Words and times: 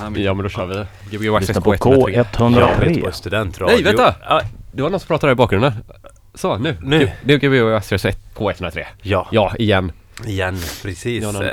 Ja 0.00 0.34
men 0.34 0.42
då 0.42 0.48
kör 0.48 0.66
vi. 0.66 1.16
Gbg 1.16 1.28
Access 1.36 1.48
Lyssna 1.48 1.60
på 1.62 1.74
K103. 1.74 2.24
K103. 2.32 3.00
på 3.04 3.12
studentradio. 3.12 3.74
Nej 3.74 3.82
vänta! 3.84 4.14
Ja, 4.28 4.40
Det 4.72 4.82
var 4.82 4.90
någon 4.90 5.00
som 5.00 5.06
pratade 5.06 5.28
här 5.30 5.32
i 5.32 5.36
bakgrunden. 5.36 5.72
Så 6.34 6.58
nu. 6.58 6.76
Nu. 6.82 7.10
Det 7.24 7.34
är 7.34 7.38
Gbg 7.38 7.74
Access 7.76 8.04
K103. 8.34 8.84
ja, 9.02 9.28
Ja, 9.32 9.52
igen. 9.58 9.92
igen, 10.26 10.58
precis. 10.82 11.22
Ja, 11.22 11.32
någon- 11.32 11.42
Eh, 11.44 11.50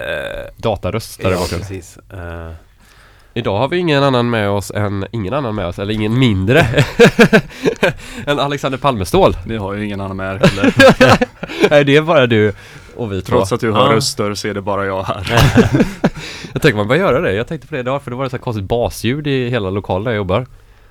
Dataröst 0.58 1.22
där 1.22 1.30
i 1.30 1.34
ja, 1.34 1.40
bakgrunden. 1.40 1.68
precis. 1.68 1.98
Eh, 2.14 2.52
Idag 3.34 3.58
har 3.58 3.68
vi 3.68 3.78
ingen 3.78 4.04
annan 4.04 4.30
med 4.30 4.50
oss 4.50 4.72
än, 4.72 5.06
ingen 5.12 5.34
annan 5.34 5.56
med 5.56 5.66
oss, 5.66 5.80
eller 5.80 5.94
ingen 5.94 6.20
mindre 6.20 6.60
än 8.26 8.40
Alexander 8.40 8.78
Palmestål. 8.78 9.38
Ni 9.46 9.58
har 9.58 9.74
ju 9.74 9.86
ingen 9.86 10.02
annan 10.02 10.18
med 10.18 10.36
er 10.36 10.40
heller. 10.48 10.74
Nej 11.70 11.84
det 11.86 11.96
är 11.96 12.02
bara 12.02 12.28
du 12.28 12.54
och 12.98 13.12
vi 13.12 13.22
två. 13.22 13.36
Trots 13.36 13.52
att 13.52 13.60
du 13.60 13.72
hör 13.72 13.90
Ja. 13.90 13.96
röster 13.96 14.34
så 14.34 14.48
är 14.48 14.54
det 14.54 14.62
bara 14.62 14.86
jag 14.86 15.04
här. 15.04 15.28
Jag 16.54 16.62
tänkte 16.62 16.78
man 16.78 16.88
bara 16.88 16.98
göra 16.98 17.22
det. 17.22 17.34
Jag 17.34 17.48
tänkte 17.48 17.68
på 17.68 17.74
det 17.76 17.80
idag 17.80 18.02
för 18.02 18.12
det 18.12 18.18
var 18.18 18.26
ett 18.26 18.32
så 18.32 18.38
här 18.38 18.42
konstigt 18.44 18.66
basljud 18.66 19.28
i 19.28 19.50
hela 19.50 19.70
lokalen 19.70 20.04
där 20.04 20.12
jag 20.12 20.18
jobbar. 20.18 20.46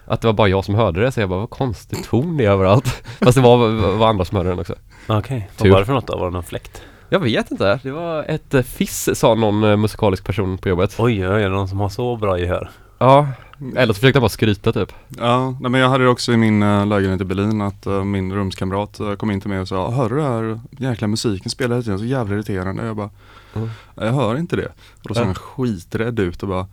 Att 0.07 0.21
det 0.21 0.27
var 0.29 0.33
bara 0.33 0.49
jag 0.49 0.65
som 0.65 0.75
hörde 0.75 1.01
det 1.01 1.13
så 1.13 1.21
jag 1.21 1.29
bara 1.29 1.41
vad 1.41 1.51
konstig 1.51 2.05
ton 2.05 2.37
det 2.37 2.45
är 2.45 2.51
överallt. 2.51 3.03
Fast 3.21 3.35
det 3.35 3.41
var, 3.43 3.69
var 3.97 4.09
andra 4.09 4.25
som 4.25 4.37
hörde 4.37 4.49
den 4.51 4.59
också. 4.59 4.75
Okej, 5.07 5.51
Tur. 5.57 5.65
vad 5.65 5.73
var 5.73 5.81
det 5.81 5.87
för 5.87 5.93
något 5.93 6.07
då? 6.07 6.17
Var 6.19 6.27
det 6.27 6.33
någon 6.33 6.43
fläkt? 6.43 6.83
Jag 7.09 7.21
vet 7.21 7.51
inte. 7.51 7.81
Det 7.83 7.91
var 7.91 8.23
ett 8.29 8.55
eh, 8.55 8.63
fiss 8.63 9.19
sa 9.19 9.35
någon 9.35 9.65
eh, 9.65 9.77
musikalisk 9.77 10.25
person 10.27 10.59
på 10.59 10.69
jobbet. 10.69 10.95
Oj, 10.99 11.29
oj, 11.29 11.43
är 11.43 11.49
det 11.49 11.49
någon 11.49 11.69
som 11.69 11.81
har 11.81 11.89
så 11.89 12.17
bra 12.17 12.39
gehör? 12.39 12.71
Ja. 12.99 13.29
Eller 13.77 13.95
så 13.95 14.01
försökte 14.01 14.19
han 14.19 14.23
bara 14.23 14.29
skryta 14.29 14.73
typ. 14.73 14.93
Ja, 15.19 15.57
nej, 15.61 15.71
men 15.71 15.81
jag 15.81 15.89
hade 15.89 16.05
det 16.05 16.11
också 16.11 16.33
i 16.33 16.37
min 16.37 16.63
uh, 16.63 16.87
lägenhet 16.87 17.21
i 17.21 17.25
Berlin 17.25 17.61
att 17.61 17.87
eh, 17.87 18.05
min 18.05 18.33
rumskamrat 18.33 19.01
eh, 19.01 19.15
kom 19.15 19.31
in 19.31 19.41
till 19.41 19.51
mig 19.51 19.61
och 19.61 19.69
sa 19.69 19.91
Hör 19.91 20.09
du 20.09 20.17
det 20.17 20.23
här 20.23 20.61
jäkla 20.71 21.07
musiken 21.07 21.51
spelar 21.51 21.77
hela 21.77 21.83
tiden, 21.83 21.99
så 21.99 22.05
jävla 22.05 22.35
irriterande. 22.35 22.87
Jag 22.87 22.97
bara 22.97 23.11
Mm. 23.57 23.69
Jag 24.01 24.13
hör 24.13 24.39
inte 24.39 24.57
det. 24.57 24.67
Och 25.03 25.09
då 25.09 25.15
såg 25.15 25.25
han 25.25 25.35
skiträdd 25.35 26.19
ut 26.21 26.43
och 26.43 26.49
bara 26.49 26.67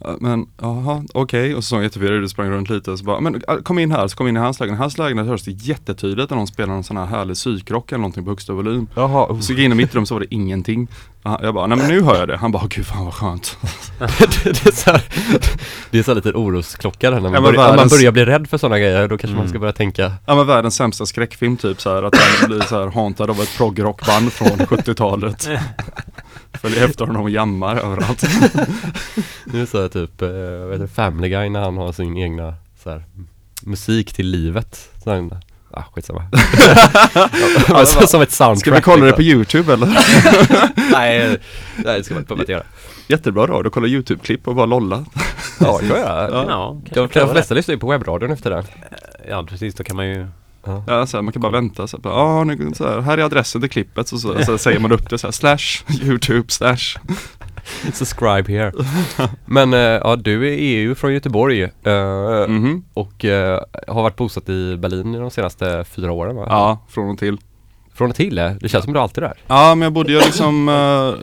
"Ja, 0.00 0.16
Men 0.20 0.46
jaha, 0.60 1.04
okej. 1.14 1.54
Och 1.54 1.64
så 1.64 1.68
såg 1.68 1.76
han 1.76 1.82
jättefirrig 1.84 2.22
ut 2.24 2.30
sprang 2.30 2.50
runt 2.50 2.70
lite 2.70 2.90
och 2.90 2.98
så 2.98 3.04
bara 3.04 3.20
Men 3.20 3.34
äh, 3.48 3.56
kom 3.56 3.78
in 3.78 3.92
här, 3.92 4.08
så 4.08 4.16
kom 4.16 4.28
in 4.28 4.36
i 4.36 4.40
hans 4.40 4.60
lägenhet. 4.60 4.80
Hans 4.80 4.98
lägenhet 4.98 5.26
hörs 5.26 5.42
det 5.42 5.50
jättetydligt 5.50 6.30
när 6.30 6.36
någon 6.36 6.46
spelar 6.46 6.74
en 6.74 6.84
sån 6.84 6.96
här 6.96 7.06
härlig 7.06 7.36
psykrock 7.36 7.92
eller 7.92 7.98
någonting 8.00 8.24
på 8.24 8.30
högsta 8.30 8.52
volym. 8.52 8.86
Jaha. 8.94 9.40
Så 9.42 9.52
gick 9.52 9.58
jag 9.58 9.64
in 9.64 9.72
i 9.72 9.74
mitt 9.74 9.94
rum 9.94 10.06
så 10.06 10.14
var 10.14 10.20
det 10.20 10.34
ingenting. 10.34 10.88
Ja, 11.26 11.40
Jag 11.42 11.54
bara, 11.54 11.66
nej 11.66 11.78
men 11.78 11.88
nu 11.88 12.00
hör 12.02 12.16
jag 12.18 12.28
det. 12.28 12.36
Han 12.36 12.52
bara, 12.52 12.66
gud 12.66 12.86
fan 12.86 13.04
vad 13.04 13.14
skönt. 13.14 13.56
det, 13.98 14.44
det 14.44 14.66
är 14.66 14.72
så 14.72 14.90
här, 14.90 15.02
det 15.90 15.98
är 15.98 16.02
så 16.02 16.10
här 16.10 16.14
lite 16.16 16.32
orosklocka 16.32 17.10
där 17.10 17.20
när 17.20 17.22
man, 17.22 17.34
Ja, 17.34 17.40
börjar, 17.40 17.70
om 17.70 17.76
man 17.76 17.86
världens- 17.86 17.90
börjar 17.90 18.12
bli 18.12 18.24
rädd 18.24 18.48
för 18.50 18.58
sådana 18.58 18.78
grejer 18.78 19.08
då 19.08 19.18
kanske 19.18 19.34
man 19.34 19.40
Mm. 19.44 19.48
ska 19.48 19.58
börja 19.58 19.72
tänka 19.72 20.12
Ja 20.26 20.34
men 20.34 20.46
världens 20.46 20.74
sämsta 20.76 21.06
skräckfilm 21.06 21.56
typ 21.56 21.80
så 21.80 21.94
här 21.94 22.02
att 22.02 22.14
han 22.16 22.48
blir 22.50 22.60
så 22.60 22.80
här 22.80 22.86
hantad 22.90 23.30
av 23.30 23.40
ett 23.40 23.56
proggrockband 23.56 24.32
från 24.32 24.48
70-talet. 24.58 25.48
Följer 26.60 26.84
efter 26.84 27.06
honom 27.06 27.22
och 27.22 27.30
jammar 27.30 27.76
överallt. 27.76 28.22
Nu 29.44 29.58
är 29.58 29.60
det 29.60 29.66
så 29.66 29.88
typ, 29.88 30.22
eh, 30.22 30.28
vad 30.28 30.72
heter 30.72 30.86
Family 30.86 31.28
Guy 31.28 31.48
när 31.48 31.60
han 31.60 31.76
har 31.76 31.92
sin 31.92 32.16
egna 32.16 32.54
så 32.82 32.90
här, 32.90 33.04
musik 33.62 34.12
till 34.12 34.26
livet. 34.26 34.90
Så 35.04 35.10
här, 35.10 35.30
ah, 35.70 35.82
skitsamma. 35.94 36.22
alltså, 37.68 38.06
som 38.06 38.22
ett 38.22 38.32
soundtrack. 38.32 38.60
Ska 38.60 38.74
vi 38.74 38.80
kolla 38.80 39.06
det 39.06 39.12
på 39.12 39.20
liksom. 39.20 39.38
YouTube 39.38 39.72
eller? 39.72 39.86
nej, 40.92 41.38
nej, 41.76 41.98
det 41.98 42.04
ska 42.04 42.14
man 42.14 42.22
inte 42.22 42.34
behöva 42.34 42.52
göra. 42.52 42.64
Jättebra 43.08 43.46
radio, 43.46 43.70
kolla 43.70 43.86
YouTube-klipp 43.86 44.48
och 44.48 44.54
bara 44.54 44.66
lolla. 44.66 45.04
Ja, 45.60 45.78
det 45.82 45.88
kan 45.88 45.96
jag 45.96 46.06
göra. 46.06 46.30
Ja. 46.30 46.80
Ja, 46.94 47.08
De 47.12 47.28
flesta 47.28 47.54
lyssnar 47.54 47.74
ju 47.74 47.78
på 47.78 47.90
webbradion 47.90 48.30
efter 48.30 48.50
det. 48.50 48.64
Ja, 49.28 49.46
precis. 49.48 49.74
Då 49.74 49.84
kan 49.84 49.96
man 49.96 50.06
ju... 50.08 50.26
Ja, 50.86 51.06
så 51.06 51.16
här, 51.16 51.22
man 51.22 51.32
kan 51.32 51.42
bara 51.42 51.52
vänta 51.52 51.86
så 51.86 51.96
här, 51.96 52.02
bara, 52.02 52.14
ah, 52.14 52.44
nu, 52.44 52.72
så 52.74 52.88
här, 52.88 53.00
här 53.00 53.18
är 53.18 53.22
adressen 53.22 53.60
till 53.60 53.70
klippet 53.70 54.08
så, 54.08 54.18
så, 54.18 54.44
så 54.44 54.58
säger 54.58 54.80
man 54.80 54.92
upp 54.92 55.10
det 55.10 55.18
så 55.18 55.26
här, 55.26 55.32
slash 55.32 55.84
YouTube 56.02 56.50
slash. 56.50 56.98
Subscribe 57.92 58.52
here. 58.52 58.72
Men 59.46 59.72
eh, 59.74 59.78
ja, 59.80 60.16
du 60.16 60.48
är 60.48 60.56
EU 60.58 60.94
från 60.94 61.12
Göteborg 61.14 61.62
eh, 61.62 62.48
Mhm. 62.48 62.84
och 62.94 63.24
eh, 63.24 63.60
har 63.88 64.02
varit 64.02 64.16
bosatt 64.16 64.48
i 64.48 64.76
Berlin 64.76 65.12
de 65.12 65.30
senaste 65.30 65.84
fyra 65.84 66.12
åren 66.12 66.36
va? 66.36 66.46
Ja, 66.48 66.78
från 66.88 67.10
och 67.10 67.18
till. 67.18 67.38
Från 67.94 68.10
och 68.10 68.16
till? 68.16 68.34
Det 68.34 68.68
känns 68.68 68.84
som 68.84 68.92
du 68.94 69.00
alltid 69.00 69.24
är 69.24 69.28
där. 69.28 69.36
Ja, 69.46 69.74
men 69.74 69.82
jag 69.82 69.92
bodde 69.92 70.12
ju 70.12 70.18
liksom 70.18 70.66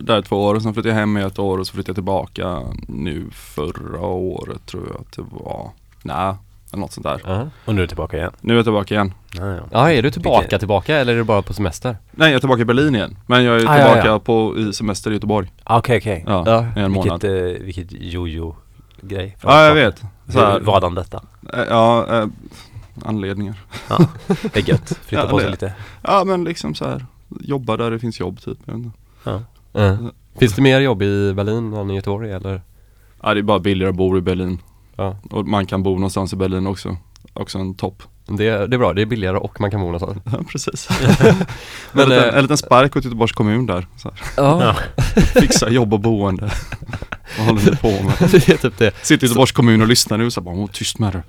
där 0.02 0.22
två 0.22 0.44
år 0.44 0.56
och 0.56 0.62
sen 0.62 0.74
flyttade 0.74 0.94
jag 0.94 1.00
hem 1.00 1.18
i 1.18 1.22
ett 1.22 1.40
år 1.40 1.58
och 1.58 1.68
så 1.68 1.74
flyttade 1.74 1.90
jag 1.90 1.96
tillbaka 1.96 2.60
nu 2.88 3.26
förra 3.34 4.00
året 4.08 4.66
tror 4.66 4.88
jag 4.92 5.02
att 5.02 5.12
det 5.16 5.22
var. 5.46 5.70
Nej, 6.04 6.34
eller 6.72 6.82
något 6.82 6.92
sånt 6.92 7.04
där. 7.04 7.22
Ja. 7.26 7.48
Och 7.66 7.76
nu 7.76 7.82
är 7.82 7.84
du 7.84 7.88
tillbaka 7.88 8.18
igen. 8.18 8.32
Nu 8.42 8.54
är 8.54 8.58
jag 8.58 8.66
tillbaka 8.66 8.94
igen. 8.96 9.14
Ja, 9.38 9.56
ja. 9.56 9.62
Ja, 9.72 9.92
är 9.92 10.02
du 10.02 10.12
tillbaka 10.12 10.42
Vilket- 10.42 10.59
tillbaka 10.59 10.98
eller 10.98 11.14
är 11.14 11.18
du 11.18 11.24
bara 11.24 11.42
på 11.42 11.54
semester? 11.54 11.98
Nej, 12.12 12.28
jag 12.30 12.36
är 12.36 12.40
tillbaka 12.40 12.62
i 12.62 12.66
Berlin 12.66 12.96
igen. 12.96 13.18
Men 13.26 13.44
jag 13.44 13.56
är 13.62 13.68
Ah, 13.70 13.78
ja, 13.78 13.86
tillbaka 13.88 14.08
ja. 14.08 14.20
på 14.20 14.58
i 14.58 14.74
semester 14.74 15.12
i 15.12 15.14
Göteborg. 15.14 15.52
Ah, 15.64 15.78
Okej, 15.80 15.98
okej. 15.98 16.24
Ja, 16.28 16.44
Ja, 16.46 16.82
i 16.82 16.84
en 16.86 16.92
månad. 16.92 17.22
Vilket, 17.24 17.59
eh, 17.59 17.66
vilket 17.66 17.88
jojo-grej. 17.92 19.38
Ja, 19.44 19.66
jag 19.66 19.76
vet. 19.76 20.02
Så 20.28 20.52
Hur, 20.52 20.59
vadan 20.59 20.96
detta? 20.96 21.24
eh, 21.54 21.59
ja, 21.70 22.08
eh, 22.22 22.28
anledningar. 23.06 23.56
Det 24.53 24.59
är 24.59 24.70
gött. 24.70 24.98
Flytta 25.06 25.24
Ja, 25.24 25.30
på 25.30 25.40
sig 25.40 25.50
lite. 25.52 25.74
Ja, 26.02 26.24
men 26.24 26.44
liksom 26.44 26.76
så 26.76 26.86
här. 26.86 27.06
Jobba 27.40 27.78
där 27.78 27.92
det 27.92 28.00
finns 28.00 28.20
jobb 28.20 28.40
typ. 28.42 28.58
Jag 28.66 28.74
vet 28.74 28.86
inte. 28.86 28.98
Ja. 29.24 29.42
Ja. 29.74 29.98
Finns 30.40 30.53
det 30.56 30.62
mer 30.62 30.80
jobb 30.80 31.02
i 31.02 31.34
Berlin 31.34 31.74
än 31.74 31.92
i 31.92 31.96
Göteborg 31.96 32.32
eller? 32.32 32.62
Ja, 33.24 33.34
det 33.34 33.40
är 33.40 33.44
bara 33.44 33.59
billigare 33.59 33.90
att 33.90 33.96
bo 33.96 34.18
i 34.18 34.22
Berlin. 34.22 34.59
Ja. 34.96 35.18
Och 35.31 35.47
man 35.47 35.66
kan 35.66 35.84
bo 35.84 35.94
någonstans 35.96 36.34
i 36.34 36.35
Berlin 36.35 36.68
också. 36.68 36.97
Också 37.34 37.57
en 37.57 37.75
topp. 37.75 38.03
Det, 38.28 38.68
det 38.68 38.75
är 38.75 38.78
bra, 38.78 38.94
det 38.94 39.02
är 39.02 39.06
billigare 39.06 39.38
och 39.38 39.62
man 39.62 39.72
kan 39.72 39.79
bo 39.79 39.85
någonstans. 39.91 40.18
Ja, 40.31 40.40
precis. 40.52 40.90
Men, 41.91 42.03
en, 42.03 42.09
liten, 42.09 42.29
eh, 42.29 42.35
en 42.35 42.41
liten 42.41 42.57
spark 42.57 42.96
åt 42.96 43.03
Göteborgs 43.06 43.31
kommun 43.34 43.66
där. 43.66 43.88
Så 43.97 44.09
här. 44.09 44.19
Ja, 44.38 44.75
Fixa 45.34 45.69
jobb 45.69 45.94
och 45.94 46.00
boende. 46.00 46.52
Vad 47.38 47.47
håller 47.47 47.72
ni 47.72 47.78
på 47.78 47.88
med? 48.03 48.13
det 48.31 48.50
är 48.50 48.57
typ 48.57 48.78
det. 48.78 48.94
Sitter 49.06 49.25
i 49.25 49.28
Göteborgs 49.28 49.52
kommun 49.52 49.81
och 49.81 49.88
lyssnar 49.88 50.18
nu 50.18 50.25
och 50.25 50.34
så 50.34 50.41
bara, 50.41 50.56
åh 50.56 50.68
tyst 50.74 51.00
med 51.00 51.13
dig. 51.13 51.22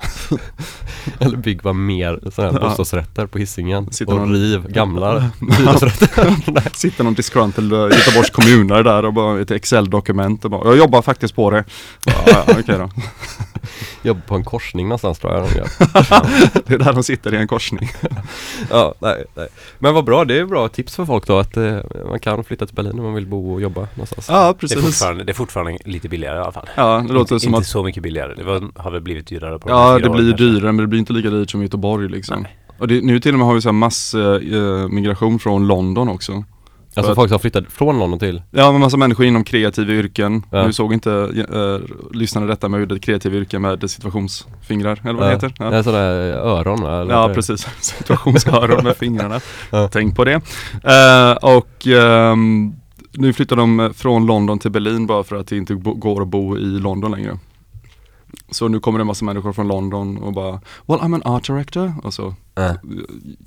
Eller 1.19 1.37
bygg 1.37 1.63
bara 1.63 1.73
mer 1.73 2.21
sådana 2.35 2.53
här 2.53 2.61
Ja. 2.61 2.69
bostadsrätter 2.69 3.27
på 3.27 3.39
Hisingen 3.39 3.93
Sitter 3.93 4.13
och 4.13 4.19
någon- 4.21 4.33
riv 4.33 4.69
gamla 4.69 5.31
hyresrätter. 5.59 6.77
Sitter 6.77 7.05
någon 7.05 7.15
disgruntled 7.15 7.73
eh, 7.73 7.99
Göteborgs 7.99 8.31
kommunare 8.31 8.83
där 8.83 9.05
och 9.05 9.13
bara 9.13 9.41
ett 9.41 9.51
Excel-dokument 9.51 10.45
och 10.45 10.51
bara, 10.51 10.69
jag 10.69 10.77
jobbar 10.79 11.03
faktiskt 11.03 11.35
på 11.35 11.51
det. 11.51 11.65
Ja, 12.05 12.13
ja, 12.27 12.45
okej 12.49 12.79
då. 12.79 12.91
Jobb 14.03 14.27
på 14.27 14.35
en 14.35 14.45
korsning 14.45 14.89
någonstans 14.89 15.19
tror 15.19 15.33
jag 15.33 15.49
de 15.49 15.57
gör. 15.59 15.69
Det 16.69 16.75
är 16.75 16.79
där 16.79 16.93
de 16.93 17.03
sitter 17.03 17.35
i 17.35 17.37
en 17.37 17.49
korsning. 17.49 17.91
Ja, 18.71 18.95
nej, 18.99 19.25
nej. 19.35 19.49
Men 19.79 19.95
vad 19.95 20.05
bra, 20.05 20.25
det 20.25 20.39
är 20.39 20.45
bra 20.45 20.69
tips 20.69 20.97
för 20.97 21.05
folk 21.05 21.27
då 21.27 21.39
att 21.39 21.57
eh, 21.57 21.79
man 22.09 22.19
kan 22.21 22.45
flytta 22.45 22.67
till 22.67 22.75
Berlin 22.75 22.99
om 22.99 23.05
man 23.05 23.15
vill 23.15 23.27
bo 23.27 23.55
och 23.55 23.61
jobba 23.61 23.81
någonstans. 23.95 24.27
Ja, 24.29 24.43
Det 24.45 24.49
är, 24.49 24.53
precis. 24.53 24.85
fortfarande, 24.85 25.25
det 25.25 25.33
är 25.33 25.35
fortfarande 25.35 25.79
lite 25.85 26.09
billigare 26.09 26.37
i 26.39 26.41
alla 26.41 26.53
fall. 26.53 26.69
Ja, 26.75 27.05
det 27.09 27.15
låter 27.15 27.35
inte, 27.35 27.45
som 27.45 27.49
inte 27.55 27.59
att 27.59 27.67
så 27.67 27.83
mycket 27.83 28.03
billigare. 28.03 28.35
Det 28.35 28.45
var, 28.45 28.83
har 28.83 28.91
väl 28.91 29.01
blivit 29.01 29.27
dyrare 29.27 29.59
på 29.59 29.71
Ja, 29.71 29.99
det 29.99 30.11
blir 30.11 30.33
dyrare 30.33 30.73
men 30.73 30.77
det 30.77 30.87
blir 30.87 30.99
inte 30.99 31.13
lika 31.13 31.31
dyrt 31.31 31.51
som 31.51 31.61
i 31.61 31.65
Göteborg 31.65 32.09
liksom. 32.09 32.43
Nej. 32.43 32.57
Och 32.79 32.89
det, 32.89 33.01
nu 33.05 33.21
till 33.21 33.33
och 33.33 33.39
med 33.39 33.47
har 33.47 33.55
vi 33.55 33.61
så 33.61 33.69
här 33.69 33.73
mass 33.73 34.15
eh, 34.15 34.35
eh, 34.35 34.89
migration 34.89 35.39
från 35.39 35.67
London 35.67 36.09
också. 36.09 36.45
Alltså 36.95 37.11
för 37.11 37.15
folk 37.15 37.29
som 37.29 37.35
har 37.35 37.39
flyttat 37.39 37.65
från 37.69 37.99
London 37.99 38.19
till? 38.19 38.43
Ja, 38.51 38.73
men 38.73 38.81
massa 38.81 38.97
människor 38.97 39.27
inom 39.27 39.45
kreativa 39.45 39.93
yrken. 39.93 40.43
Ja. 40.51 40.67
Nu 40.67 40.73
såg 40.73 40.93
inte 40.93 41.13
äh, 41.13 42.17
lyssnade 42.17 42.47
detta 42.47 42.69
med 42.69 42.83
ordet 42.83 43.03
kreativa 43.03 43.37
yrken 43.37 43.63
med 43.63 43.91
situationsfingrar, 43.91 45.01
eller 45.05 45.13
vad 45.13 45.29
det 45.29 45.33
heter. 45.33 45.55
Ja. 45.59 45.73
Är 45.73 45.83
sådana 45.83 46.05
öron 46.35 46.83
va? 46.83 47.01
eller? 47.01 47.15
Ja 47.15 47.31
precis, 47.35 47.69
situationsöron 47.81 48.85
med 48.85 48.97
fingrarna. 48.97 49.41
Ja. 49.71 49.89
Tänk 49.93 50.17
på 50.17 50.25
det. 50.25 50.35
Eh, 50.85 51.33
och 51.33 51.87
ehm, 51.87 52.73
nu 53.13 53.33
flyttar 53.33 53.57
de 53.57 53.93
från 53.97 54.27
London 54.27 54.59
till 54.59 54.71
Berlin 54.71 55.07
bara 55.07 55.25
för 55.25 55.37
att 55.37 55.47
det 55.47 55.57
inte 55.57 55.75
går 55.75 56.23
att 56.23 56.29
bo 56.29 56.59
i 56.59 56.61
London 56.65 57.11
längre. 57.11 57.39
Så 58.53 58.69
nu 58.69 58.81
kommer 58.81 58.99
det 58.99 59.03
en 59.03 59.07
massa 59.07 59.25
människor 59.25 59.53
från 59.53 59.69
London 59.69 60.19
och 60.19 60.33
bara 60.33 60.61
Well 60.87 60.99
I'm 61.01 61.15
an 61.15 61.23
art 61.25 61.47
director 61.47 61.93
och 62.05 62.15
så 62.15 62.35
Ja. 62.55 62.75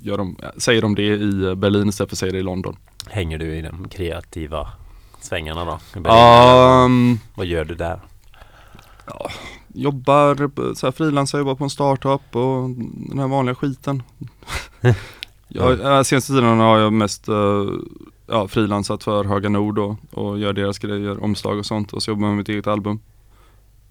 gör 0.00 0.18
de, 0.18 0.36
säger 0.56 0.82
de 0.82 0.94
det 0.94 1.02
i 1.02 1.54
Berlin 1.56 1.88
istället 1.88 2.10
för 2.10 2.14
att 2.14 2.18
säga 2.18 2.32
det 2.32 2.38
i 2.38 2.42
London. 2.42 2.76
Hänger 3.10 3.38
du 3.38 3.54
i 3.56 3.62
de 3.62 3.88
kreativa 3.88 4.68
svängarna 5.20 5.64
då? 5.64 6.00
Um, 6.10 7.18
Vad 7.34 7.46
gör 7.46 7.64
du 7.64 7.74
där? 7.74 8.00
jobbar, 9.68 10.74
så 10.74 10.86
här, 10.86 10.92
frilansar, 10.92 11.38
jobbar 11.38 11.54
på 11.54 11.64
en 11.64 11.70
startup 11.70 12.36
och 12.36 12.70
den 13.10 13.18
här 13.18 13.28
vanliga 13.28 13.54
skiten. 13.54 14.02
jag, 15.48 15.80
äh, 15.80 16.02
senaste 16.02 16.32
tiden 16.32 16.58
har 16.58 16.78
jag 16.78 16.92
mest 16.92 17.28
äh, 17.28 17.64
ja, 18.26 18.48
frilansat 18.48 19.04
för 19.04 19.24
Höga 19.24 19.48
Nord 19.48 19.74
då, 19.74 19.96
och 20.10 20.38
gör 20.38 20.52
deras 20.52 20.78
grejer, 20.78 21.24
omslag 21.24 21.58
och 21.58 21.66
sånt 21.66 21.92
och 21.92 22.02
så 22.02 22.10
jobbar 22.10 22.22
jag 22.22 22.28
med 22.30 22.36
mitt 22.38 22.48
eget 22.48 22.66
album. 22.66 23.00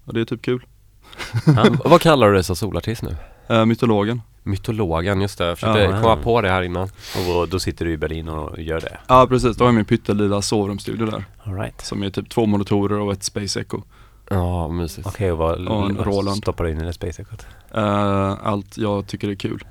Och 0.04 0.14
det 0.14 0.20
är 0.20 0.24
typ 0.24 0.42
kul. 0.42 0.66
Vad 1.84 2.00
kallar 2.00 2.26
du 2.28 2.34
dig 2.34 2.44
som 2.44 2.56
solartist 2.56 3.02
nu? 3.02 3.16
Äh, 3.48 3.64
mytologen. 3.64 4.22
Mytologen, 4.42 5.20
just 5.20 5.38
det. 5.38 5.44
Jag 5.46 5.58
försökte 5.58 5.80
Ja. 5.82 6.02
komma 6.02 6.16
på 6.16 6.40
det 6.40 6.50
här 6.50 6.62
innan. 6.62 6.88
Och 7.28 7.48
då 7.48 7.58
sitter 7.58 7.84
du 7.84 7.92
i 7.92 7.96
Berlin 7.96 8.28
och 8.28 8.58
gör 8.60 8.80
det? 8.80 8.98
Ja 9.08 9.26
precis, 9.26 9.56
då 9.56 9.64
har 9.64 9.68
jag 9.68 9.74
min 9.74 9.84
pyttelilla 9.84 10.42
sovrumsstudio 10.42 11.06
där. 11.06 11.24
All 11.44 11.54
right. 11.54 11.80
Som 11.80 12.02
är 12.02 12.10
typ 12.10 12.28
två 12.28 12.46
monitorer 12.46 12.98
och 12.98 13.12
ett 13.12 13.22
Space 13.24 13.60
Echo. 13.60 13.82
Ja, 14.30 14.68
mysigt. 14.68 15.06
Okej, 15.08 15.32
och 15.32 15.38
vad 15.38 15.68
Och 15.68 15.86
en 15.90 15.96
vad 15.96 16.06
Roland. 16.06 16.36
stoppar 16.36 16.64
du 16.64 16.70
in 16.70 16.80
i 16.80 16.84
det 16.84 16.92
Space 16.92 17.22
Ecot? 17.22 17.46
Eh, 17.74 18.46
allt 18.46 18.78
jag 18.78 19.06
tycker 19.06 19.28
är 19.28 19.34
kul. 19.34 19.64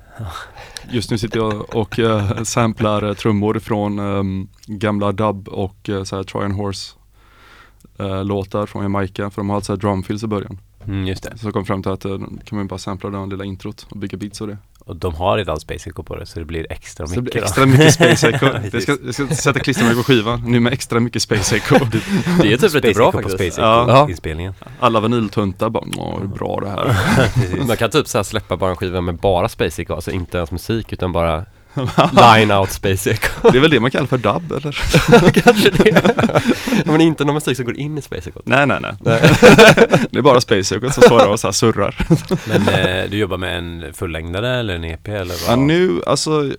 Just 0.90 1.10
nu 1.10 1.18
sitter 1.18 1.38
jag 1.38 1.76
och 1.76 1.98
uh, 1.98 2.42
samplar 2.42 3.04
uh, 3.04 3.14
trummor 3.14 3.58
från 3.58 3.98
ehm, 3.98 4.48
gamla 4.66 5.12
dub 5.12 5.48
och 5.48 5.88
uh, 5.88 6.04
så 6.04 6.16
här 6.16 6.22
Trojan 6.22 6.52
Horse 6.52 6.94
låtar 8.24 8.66
från 8.66 8.82
Jamaica 8.82 9.30
för 9.30 9.36
de 9.42 9.48
har 9.48 9.56
alltså 9.56 9.76
drumfills 9.76 10.22
i 10.22 10.26
början. 10.26 10.58
Mm, 10.86 11.06
just 11.06 11.22
det. 11.22 11.38
Så 11.38 11.52
kom 11.52 11.64
fram 11.64 11.82
till 11.82 11.92
att 11.92 12.04
eh, 12.04 12.18
kan 12.44 12.58
man 12.58 12.66
bara 12.66 12.78
sampla 12.78 13.10
det 13.10 13.26
lilla 13.26 13.44
introt 13.44 13.86
och 13.90 13.98
bygga 13.98 14.18
beats 14.18 14.40
och 14.40 14.46
det. 14.46 14.58
Och 14.78 14.96
de 14.96 15.14
har 15.14 15.36
redan 15.36 15.60
Space 15.60 15.90
Echo 15.90 16.02
på 16.02 16.16
det 16.16 16.26
så 16.26 16.38
det 16.38 16.44
blir 16.44 16.66
extra 16.72 17.06
Så 17.06 17.14
det 17.14 17.20
mycket 17.20 17.32
blir 17.32 17.42
då. 17.42 17.46
extra 17.46 17.66
mycket 17.66 17.94
Space 17.94 18.28
Echo. 18.34 18.46
Jag, 18.72 18.82
ska, 18.82 18.96
jag 19.04 19.14
ska 19.14 19.26
sätta 19.26 19.60
klistermärke 19.60 19.96
på 19.96 20.02
skivan, 20.02 20.42
nu 20.46 20.60
med 20.60 20.72
extra 20.72 21.00
mycket 21.00 21.22
Space 21.22 21.56
Echo. 21.56 21.74
Det 22.42 22.52
är 22.52 22.56
typ 22.56 22.70
Space 22.70 22.80
bra 22.80 23.08
Echo 23.08 23.12
på 23.12 23.12
faktiskt. 23.12 23.34
Space. 23.36 23.60
Echo 23.60 23.90
Ja. 23.90 24.10
inspelningen. 24.10 24.54
Alla 24.80 25.00
vaniltuntar 25.00 25.70
bara, 25.70 25.84
åh 25.96 26.20
hur 26.20 26.26
bra 26.28 26.60
det 26.60 26.68
här. 26.68 27.66
Man 27.66 27.76
kan 27.76 27.90
typ 27.90 28.08
så 28.08 28.18
här 28.18 28.22
släppa 28.22 28.56
bara 28.56 28.70
en 28.70 28.76
skiva 28.76 29.00
med 29.00 29.16
bara 29.16 29.48
Space 29.48 29.82
Echo, 29.82 29.94
alltså 29.94 30.10
inte 30.10 30.36
ens 30.36 30.50
musik 30.52 30.92
utan 30.92 31.12
bara 31.12 31.44
line 32.12 32.50
out 32.58 32.70
Space 32.70 33.10
Echo. 33.10 33.50
Det 33.52 33.58
är 33.58 33.62
väl 33.62 33.70
det 33.70 33.80
man 33.80 33.90
kallar 33.90 34.06
för 34.06 34.18
dub 34.18 34.52
eller? 34.52 34.72
Kanske 35.42 35.70
det. 35.70 36.12
Men 36.84 37.00
inte 37.00 37.24
någon 37.24 37.34
musik 37.34 37.56
som 37.56 37.64
går 37.66 37.76
in 37.76 37.98
i 37.98 38.02
Space 38.02 38.30
Echo. 38.30 38.40
Nej 38.44 38.66
nej 38.66 38.78
nej. 38.80 38.94
det 40.10 40.18
är 40.18 40.22
bara 40.22 40.40
Space 40.40 40.76
Echo 40.76 40.90
som 40.90 41.02
står 41.02 41.18
där 41.18 41.28
och 41.28 41.40
så 41.40 41.46
här 41.46 41.52
surrar. 41.52 41.96
Men 42.48 42.68
eh, 42.68 43.10
du 43.10 43.16
jobbar 43.18 43.36
med 43.36 43.58
en 43.58 43.94
fullängdare 43.94 44.56
eller 44.60 44.74
en 44.74 44.84
EP 44.84 45.08
eller 45.08 45.34
Ja, 45.34 45.40
vad? 45.48 45.58
nu, 45.58 46.00
alltså, 46.06 46.50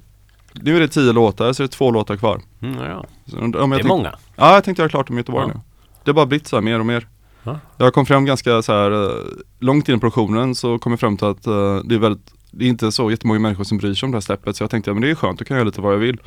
nu 0.54 0.76
är 0.76 0.80
det 0.80 0.88
tio 0.88 1.14
låtar 1.14 1.54
så 1.54 1.64
det 1.64 1.68
är 1.68 1.68
två 1.68 1.92
låtar 1.92 2.16
kvar. 2.16 2.42
Mm, 2.62 2.78
ja, 2.78 2.86
ja. 2.90 3.06
Så, 3.32 3.38
om 3.40 3.52
Det 3.52 3.60
är 3.60 3.70
tänk- 3.70 3.88
många. 3.88 4.16
Ja, 4.36 4.54
jag 4.54 4.64
tänkte 4.64 4.82
göra 4.82 4.90
klart 4.90 5.10
om 5.10 5.18
Göteborg 5.18 5.46
Ja. 5.48 5.54
nu. 5.54 5.60
Det 6.04 6.10
har 6.12 6.16
bara 6.16 6.26
blivit 6.26 6.48
så 6.48 6.56
här 6.56 6.62
mer 6.64 6.80
och 6.80 6.86
mer. 6.86 7.08
Ja. 7.44 7.60
Jag 7.78 7.94
kom 7.94 8.06
fram 8.06 8.26
ganska 8.26 8.62
så 8.62 8.74
här 8.74 8.92
eh, 9.06 9.12
långt 9.60 9.90
in 9.90 9.96
i 9.96 10.00
produktionen 10.00 10.56
så 10.56 10.80
kom 10.80 10.92
jag 10.92 11.00
fram 11.00 11.18
till 11.18 11.28
att 11.28 11.48
eh, 11.48 11.76
det 11.86 11.96
är 11.96 12.00
väldigt, 12.00 12.32
det 12.52 12.66
är 12.66 12.70
inte 12.70 12.92
så 12.92 13.12
jättemånga 13.12 13.40
människor 13.40 13.64
som 13.64 13.78
bryr 13.78 13.94
sig 13.94 14.08
om 14.08 14.12
det 14.12 14.16
här 14.16 14.22
släppet 14.22 14.56
så 14.56 14.64
jag 14.64 14.72
tänkte, 14.72 14.90
ja 14.90 14.94
men 14.94 15.02
det 15.02 15.10
är 15.10 15.16
skönt, 15.16 15.40
då 15.40 15.46
kan 15.46 15.56
jag 15.56 15.62
göra 15.62 15.68
lite 15.68 15.82
vad 15.82 15.94
jag 15.94 16.00
vill. 16.00 16.18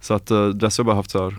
Så 0.00 0.14
att 0.14 0.30
uh, 0.30 0.48
dess 0.48 0.78
har 0.78 0.82
jag 0.82 0.86
bara 0.86 0.96
haft 0.96 1.10
så 1.10 1.24
här 1.24 1.36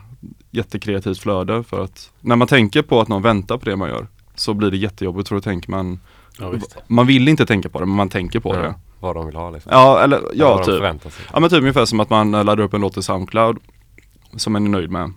jättekreativt 0.51 1.19
flöde 1.19 1.63
för 1.63 1.83
att 1.83 2.11
när 2.21 2.35
man 2.35 2.47
tänker 2.47 2.81
på 2.81 3.01
att 3.01 3.07
någon 3.07 3.21
väntar 3.21 3.57
på 3.57 3.65
det 3.65 3.75
man 3.75 3.89
gör 3.89 4.07
så 4.35 4.53
blir 4.53 4.71
det 4.71 4.77
jättejobbigt 4.77 5.27
för 5.27 5.35
då 5.35 5.41
tänker 5.41 5.71
man, 5.71 5.99
Ja, 6.39 6.53
man 6.87 7.07
vill 7.07 7.27
inte 7.27 7.45
tänka 7.45 7.69
på 7.69 7.79
det 7.79 7.85
men 7.85 7.95
man 7.95 8.09
tänker 8.09 8.39
på 8.39 8.53
det. 8.53 8.65
Ja, 8.65 8.73
vad 8.99 9.15
de 9.15 9.25
vill 9.25 9.35
ha 9.35 9.49
liksom. 9.49 9.71
Ja, 9.75 9.99
eller 9.99 10.19
vad 10.21 10.31
ja 10.33 10.57
de 10.57 10.65
typ. 10.65 10.73
förväntar 10.73 11.09
sig. 11.09 11.25
Ja 11.33 11.39
men 11.39 11.49
typ 11.49 11.59
ungefär 11.59 11.85
som 11.85 11.99
att 11.99 12.09
man 12.09 12.33
eh, 12.33 12.43
laddar 12.43 12.63
upp 12.63 12.73
en 12.73 12.81
låt 12.81 12.93
till 12.93 13.03
Soundcloud 13.03 13.57
som 14.35 14.53
man 14.53 14.65
är 14.65 14.69
nöjd 14.69 14.91
med. 14.91 15.13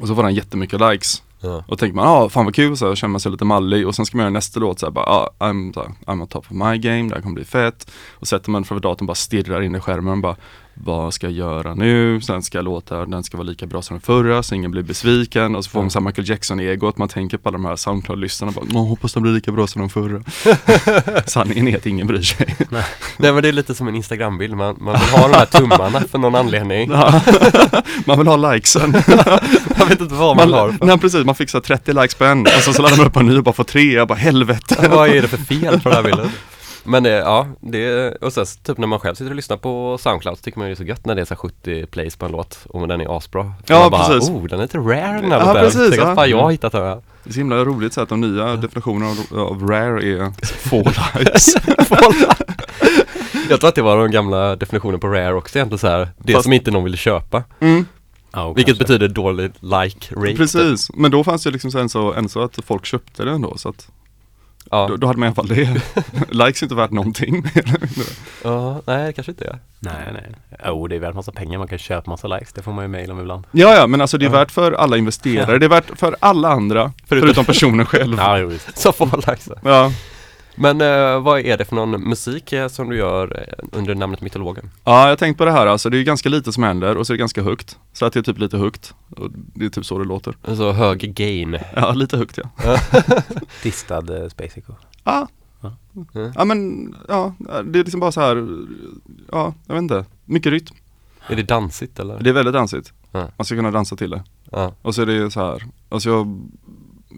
Och 0.00 0.08
så 0.08 0.14
får 0.14 0.22
den 0.22 0.34
jättemycket 0.34 0.80
likes. 0.80 1.22
Ja. 1.40 1.64
Och 1.68 1.78
tänker 1.78 1.96
man, 1.96 2.04
ja 2.04 2.24
ah, 2.24 2.28
fan 2.28 2.44
vad 2.44 2.54
kul, 2.54 2.76
så 2.76 2.88
här, 2.88 2.94
känner 2.94 3.12
man 3.12 3.20
sig 3.20 3.32
lite 3.32 3.44
mallig 3.44 3.86
och 3.86 3.94
sen 3.94 4.06
ska 4.06 4.16
man 4.16 4.24
göra 4.24 4.32
nästa 4.32 4.60
låt 4.60 4.78
så 4.78 4.86
här, 4.86 4.90
bara, 4.90 5.04
ah, 5.04 5.30
I'm, 5.38 5.72
så 5.72 5.80
här, 5.80 5.90
I'm 6.06 6.22
on 6.22 6.28
top 6.28 6.44
of 6.44 6.50
my 6.50 6.78
game, 6.78 7.08
det 7.08 7.14
här 7.14 7.22
kommer 7.22 7.34
bli 7.34 7.44
fett. 7.44 7.90
Och 8.12 8.28
sätter 8.28 8.50
man 8.50 8.64
framför 8.64 8.82
datorn 8.82 9.06
bara 9.06 9.14
stirrar 9.14 9.60
in 9.60 9.74
i 9.74 9.80
skärmen 9.80 10.12
och 10.12 10.18
bara, 10.18 10.36
vad 10.84 11.14
ska 11.14 11.26
jag 11.26 11.34
göra 11.34 11.74
nu? 11.74 12.20
Sen 12.20 12.42
ska 12.42 12.58
jag 12.58 12.64
låta, 12.64 13.06
den 13.06 13.24
ska 13.24 13.36
vara 13.36 13.46
lika 13.46 13.66
bra 13.66 13.82
som 13.82 13.94
den 13.94 14.00
förra 14.00 14.42
så 14.42 14.54
ingen 14.54 14.70
blir 14.70 14.82
besviken. 14.82 15.56
Och 15.56 15.64
så 15.64 15.70
får 15.70 15.80
man 15.80 15.90
så 15.90 16.00
Michael 16.00 16.28
Jackson-egot, 16.28 16.92
man 16.96 17.08
tänker 17.08 17.36
på 17.36 17.48
alla 17.48 17.58
de 17.58 17.64
här 17.64 17.76
Soundcloud-lyssnarna 17.76 18.52
bara, 18.52 18.64
åh 18.74 18.88
hoppas 18.88 19.12
den 19.12 19.22
blir 19.22 19.32
lika 19.32 19.52
bra 19.52 19.66
som 19.66 19.80
den 19.80 19.88
förra. 19.88 20.22
Sanningen 21.26 21.68
är 21.68 21.76
att 21.76 21.86
ingen 21.86 22.06
bryr 22.06 22.22
sig. 22.22 22.56
Nej 23.16 23.32
men 23.32 23.42
det 23.42 23.48
är 23.48 23.52
lite 23.52 23.74
som 23.74 23.88
en 23.88 23.94
Instagrambild, 23.94 24.56
man, 24.56 24.76
man 24.80 25.00
vill 25.00 25.08
ha 25.08 25.28
de 25.28 25.34
här 25.34 25.46
tummarna 25.46 26.00
för 26.00 26.18
någon 26.18 26.34
anledning. 26.34 26.90
Ja. 26.90 27.22
man 28.04 28.18
vill 28.18 28.26
ha 28.26 28.52
likesen. 28.52 28.94
Jag 29.78 29.86
vet 29.86 30.00
inte 30.00 30.14
vad 30.14 30.36
man, 30.36 30.50
Man, 30.50 30.58
har. 30.58 30.72
För. 30.72 30.86
nej 30.86 30.98
precis, 30.98 31.24
man 31.24 31.34
fixar 31.34 31.60
30 31.60 31.92
likes 31.92 32.14
på 32.14 32.24
en 32.24 32.40
och 32.42 32.48
sen 32.48 32.74
så 32.74 32.82
laddar 32.82 32.96
man 32.96 33.06
upp 33.06 33.16
en 33.16 33.26
ny 33.26 33.36
och 33.36 33.44
bara 33.44 33.52
får 33.54 33.64
tre, 33.64 33.92
jag 33.92 34.08
bara 34.08 34.18
helvete. 34.18 34.88
vad 34.90 35.08
är 35.08 35.22
det 35.22 35.28
för 35.28 35.36
fel 35.36 35.80
på 35.80 35.88
den 35.88 35.96
här 35.96 36.02
bilden? 36.02 36.30
Men 36.88 37.06
eh, 37.06 37.12
ja, 37.12 37.46
det 37.60 38.10
och 38.20 38.32
sen 38.32 38.46
typ 38.62 38.78
när 38.78 38.86
man 38.86 39.00
själv 39.00 39.14
sitter 39.14 39.30
och 39.30 39.36
lyssnar 39.36 39.56
på 39.56 39.98
Soundcloud 40.00 40.36
så 40.38 40.42
tycker 40.42 40.58
man 40.58 40.68
ju 40.68 40.74
det 40.74 40.80
är 40.80 40.84
så 40.84 40.88
gött 40.88 41.06
när 41.06 41.14
det 41.14 41.20
är 41.20 41.24
så 41.24 41.34
här 41.34 41.38
70 41.38 41.86
plays 41.86 42.16
på 42.16 42.26
en 42.26 42.32
låt 42.32 42.58
och 42.68 42.88
den 42.88 43.00
är 43.00 43.16
asbra. 43.16 43.52
Ja, 43.66 43.80
man 43.80 43.90
bara, 43.90 44.08
precis. 44.08 44.30
Oh, 44.30 44.44
den 44.46 44.58
är 44.58 44.62
lite 44.62 44.78
rare 44.78 45.20
den 45.20 45.32
här 45.32 45.38
Ja, 45.46 45.54
precis, 45.54 45.90
Tänk 45.90 46.02
ja. 46.02 46.14
fan 46.14 46.30
jag 46.30 46.42
har 46.42 46.50
hittat 46.50 46.72
den 46.72 46.82
här. 46.82 47.02
Det 47.24 47.30
är 47.30 47.32
så 47.32 47.38
himla 47.40 47.56
roligt 47.64 47.92
så 47.92 48.00
att 48.00 48.08
de 48.08 48.20
nya 48.20 48.56
definitionerna 48.56 49.10
av, 49.10 49.38
av 49.40 49.68
rare 49.68 50.02
är 50.04 50.32
få 50.68 50.76
likes. 51.18 51.54
Jag 53.50 53.60
tror 53.60 53.68
att 53.68 53.74
det 53.74 53.82
var 53.82 53.98
den 54.02 54.10
gamla 54.10 54.56
definitionen 54.56 55.00
på 55.00 55.08
rare 55.08 55.34
också 55.34 55.58
egentligen 55.58 55.78
så 55.78 55.86
här. 55.86 56.08
Det 56.18 56.32
Fast- 56.32 56.42
som 56.44 56.52
inte 56.52 56.70
någon 56.70 56.84
vill 56.84 56.96
köpa. 56.96 57.44
Mm, 57.60 57.86
och 58.32 58.58
Vilket 58.58 58.78
kanske. 58.78 58.84
betyder 58.84 59.08
dålig 59.08 59.52
like 59.60 60.14
rate. 60.14 60.34
precis, 60.36 60.90
men 60.94 61.10
då 61.10 61.24
fanns 61.24 61.42
det 61.44 61.50
liksom 61.50 61.70
sen 61.70 61.88
så, 61.88 62.12
en 62.12 62.28
så 62.28 62.42
att 62.42 62.58
folk 62.64 62.86
köpte 62.86 63.24
det 63.24 63.30
ändå 63.30 63.56
så 63.56 63.68
att 63.68 63.88
Ja, 64.70 64.86
då, 64.88 64.96
då 64.96 65.06
hade 65.06 65.18
man 65.18 65.26
i 65.26 65.28
alla 65.28 65.34
fall 65.34 65.48
det. 65.48 65.80
likes 66.46 66.62
är 66.62 66.66
inte 66.66 66.74
värt 66.74 66.90
någonting. 66.90 67.44
ja 68.44 68.82
nej 68.86 69.12
kanske 69.12 69.32
inte 69.32 69.44
det. 69.44 69.58
Nej, 69.80 69.94
nej. 70.12 70.32
Jo, 70.66 70.86
det 70.86 70.96
är 70.96 71.00
värt 71.00 71.14
massa 71.14 71.32
pengar. 71.32 71.58
Man 71.58 71.68
kan 71.68 71.78
köpa 71.78 72.10
massa 72.10 72.28
likes. 72.28 72.52
Det 72.52 72.62
får 72.62 72.72
man 72.72 72.84
ju 72.84 72.88
mail 72.88 73.10
om 73.10 73.20
ibland. 73.20 73.44
ja, 73.50 73.74
ja, 73.74 73.86
men 73.86 74.00
alltså 74.00 74.18
det 74.18 74.24
är 74.24 74.30
Ja. 74.30 74.38
värt 74.38 74.50
för 74.50 74.72
alla 74.72 74.96
investerare, 74.96 75.58
det 75.58 75.66
är 75.66 75.70
värt 75.70 75.98
för 75.98 76.16
alla 76.20 76.48
andra 76.48 76.92
Förutom- 77.06 77.26
förutom, 77.26 77.44
personen 77.44 77.86
själv. 77.86 78.16
Ja, 78.18 78.38
jo, 78.38 78.48
visst. 78.48 78.78
Så 78.78 78.92
får 78.92 79.06
man 79.06 79.16
likes. 79.26 79.48
Ja. 79.62 79.92
Men 80.60 80.80
eh, 80.80 81.22
vad 81.22 81.40
är 81.40 81.56
det 81.56 81.64
för 81.64 81.76
någon 81.76 82.08
musik 82.08 82.52
eh, 82.52 82.68
som 82.68 82.90
du 82.90 82.96
gör 82.96 83.46
eh, 83.48 83.64
under 83.72 83.94
namnet 83.94 84.20
Mytologen? 84.20 84.70
Ja, 84.84 85.02
jag 85.02 85.08
har 85.08 85.16
tänkt 85.16 85.38
på 85.38 85.44
det 85.44 85.52
här 85.52 85.66
alltså. 85.66 85.90
Det 85.90 85.96
är 85.96 85.98
ju 85.98 86.04
ganska 86.04 86.28
lite 86.28 86.52
som 86.52 86.62
händer 86.62 86.96
och 86.96 87.06
så 87.06 87.12
är 87.12 87.14
det 87.14 87.18
ganska 87.18 87.42
högt. 87.42 87.78
Så 87.92 88.06
att 88.06 88.12
det 88.12 88.18
är 88.18 88.22
typ 88.22 88.38
lite 88.38 88.58
högt. 88.58 88.94
Och 89.16 89.30
det 89.32 89.64
är 89.64 89.68
typ 89.68 89.86
så 89.86 89.98
det 89.98 90.04
låter. 90.04 90.36
Alltså 90.42 90.72
hög 90.72 91.14
gain. 91.14 91.58
Ja, 91.76 91.92
lite 91.92 92.16
högt 92.16 92.38
ja. 92.38 92.50
Distad 93.62 94.22
eh, 94.22 94.28
Space 94.28 94.60
Echo. 94.60 94.72
Ja. 95.04 95.28
Ja. 95.60 95.76
Mm. 96.14 96.32
Ja 96.34 96.44
men, 96.44 96.94
ja, 97.08 97.34
det 97.64 97.78
är 97.78 97.84
liksom 97.84 98.00
bara 98.00 98.12
så 98.12 98.20
här, 98.20 98.48
ja, 99.32 99.54
jag 99.66 99.74
vet 99.74 99.82
inte. 99.82 100.04
Mycket 100.24 100.52
rytm. 100.52 100.76
Är 101.28 101.36
det 101.36 101.42
dansigt 101.42 101.98
eller? 101.98 102.20
Det 102.20 102.30
är 102.30 102.34
väldigt 102.34 102.54
dansigt. 102.54 102.92
Ja. 103.12 103.28
Man 103.36 103.44
ska 103.44 103.56
kunna 103.56 103.70
dansa 103.70 103.96
till 103.96 104.10
det. 104.10 104.22
Ja. 104.50 104.72
Och 104.82 104.94
så 104.94 105.02
är 105.02 105.06
det 105.06 105.30
så 105.30 105.40
här, 105.40 105.62
alltså 105.88 106.10
jag, 106.10 106.40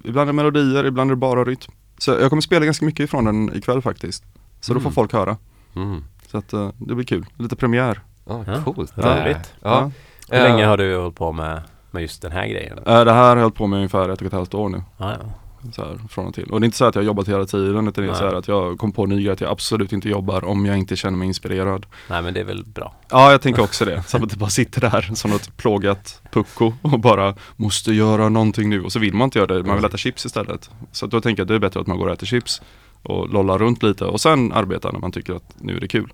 ibland 0.04 0.28
är 0.28 0.32
det 0.32 0.36
melodier, 0.36 0.86
ibland 0.86 1.10
är 1.10 1.14
det 1.14 1.20
bara 1.20 1.44
rytm. 1.44 1.72
Så 2.00 2.10
jag 2.10 2.28
kommer 2.30 2.40
spela 2.40 2.64
ganska 2.64 2.84
mycket 2.84 3.04
ifrån 3.04 3.24
den 3.24 3.56
ikväll 3.56 3.82
faktiskt. 3.82 4.24
Så 4.60 4.74
då 4.74 4.80
får 4.80 4.86
Mm. 4.88 4.94
folk 4.94 5.12
höra. 5.12 5.36
Mm. 5.76 6.04
Så 6.30 6.38
att 6.38 6.52
eh, 6.52 6.70
det 6.78 6.94
blir 6.94 7.06
kul. 7.06 7.26
Lite 7.38 7.56
premiär. 7.56 8.00
Ja, 8.26 8.44
Ja. 8.46 8.62
coolt. 8.64 8.92
Roligt. 8.98 9.54
Ja. 9.62 9.90
Hur 10.30 10.38
Eh, 10.38 10.42
länge 10.42 10.66
har 10.66 10.76
du 10.76 10.96
hållit 10.96 11.16
på 11.16 11.32
med, 11.32 11.62
med 11.90 12.02
just 12.02 12.22
den 12.22 12.32
här 12.32 12.46
grejen? 12.46 12.78
Eh, 12.78 12.84
Det 12.84 13.12
här 13.12 13.28
har 13.28 13.36
jag 13.36 13.42
hållit 13.42 13.54
på 13.54 13.66
med 13.66 13.76
ungefär 13.76 14.08
ett 14.08 14.20
och 14.20 14.26
ett 14.26 14.32
halvt 14.32 14.54
år 14.54 14.68
nu. 14.68 14.82
Ja, 14.96 15.12
ja. 15.12 15.26
Så 15.72 15.82
här, 15.82 15.98
från 16.08 16.26
och 16.26 16.34
till. 16.34 16.50
Och 16.50 16.60
det 16.60 16.64
är 16.64 16.66
inte 16.66 16.76
så 16.76 16.84
att 16.84 16.94
jag 16.94 17.02
har 17.02 17.06
jobbat 17.06 17.28
hela 17.28 17.44
tiden 17.46 17.88
utan 17.88 18.04
det 18.04 18.10
är 18.10 18.14
så 18.14 18.24
att 18.24 18.48
jag 18.48 18.78
kom 18.78 18.92
på 18.92 19.06
nya 19.06 19.32
att 19.32 19.40
jag 19.40 19.50
absolut 19.50 19.92
inte 19.92 20.08
jobbar 20.08 20.44
om 20.44 20.66
jag 20.66 20.78
inte 20.78 20.96
känner 20.96 21.18
mig 21.18 21.28
inspirerad. 21.28 21.86
Nej, 22.08 22.22
men 22.22 22.34
det 22.34 22.40
är 22.40 22.44
väl 22.44 22.64
bra. 22.64 22.94
Ja, 23.08 23.30
jag 23.30 23.42
tänker 23.42 23.62
också 23.62 23.84
det. 23.84 24.02
Så 24.02 24.16
att 24.16 24.20
man 24.20 24.30
bara 24.36 24.50
sitter 24.50 24.80
där 24.80 25.10
som 25.14 25.30
något 25.30 25.56
plågat 25.56 26.22
pucko 26.32 26.72
och 26.82 27.00
bara 27.00 27.34
måste 27.56 27.92
göra 27.92 28.28
någonting 28.28 28.70
nu 28.70 28.84
och 28.84 28.92
så 28.92 28.98
vill 28.98 29.14
man 29.14 29.24
inte 29.24 29.38
göra 29.38 29.54
det, 29.54 29.62
man 29.62 29.76
vill 29.76 29.84
äta 29.84 29.96
chips 29.96 30.26
istället. 30.26 30.70
Så 30.92 31.06
då 31.06 31.20
tänker 31.20 31.40
jag 31.40 31.44
att 31.44 31.48
det 31.48 31.54
är 31.54 31.58
bättre 31.58 31.80
att 31.80 31.86
man 31.86 31.98
går 31.98 32.06
och 32.06 32.12
äter 32.12 32.26
chips 32.26 32.62
och 33.02 33.28
lollar 33.28 33.58
runt 33.58 33.82
lite 33.82 34.04
och 34.04 34.20
sen 34.20 34.52
arbetar 34.52 34.92
när 34.92 35.00
man 35.00 35.12
tycker 35.12 35.34
att 35.34 35.54
nu 35.60 35.76
är 35.76 35.80
det 35.80 35.88
kul. 35.88 36.12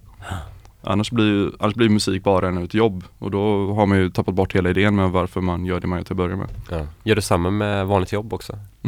Annars 0.88 1.11
blir, 1.11 1.50
annars 1.61 1.75
blir 1.75 1.88
musik 1.88 2.23
bara 2.25 2.49
ännu 2.49 2.64
ett 2.64 2.75
jobb 2.75 3.05
och 3.19 3.31
då 3.31 3.73
har 3.75 3.87
man 3.87 3.99
ju 3.99 4.11
tappat 4.11 4.35
bort 4.35 4.55
hela 4.55 4.71
idén 4.71 4.97
med 4.97 5.11
varför 5.11 5.40
man 5.40 5.66
gör 5.66 5.81
det 5.81 5.87
man 5.87 5.99
gör 5.99 6.05
till 6.05 6.12
att 6.12 6.16
börja 6.16 6.37
med. 6.37 6.49
Ja. 6.71 6.87
Gör 7.05 7.14
du 7.16 7.23
samma 7.23 7.50
med 7.50 7.87
vanligt 7.87 8.12
jobb 8.12 8.33
också? 8.33 8.59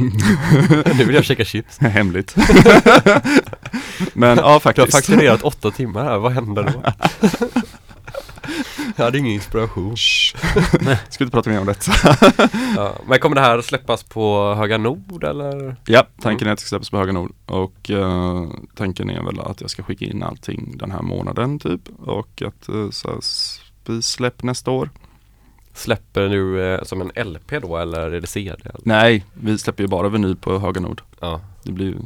nu 0.99 1.05
vill 1.05 1.15
jag 1.15 1.25
käka 1.25 1.45
chips. 1.45 1.79
Hemligt. 1.81 2.37
Men 4.15 4.29
ja 4.29 4.35
Du 4.37 4.43
har 4.43 4.61
faktiskt. 4.61 4.93
fakturerat 4.93 5.43
åtta 5.43 5.71
timmar 5.71 6.05
här, 6.05 6.19
vad 6.19 6.33
händer 6.33 6.63
då? 6.75 6.93
Jag 8.97 9.05
hade 9.05 9.19
ingen 9.19 9.33
inspiration. 9.33 9.97
Ska 11.09 11.25
inte 11.25 11.31
prata 11.31 11.51
mer 11.51 11.61
om 11.61 11.67
det. 11.67 11.77
Ja. 12.77 12.95
Men 13.09 13.19
kommer 13.19 13.37
det 13.37 13.43
här 13.43 13.61
släppas 13.63 14.03
på 14.03 14.55
Höga 14.55 14.79
Nord 14.79 15.25
eller? 15.25 15.77
Ja, 15.87 16.07
tanken 16.23 16.49
är 16.49 16.53
att 16.53 16.59
det 16.59 16.63
ska 16.63 16.69
släppas 16.69 16.91
på 16.91 16.97
Höga 16.99 17.13
Nord 17.13 17.33
och 17.47 17.91
eh, 17.91 18.45
tanken 18.75 19.11
är 19.11 19.23
väl 19.23 19.41
att 19.41 19.61
jag 19.61 19.71
ska 19.71 19.83
skicka 19.83 20.05
in 20.05 20.23
allting 20.23 20.77
den 20.79 20.91
här 20.91 21.03
månaden 21.03 21.59
typ 21.59 21.81
och 21.99 22.43
att 22.47 22.69
uh, 22.69 22.91
så 22.91 23.09
här, 23.11 23.19
s- 23.19 23.61
bli 23.85 24.03
släpp 24.03 24.43
nästa 24.43 24.71
år. 24.71 24.91
Släpper 25.75 26.29
du 26.29 26.63
eh, 26.75 26.83
som 26.85 27.01
en 27.01 27.27
LP 27.33 27.51
då 27.63 27.77
eller 27.77 28.11
är 28.11 28.21
det 28.21 28.27
CD? 28.27 28.61
Eller? 28.65 28.81
Nej, 28.83 29.25
vi 29.35 29.59
släpper 29.59 29.83
ju 29.83 29.89
bara 29.89 30.09
vinyl 30.09 30.37
på 30.37 30.59
Höga 30.59 30.81
Nord. 30.81 31.03
Ja. 31.21 31.41
Det 31.63 31.73
blir 31.73 31.87
ju, 31.87 31.97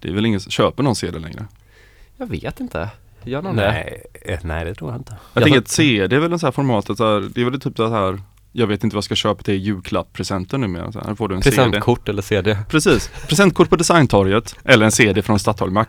det 0.00 0.08
är 0.08 0.12
väl 0.12 0.26
ingen, 0.26 0.40
köper 0.40 0.82
någon 0.82 0.96
CD 0.96 1.18
längre? 1.18 1.46
Jag 2.16 2.26
vet 2.26 2.60
inte. 2.60 2.90
Gör 3.26 3.42
någon 3.42 3.56
det? 3.56 3.70
Nej, 3.72 4.02
eh, 4.24 4.38
nej, 4.42 4.64
det 4.64 4.74
tror 4.74 4.90
jag 4.90 5.00
inte. 5.00 5.12
Jag 5.12 5.18
Jag 5.34 5.42
tänker 5.44 5.58
tror- 5.60 5.62
ett 5.64 5.68
CD 5.68 6.16
är 6.16 6.20
väl 6.20 6.32
en 6.32 6.38
sån 6.38 6.46
här 6.46 6.52
formatet 6.52 6.96
så 6.96 7.04
här, 7.14 7.28
det 7.34 7.40
är 7.40 7.44
väl 7.50 7.60
typ 7.60 7.76
det 7.76 7.90
här 7.90 8.20
jag 8.58 8.66
vet 8.66 8.84
inte 8.84 8.94
vad 8.96 8.98
jag 8.98 9.04
ska 9.04 9.14
köpa 9.14 9.42
till 9.42 9.54
julklapppresenten 9.54 10.60
numera. 10.60 10.92
Så 10.92 11.00
här 11.00 11.14
får 11.14 11.28
du 11.28 11.34
en 11.34 11.42
CD. 11.42 11.56
Presentkort 11.56 12.08
eller 12.08 12.22
CD? 12.22 12.58
Precis, 12.68 13.10
presentkort 13.28 13.68
på 13.70 13.76
Designtorget 13.76 14.56
eller 14.64 14.84
en 14.84 14.92
CD 14.92 15.22
från 15.22 15.38
Statoil 15.38 15.70
Mac. 15.70 15.84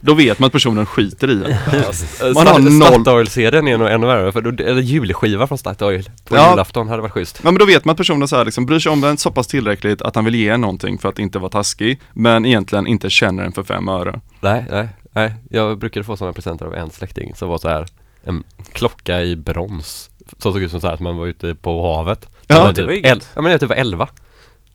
Då 0.00 0.14
vet 0.14 0.38
man 0.38 0.46
att 0.46 0.52
personen 0.52 0.86
skiter 0.86 1.30
i 1.30 1.34
den. 1.34 1.50
Man 2.34 2.46
har 2.46 2.58
noll- 2.58 3.00
Statoil-CDn 3.04 3.68
är 3.68 3.78
nog 3.78 3.88
ännu 3.88 4.06
värre 4.06 4.32
för 4.32 4.40
då, 4.40 4.64
eller 4.64 4.82
julskiva 4.82 5.46
från 5.46 5.58
Statoil 5.58 6.10
på 6.28 6.36
Ja. 6.36 6.50
julafton 6.50 6.88
hade 6.88 7.02
varit 7.02 7.12
schysst. 7.12 7.40
Ja 7.44 7.50
men 7.50 7.58
då 7.58 7.64
vet 7.66 7.84
man 7.84 7.92
att 7.92 7.98
personen 7.98 8.28
så 8.28 8.36
här 8.36 8.44
liksom 8.44 8.66
bryr 8.66 8.78
sig 8.78 8.92
om 8.92 9.00
den 9.00 9.16
så 9.16 9.30
pass 9.30 9.46
tillräckligt 9.46 10.02
att 10.02 10.14
han 10.14 10.24
vill 10.24 10.34
ge 10.34 10.48
en 10.48 10.60
någonting 10.60 10.98
för 10.98 11.08
att 11.08 11.18
inte 11.18 11.38
vara 11.38 11.50
taskig 11.50 12.00
Men 12.12 12.46
egentligen 12.46 12.86
inte 12.86 13.10
känner 13.10 13.42
den 13.42 13.52
för 13.52 13.62
fem 13.62 13.88
öre 13.88 14.20
Nej, 14.40 14.64
nej, 14.70 14.88
nej. 15.14 15.34
Jag 15.50 15.78
brukade 15.78 16.04
få 16.04 16.16
sådana 16.16 16.32
presenter 16.32 16.66
av 16.66 16.74
en 16.74 16.90
släkting 16.90 17.34
som 17.34 17.48
var 17.48 17.58
så 17.58 17.68
här 17.68 17.86
en 18.24 18.44
klocka 18.72 19.22
i 19.22 19.36
brons. 19.36 20.10
Som 20.38 20.52
såg 20.52 20.62
ut 20.62 20.70
som 20.70 20.80
så 20.80 20.86
här 20.86 20.94
att 20.94 21.00
man 21.00 21.16
var 21.16 21.26
ute 21.26 21.54
på 21.54 21.94
havet. 21.96 22.28
Ja, 22.46 22.54
Den 22.54 22.64
var 22.64 22.72
det 22.72 22.82
var 22.84 22.92
ju 22.92 22.96
typ 22.96 23.06
gött. 23.06 23.16
el- 23.16 23.22
Ja 23.34 23.42
men 23.42 23.50
jag 23.52 23.60
typ 23.60 23.68
var 23.68 23.76
11. 23.76 24.08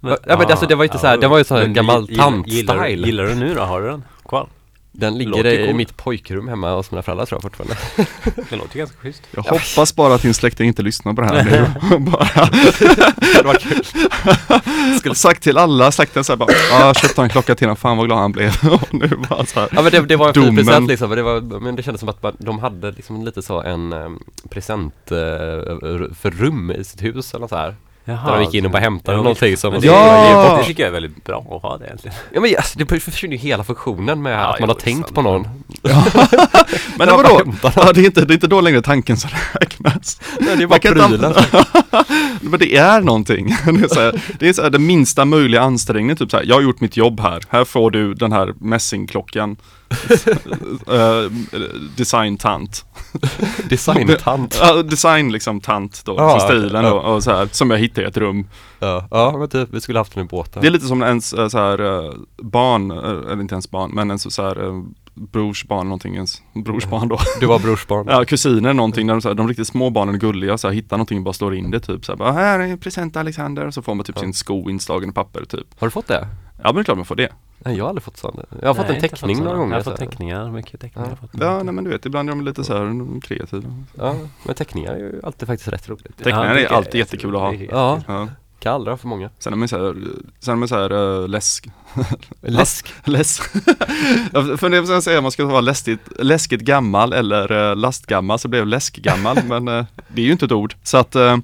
Ja 0.01 0.17
men 0.27 0.41
alltså 0.41 0.65
det 0.65 0.75
var 0.75 0.83
inte 0.83 0.97
så 0.97 1.07
här, 1.07 1.17
det 1.17 1.27
var 1.27 1.37
ju 1.37 1.43
så 1.43 1.55
här 1.55 1.61
Men 1.63 1.73
gammal 1.73 2.09
gillar- 2.09 2.43
gillar, 2.47 2.73
du- 2.75 2.79
tant-style. 2.81 3.05
gillar 3.05 3.23
du 3.23 3.35
nu 3.35 3.53
då? 3.55 3.61
Har 3.61 3.81
du 3.81 3.87
den 3.87 4.03
kvar? 4.25 4.47
Den 4.99 5.17
ligger 5.17 5.45
i 5.47 5.65
cool. 5.65 5.75
mitt 5.75 5.97
pojkrum 5.97 6.47
hemma 6.47 6.75
hos 6.75 6.91
mina 6.91 7.01
föräldrar 7.01 7.25
tror 7.25 7.37
jag 7.37 7.41
fortfarande. 7.41 7.75
Det 8.49 8.55
låter 8.55 8.77
ganska 8.77 8.97
schysst. 8.97 9.23
Jag 9.31 9.43
hoppas 9.43 9.95
bara 9.95 10.15
att 10.15 10.21
din 10.21 10.33
släkting 10.33 10.67
inte 10.67 10.81
lyssnar 10.81 11.13
på 11.13 11.21
det 11.21 11.27
här 11.27 11.43
nu. 11.43 11.99
bara. 11.99 12.19
det 13.33 13.43
var 13.43 13.53
kul. 13.53 13.83
Skulle 14.99 15.15
sagt 15.15 15.43
till 15.43 15.57
alla 15.57 15.91
släkten 15.91 16.23
såhär 16.23 16.37
bara, 16.37 16.51
ja 16.71 16.85
jag 16.85 16.95
köpte 16.95 17.21
en 17.21 17.29
klocka 17.29 17.55
till 17.55 17.67
honom, 17.67 17.77
fan 17.77 17.97
vad 17.97 18.05
glad 18.05 18.19
han 18.19 18.31
blev. 18.31 18.53
Och 18.71 18.93
nu 18.93 19.07
bara 19.29 19.45
så 19.45 19.59
här. 19.59 19.69
Ja 19.71 19.81
men 19.81 19.91
det, 19.91 20.01
det 20.01 20.15
var 20.15 20.27
en 20.27 20.33
fin 20.33 20.55
present 20.55 20.87
liksom, 20.87 21.09
men 21.09 21.17
det, 21.17 21.23
var, 21.23 21.59
men 21.59 21.75
det 21.75 21.83
kändes 21.83 21.99
som 21.99 22.09
att 22.09 22.23
man, 22.23 22.35
de 22.39 22.59
hade 22.59 22.91
liksom 22.91 23.25
lite 23.25 23.41
så 23.41 23.61
en 23.61 23.93
um, 23.93 24.23
present 24.49 25.11
eh, 25.11 25.17
för 26.15 26.31
rum 26.31 26.71
i 26.71 26.83
sitt 26.83 27.03
hus 27.03 27.33
eller 27.33 27.47
så 27.47 27.55
här. 27.55 27.75
Jaha, 28.05 28.31
Där 28.31 28.37
de 28.39 28.43
gick 28.45 28.53
in 28.53 28.65
och 28.65 28.71
bara 28.71 28.79
hämtade 28.79 29.17
Ja, 29.17 29.21
någonting 29.21 29.57
som 29.57 29.71
men 29.71 29.81
det, 29.81 29.87
Ja! 29.87 30.57
det 30.59 30.65
tycker 30.65 30.83
jag 30.83 30.87
är 30.87 30.93
väldigt 30.93 31.23
bra 31.23 31.45
att 31.51 31.61
ha 31.61 31.77
det 31.77 31.85
egentligen. 31.85 32.17
Ja 32.33 32.41
men 32.41 32.55
alltså, 32.57 32.79
det 32.79 32.99
försvinner 32.99 33.35
ju 33.35 33.41
hela 33.41 33.63
funktionen 33.63 34.21
med 34.21 34.33
Ja, 34.33 34.53
att 34.53 34.59
man 34.59 34.69
har 34.69 34.75
tänkt 34.75 34.99
sant. 35.05 35.15
på 35.15 35.21
någon. 35.21 35.47
Men 36.97 37.07
Jag 37.07 37.17
bara 37.23 37.33
vadå? 37.33 37.53
Ja, 37.75 37.93
det, 37.93 38.01
är 38.01 38.05
inte, 38.05 38.25
det 38.25 38.31
är 38.33 38.35
inte 38.35 38.47
då 38.47 38.61
längre 38.61 38.81
tanken 38.81 39.17
som 39.17 39.29
räknas. 39.53 40.21
Nej, 40.39 40.57
det 40.57 40.63
är 40.63 40.67
bara 40.67 41.03
använda- 41.05 41.45
Men 42.41 42.59
det 42.59 42.75
är 42.77 43.01
någonting. 43.01 43.47
Det 43.65 43.83
är, 43.83 43.87
så 43.87 43.99
här, 44.01 44.21
det 44.39 44.49
är 44.49 44.53
så 44.53 44.61
här, 44.61 44.69
den 44.69 44.85
minsta 44.85 45.25
möjliga 45.25 45.61
ansträngningen, 45.61 46.17
typ 46.17 46.31
så 46.31 46.37
här, 46.37 46.43
jag 46.43 46.55
har 46.55 46.61
gjort 46.61 46.81
mitt 46.81 46.97
jobb 46.97 47.19
här, 47.19 47.39
här 47.49 47.65
får 47.65 47.91
du 47.91 48.13
den 48.13 48.31
här 48.31 48.53
mässingklockan. 48.59 49.57
Uh, 50.91 51.31
design 51.97 52.37
tant. 52.37 52.85
Designtant. 53.69 54.59
Ja, 54.61 54.83
design 54.83 55.31
liksom 55.31 55.61
tant 55.61 56.01
då, 56.05 56.15
Ja, 56.17 56.39
som 56.39 56.47
stilen 56.49 56.85
ja. 56.85 56.89
då, 56.89 56.97
och 56.97 57.23
så 57.23 57.31
här, 57.31 57.49
som 57.51 57.71
jag 57.71 57.77
hittade 57.77 58.07
i 58.07 58.09
ett 58.09 58.17
rum. 58.17 58.47
Ja, 58.79 59.07
ja 59.11 59.37
men 59.37 59.49
typ, 59.49 59.69
vi 59.71 59.81
skulle 59.81 59.99
haft 59.99 60.15
den 60.15 60.25
i 60.25 60.27
båten. 60.27 60.61
Det 60.61 60.67
är 60.67 60.71
lite 60.71 60.85
som 60.85 61.03
ens 61.03 61.33
eh, 61.33 61.47
så 61.47 61.57
här 61.57 62.05
eh, 62.05 62.13
barn, 62.37 62.91
eh, 62.91 62.97
eller 63.31 63.41
inte 63.41 63.55
ens 63.55 63.71
barn, 63.71 63.91
men 63.93 64.07
ens 64.09 64.33
så 64.35 64.41
här 64.43 64.65
eh, 64.67 64.83
brors 65.13 65.65
barn, 65.67 65.87
någonting, 65.87 66.15
ens 66.15 66.41
brors 66.53 66.85
barn 66.85 67.07
då. 67.07 67.19
Du 67.39 67.45
var 67.45 67.59
brorsbarn. 67.59 68.05
Ja, 68.09 68.25
kusiner 68.25 68.73
någonting, 68.73 69.07
när 69.07 69.13
de, 69.13 69.21
så 69.21 69.27
här, 69.27 69.35
de 69.35 69.47
riktigt 69.47 69.67
små 69.67 69.89
barnen 69.89 70.15
är 70.15 70.19
gulliga, 70.19 70.57
så 70.57 70.67
här, 70.67 70.75
hittar 70.75 70.97
någonting 70.97 71.17
och 71.17 71.23
bara 71.23 71.33
slår 71.33 71.55
in 71.55 71.71
det 71.71 71.79
typ 71.79 72.05
så 72.05 72.11
här, 72.11 72.17
bara, 72.17 72.31
här 72.31 72.59
är 72.59 72.63
en 72.67 72.77
present 72.77 73.17
Alexander, 73.17 73.67
och 73.67 73.73
så 73.73 73.81
får 73.81 73.95
man 73.95 74.05
typ 74.05 74.15
Ja. 74.15 74.21
sin 74.21 74.33
sko 74.33 74.69
inslagen 74.69 75.09
i 75.09 75.13
papper 75.13 75.45
typ. 75.45 75.67
Har 75.79 75.87
du 75.87 75.91
fått 75.91 76.07
det? 76.07 76.27
Ja 76.63 76.67
men 76.67 76.75
det 76.75 76.81
är 76.81 76.83
klart 76.83 76.97
man 76.97 77.05
får 77.05 77.15
det. 77.15 77.29
Nej 77.59 77.77
jag 77.77 77.83
har 77.83 77.89
aldrig 77.89 78.03
fått 78.03 78.17
sån. 78.17 78.39
Jag 78.61 78.67
har 78.69 78.73
fått 78.73 78.87
Nej, 78.87 78.95
en 78.95 79.01
teckning 79.01 79.37
några 79.37 79.49
sådana. 79.49 79.59
gånger. 79.59 79.75
Jag 79.77 79.83
har 79.83 79.91
fått 79.91 79.99
teckningar, 79.99 80.51
mycket 80.51 80.79
teckningar. 80.81 81.09
Ja. 81.09 81.15
fått. 81.15 81.41
Ja 81.41 81.63
nej 81.63 81.73
men 81.73 81.83
du 81.83 81.89
vet, 81.89 82.05
ibland 82.05 82.29
är 82.29 82.31
de 82.35 82.41
lite 82.45 82.63
så 82.63 82.73
här 82.77 83.21
kreativa. 83.21 83.69
Ja, 83.97 84.15
men 84.45 84.55
teckningar 84.55 84.93
är 84.93 84.97
ju 84.97 85.21
alltid 85.23 85.47
faktiskt 85.47 85.67
rätt 85.73 85.89
roligt. 85.89 86.17
Teckningar 86.17 86.55
Ja, 86.55 86.59
är 86.61 86.73
alltid 86.73 86.93
jag- 86.93 86.99
jättekul 86.99 87.35
att 87.35 87.41
ha. 87.41 87.53
är 87.53 87.67
Ja, 87.71 88.01
Ja. 88.07 88.27
kan 88.59 88.73
aldrig 88.73 88.91
ha 88.91 88.97
för 88.97 89.07
många. 89.07 89.29
Sen 89.39 89.53
är 89.53 89.57
man 89.57 89.67
så 89.67 89.77
här, 89.85 89.95
sen 90.39 90.51
är 90.51 90.55
man 90.55 90.67
så 90.67 90.75
här 90.75 91.21
äh, 91.21 91.27
läsk, 91.27 91.69
Läsk. 92.41 92.93
läsk. 93.03 93.43
Jag 94.33 94.59
funderar 94.59 94.85
på 94.85 94.93
att 94.93 95.03
säga 95.03 95.17
om 95.17 95.23
man 95.23 95.31
ska 95.31 95.45
vara 95.45 95.61
läskigt, 95.61 95.99
läskigt 96.19 96.61
gammal 96.61 97.13
eller 97.13 97.69
äh, 97.71 97.75
lastgammal 97.75 98.39
så 98.39 98.47
blev 98.47 98.67
läskgammal 98.67 99.37
men 99.47 99.67
äh, 99.67 99.85
det 100.07 100.21
är 100.21 100.25
ju 100.25 100.31
inte 100.31 100.45
ett 100.45 100.51
ord. 100.51 100.75
Så 100.83 100.97
att 100.97 101.15
äh, 101.15 101.37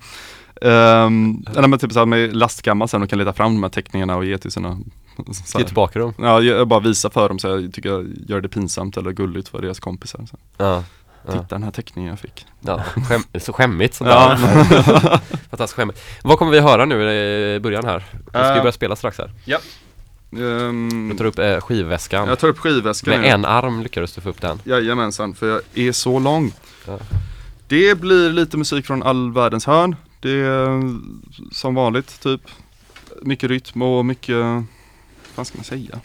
Um, 0.62 1.46
eller 1.56 1.68
men 1.68 1.80
typ 1.80 1.92
så 1.94 2.00
här 2.00 2.06
med 2.06 2.36
lastgammal 2.36 2.88
sen 2.88 3.04
och 3.04 3.10
kan 3.10 3.20
leta 3.20 3.34
fram 3.34 3.54
de 3.56 3.64
här 3.64 3.70
teckningarna 3.70 4.16
och 4.16 4.26
ge 4.26 4.38
till 4.38 4.52
sina 4.52 4.78
Ge 5.18 5.34
här. 5.60 5.64
tillbaka 5.66 6.00
dem. 6.00 6.14
Ja, 6.18 6.42
jag 6.42 6.68
bara 6.68 6.80
visa 6.80 7.10
för 7.10 7.30
dem 7.30 7.40
så 7.40 7.48
jag 7.48 7.74
tycker 7.74 7.90
jag 7.90 8.08
gör 8.28 8.42
det 8.42 8.50
pinsamt 8.50 8.98
eller 8.98 9.12
gulligt 9.12 9.48
för 9.50 9.62
deras 9.62 9.80
kompisar. 9.80 10.26
Så. 10.32 10.38
Ja. 10.58 10.84
Titta 11.26 11.38
Ja, 11.38 11.46
den 11.50 11.64
här 11.64 11.72
teckningen 11.72 12.10
jag 12.10 12.20
fick. 12.20 12.46
ja. 12.62 12.84
Skäm, 13.10 13.24
så 13.42 13.54
skämmigt 13.54 13.94
sånt 13.94 14.10
Ja. 14.10 14.30
där. 14.30 14.38
Fantastiskt 15.50 15.74
skämmigt. 15.76 16.00
Vad 16.24 16.40
kommer 16.40 16.52
vi 16.52 16.60
höra 16.60 16.86
nu 16.86 16.96
i 17.56 17.60
början 17.60 17.86
här? 17.86 18.04
Vi 18.12 18.30
ska 18.30 18.40
ju 18.52 18.56
Eh. 18.56 18.62
börja 18.62 18.72
spela 18.72 18.96
strax 18.96 19.18
här. 19.18 19.32
Ehm, 20.38 21.10
Du 21.10 21.18
tar 21.18 21.26
upp 21.26 21.40
eh, 21.40 21.60
skivväskan. 21.60 22.28
jag 22.30 22.40
tar 22.40 22.48
upp 22.48 22.60
skivväskan 22.60 23.12
Med 23.12 23.22
nu. 23.22 23.28
en 23.28 23.46
arm 23.46 23.84
lyckades 23.84 24.14
du 24.16 24.22
få 24.22 24.30
upp 24.30 24.42
den. 24.42 24.60
Jajamensan, 24.64 25.34
för 25.36 25.50
jag 25.50 25.62
är 25.74 25.92
så 25.92 26.20
lång. 26.20 26.52
Ja. 26.88 26.98
Det 27.68 27.96
blir 28.00 28.30
lite 28.32 28.58
musik 28.58 28.86
från 28.86 29.04
all 29.04 29.32
världens 29.34 29.66
hörn. 29.66 29.96
Det 30.20 30.32
är 30.32 30.96
som 31.52 31.76
vanligt 31.76 32.22
typ 32.22 32.42
mycket 33.22 33.50
rytm 33.50 33.82
och 33.82 34.06
mycket, 34.06 34.36
vad 35.36 35.48
ska 35.48 35.58
man 35.58 35.66
säga? 35.66 36.00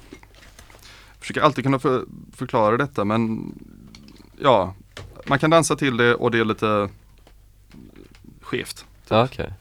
Jag 1.11 1.21
försöker 1.21 1.41
alltid 1.41 1.65
kunna 1.65 1.79
för, 1.79 2.05
förklara 2.33 2.77
detta 2.77 3.05
men 3.05 3.53
ja, 4.39 4.75
man 5.27 5.39
kan 5.39 5.51
dansa 5.51 5.77
till 5.77 5.97
det 5.97 6.15
och 6.15 6.31
det 6.31 6.39
är 6.39 6.45
lite 6.45 6.89
skevt. 8.41 8.85
Ja, 9.09 9.25
okej. 9.25 9.53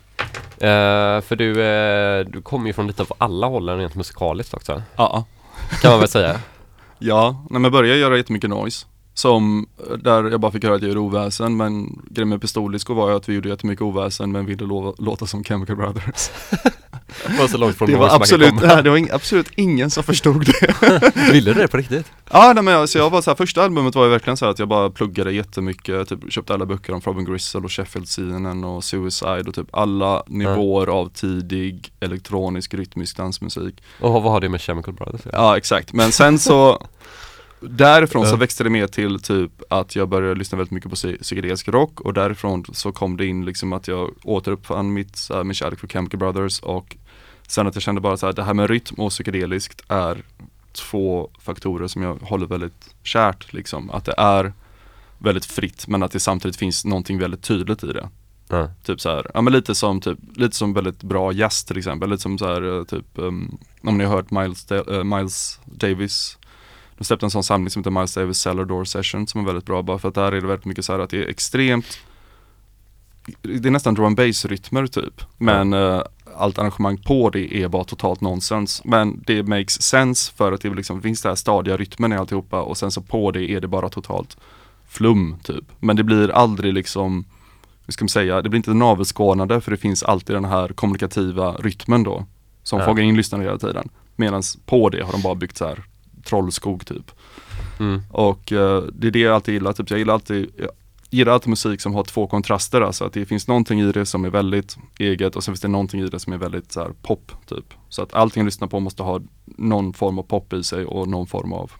Eh, 0.58 1.22
för 1.22 1.36
du, 1.36 1.64
eh, 1.64 2.26
du 2.26 2.42
kommer 2.42 2.68
ju 2.68 2.74
från 2.74 2.88
lite 2.88 3.02
av 3.02 3.14
alla 3.18 3.48
hållen 3.48 3.78
rent 3.78 3.96
musikaliskt 3.96 4.54
också. 4.54 4.84
Ja. 4.96 5.26
Kan 5.82 5.92
man 5.92 6.00
väl 6.00 6.10
säga. 6.10 6.40
Ja, 7.02 7.46
när 7.50 7.60
jag 7.60 7.72
började 7.72 8.00
göra 8.00 8.18
jättemycket 8.18 8.50
noise 8.50 8.86
Som, 9.20 9.68
där 9.98 10.32
jag 10.32 10.40
bara 10.40 10.52
fick 10.52 10.64
höra 10.64 10.76
att 10.76 10.82
jag 10.82 10.90
gjorde 10.90 11.00
oväsen 11.00 11.58
men 11.58 12.02
grejen 12.10 12.30
med 12.30 12.42
Pistoldisko 12.42 12.94
var 12.94 13.10
ju 13.10 13.16
att 13.16 13.30
vi 13.30 13.34
gjorde 13.34 13.50
jättemycket 13.50 13.82
oväsen 13.82 14.32
men 14.32 14.46
ville 14.46 14.66
låta 14.98 15.26
som 15.26 15.44
Chemical 15.44 15.76
Brothers. 15.76 16.30
Det 17.28 17.38
var 17.40 17.48
så 17.48 17.58
långt 17.58 17.78
från 17.78 17.90
Det 17.90 17.98
var 17.98 18.16
absolut, 18.16 18.54
nej, 18.62 18.84
det 18.84 18.90
var 18.90 18.98
ing, 18.98 19.10
absolut 19.12 19.48
ingen 19.56 19.90
som 19.90 20.04
förstod 20.04 20.46
det. 20.46 21.12
Ville 21.32 21.54
du 21.54 21.62
det 21.62 21.68
på 21.68 21.78
riktigt? 21.78 22.12
Ja 22.32 22.52
nej, 22.56 22.64
men 22.64 22.74
jag, 22.74 22.90
så 22.90 22.98
jag 22.98 23.10
var 23.10 23.22
så 23.22 23.30
här, 23.30 23.36
första 23.36 23.64
albumet 23.64 23.96
var 23.96 24.04
ju 24.04 24.10
verkligen 24.10 24.38
så 24.38 24.46
att 24.46 24.60
jag 24.60 24.68
bara 24.68 24.90
pluggade 24.90 25.32
jättemycket 25.32 26.10
Typ 26.10 26.32
köpte 26.34 26.54
alla 26.54 26.66
böcker 26.66 26.94
om 26.94 27.02
Robin 27.02 27.26
Gristle 27.26 27.60
och 27.60 27.72
Sheffield 27.72 28.08
scenen 28.08 28.64
och 28.64 28.84
Suicide 28.84 29.44
och 29.48 29.56
typ 29.56 29.68
alla 29.72 30.24
nivåer 30.28 30.88
av 30.88 31.10
tidig 31.10 31.92
elektronisk 32.00 32.74
rytmisk 32.74 33.18
dansmusik. 33.18 33.84
Och 34.00 34.14
vad 34.14 34.32
har 34.32 34.42
det 34.42 34.50
med 34.50 34.62
Chemical 34.62 34.94
Brothers? 34.94 35.22
Ja 35.34 35.58
exakt, 35.58 35.94
men 35.94 36.12
sen 36.12 36.40
så 36.40 36.88
Därifrån 37.62 38.28
så 38.28 38.36
växte 38.36 38.64
det 38.64 38.70
mer 38.70 38.88
till 38.88 39.20
typ 39.20 39.52
att 39.70 39.96
jag 39.96 40.10
började 40.10 40.36
lyssna 40.36 40.58
väldigt 40.58 40.72
mycket 40.72 40.90
på 40.90 40.96
psy- 40.96 41.22
psykedelisk 41.22 41.68
rock 41.68 42.02
och 42.02 42.14
därifrån 42.14 42.66
så 42.74 42.92
kom 42.92 43.18
det 43.18 43.26
in 43.26 43.46
liksom 43.46 43.74
att 43.74 43.88
jag 43.88 44.14
återuppfann 44.24 44.94
mitt, 44.94 45.28
här, 45.30 45.44
min 45.44 45.54
kärlek 45.54 45.80
för 45.80 45.88
Chemical 45.88 46.20
Brothers 46.20 46.60
och 46.60 46.98
sen 47.48 47.68
att 47.68 47.76
jag 47.76 47.82
kände 47.82 48.02
bara 48.02 48.18
så 48.18 48.26
här, 48.26 48.34
det 48.34 48.44
här 48.44 48.54
med 48.54 48.70
rytm 48.70 48.96
och 49.00 49.12
psykedeliskt 49.12 49.82
är 49.88 50.24
två 50.72 51.30
faktorer 51.40 51.88
som 51.88 52.02
jag 52.02 52.16
håller 52.16 52.48
väldigt 52.48 52.96
kärt 53.04 53.54
liksom. 53.54 53.90
Att 53.90 54.06
det 54.06 54.16
är 54.18 54.54
väldigt 55.18 55.46
fritt 55.46 55.88
men 55.88 56.04
att 56.04 56.12
det 56.12 56.20
samtidigt 56.20 56.58
finns 56.58 56.86
någonting 56.86 57.20
väldigt 57.20 57.44
tydligt 57.44 57.84
i 57.84 57.94
det. 57.94 58.10
Ja. 58.48 58.70
Typ 58.84 59.02
så 59.02 59.10
här, 59.10 59.32
ja 59.34 59.42
men 59.42 59.54
lite 59.54 59.76
som 59.76 60.02
typ, 60.02 60.20
lite 60.36 60.56
som 60.56 60.74
väldigt 60.74 61.04
bra 61.04 61.32
jazz 61.32 61.64
till 61.64 61.78
exempel, 61.78 62.10
lite 62.10 62.22
som 62.22 62.38
så 62.38 62.46
här 62.46 62.78
eh, 62.78 62.84
typ, 62.84 63.06
um, 63.16 63.58
om 63.84 63.98
ni 63.98 64.04
har 64.04 64.16
hört 64.16 64.32
Miles, 64.32 64.72
eh, 64.72 65.04
Miles 65.04 65.60
Davis 65.66 66.38
De 67.00 67.06
släppte 67.06 67.26
en 67.26 67.32
sån 67.32 67.44
samling 67.44 67.70
som 67.70 67.80
heter 67.80 67.92
Miles 67.92 68.14
Davis 68.14 68.38
Cellar 68.38 68.66
Door 68.66 68.86
Session 68.86 69.28
som 69.28 69.42
är 69.42 69.46
väldigt 69.46 69.66
bra 69.66 69.82
bara 69.82 70.00
för 70.00 70.08
att 70.10 70.16
där 70.16 70.32
är 70.32 70.42
det 70.42 70.48
väldigt 70.48 70.66
mycket 70.66 70.86
så 70.86 70.94
här 70.94 71.00
att 71.00 71.10
det 71.10 71.18
är 71.24 71.28
extremt 71.30 72.00
Det 73.42 73.66
är 73.66 73.72
nästan 73.72 73.94
drum 73.94 74.06
and 74.06 74.16
bass 74.18 74.46
rytmer 74.46 74.88
typ. 74.88 75.22
Men 75.38 75.74
eh, 75.74 76.02
allt 76.38 76.58
arrangemang 76.60 76.98
på 76.98 77.30
det 77.30 77.56
är 77.64 77.68
bara 77.68 77.84
totalt 77.84 78.22
nonsens. 78.22 78.82
Men 78.86 79.24
det 79.28 79.44
makes 79.44 79.82
sense 79.82 80.32
för 80.36 80.52
att 80.52 80.62
det 80.62 80.70
liksom 80.70 81.02
finns 81.02 81.22
det 81.22 81.30
här 81.30 81.36
stadiga 81.36 81.78
rytmen 81.78 82.14
i 82.14 82.16
alltihopa 82.16 82.62
och 82.62 82.78
sen 82.78 82.92
så 82.92 83.02
på 83.02 83.32
det 83.32 83.52
är 83.52 83.60
det 83.62 83.68
bara 83.68 83.90
totalt 83.90 84.38
flum 84.88 85.36
typ. 85.44 85.66
Men 85.80 85.96
det 85.96 86.04
blir 86.04 86.32
aldrig 86.32 86.74
liksom 86.74 87.26
hur 87.86 87.92
ska 87.94 88.04
man 88.04 88.10
säga, 88.10 88.42
det 88.42 88.50
blir 88.50 88.58
inte 88.58 88.74
navelskådande 88.74 89.62
för 89.62 89.72
det 89.72 89.78
finns 89.78 90.04
alltid 90.04 90.36
den 90.36 90.46
här 90.46 90.68
kommunikativa 90.68 91.52
rytmen 91.54 92.04
då 92.04 92.26
Som 92.64 92.80
Ja. 92.80 92.86
fångar 92.86 93.04
in 93.04 93.16
lyssnarna 93.18 93.44
hela 93.44 93.58
tiden. 93.58 93.90
Medan 94.16 94.44
på 94.66 94.90
det 94.90 95.04
har 95.04 95.12
de 95.12 95.22
bara 95.22 95.36
byggt 95.36 95.58
så 95.58 95.66
här 95.68 95.84
trollskog 96.24 96.86
typ. 96.86 97.12
Mm. 97.80 98.02
Och 98.10 98.52
eh, 98.52 98.84
det 98.94 99.08
är 99.08 99.12
det 99.12 99.20
jag 99.20 99.36
alltid 99.36 99.54
gillar, 99.54 99.74
typ, 99.74 99.90
jag 99.90 100.00
gillar 100.00 100.14
alltid 100.14 100.52
jag 100.58 101.18
gillar 101.18 101.34
alltid 101.34 101.50
musik 101.50 101.82
som 101.82 101.94
har 101.94 102.04
två 102.04 102.28
kontraster, 102.28 102.82
alltså 102.82 103.06
att 103.06 103.14
det 103.14 103.26
finns 103.26 103.48
någonting 103.48 103.82
i 103.82 103.92
det 103.92 104.06
som 104.06 104.26
är 104.26 104.30
väldigt 104.30 104.78
eget 105.00 105.36
och 105.36 105.44
sen 105.44 105.54
finns 105.54 105.62
det 105.62 105.68
någonting 105.68 106.02
i 106.02 106.08
det 106.08 106.20
som 106.20 106.34
är 106.34 106.38
väldigt 106.38 106.72
så 106.72 106.80
här, 106.80 106.92
pop 107.02 107.32
typ. 107.46 107.74
Så 107.90 108.02
att 108.02 108.14
allting 108.14 108.42
jag 108.42 108.46
lyssnar 108.46 108.68
på 108.68 108.80
måste 108.80 109.04
ha 109.04 109.22
någon 109.46 109.94
form 109.94 110.20
av 110.20 110.24
pop 110.24 110.54
i 110.54 110.64
sig 110.64 110.86
och 110.86 111.08
någon 111.08 111.28
form 111.28 111.54
av 111.54 111.72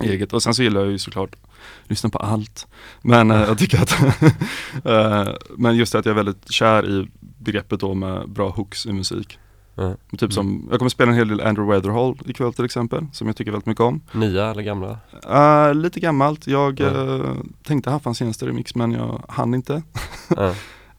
eget. 0.00 0.32
Och 0.32 0.42
sen 0.42 0.54
så 0.54 0.62
gillar 0.62 0.80
jag 0.80 0.90
ju 0.90 0.98
såklart 0.98 1.36
lyssna 1.84 2.10
på 2.10 2.18
allt. 2.18 2.66
Men 3.02 3.30
eh, 3.30 3.40
jag 3.40 3.58
tycker 3.58 3.82
att 3.82 4.00
eh, 4.84 5.34
Men 5.56 5.76
just 5.76 5.92
det 5.92 5.98
att 5.98 6.06
jag 6.06 6.12
är 6.12 6.16
väldigt 6.16 6.50
kär 6.50 6.90
i 6.90 7.08
begreppet 7.20 7.80
då 7.80 7.94
med 7.94 8.28
bra 8.28 8.50
hooks 8.50 8.86
i 8.86 8.92
musik 8.92 9.38
Ja. 9.78 9.94
Typ 10.18 10.32
som, 10.32 10.66
jag 10.70 10.78
kommer 10.78 10.88
spela 10.88 11.10
en 11.10 11.16
hel 11.16 11.28
del 11.28 11.40
Andrew 11.40 11.74
Weatherall 11.74 12.14
ikväll 12.26 12.52
till 12.52 12.64
exempel 12.64 13.06
Som 13.12 13.26
jag 13.26 13.36
tycker 13.36 13.50
väldigt 13.52 13.66
mycket 13.66 13.80
om 13.80 14.00
Nya 14.12 14.50
eller 14.50 14.62
gamla? 14.62 14.98
Uh, 15.30 15.74
lite 15.74 16.00
gammalt, 16.00 16.46
jag 16.46 16.80
Ja. 16.80 16.86
eh, 16.86 17.34
tänkte 17.62 17.90
haft 17.90 18.04
hans 18.04 18.18
senaste 18.18 18.46
remix 18.46 18.74
men 18.74 18.92
jag 18.92 19.22
hann 19.28 19.54
inte. 19.54 19.82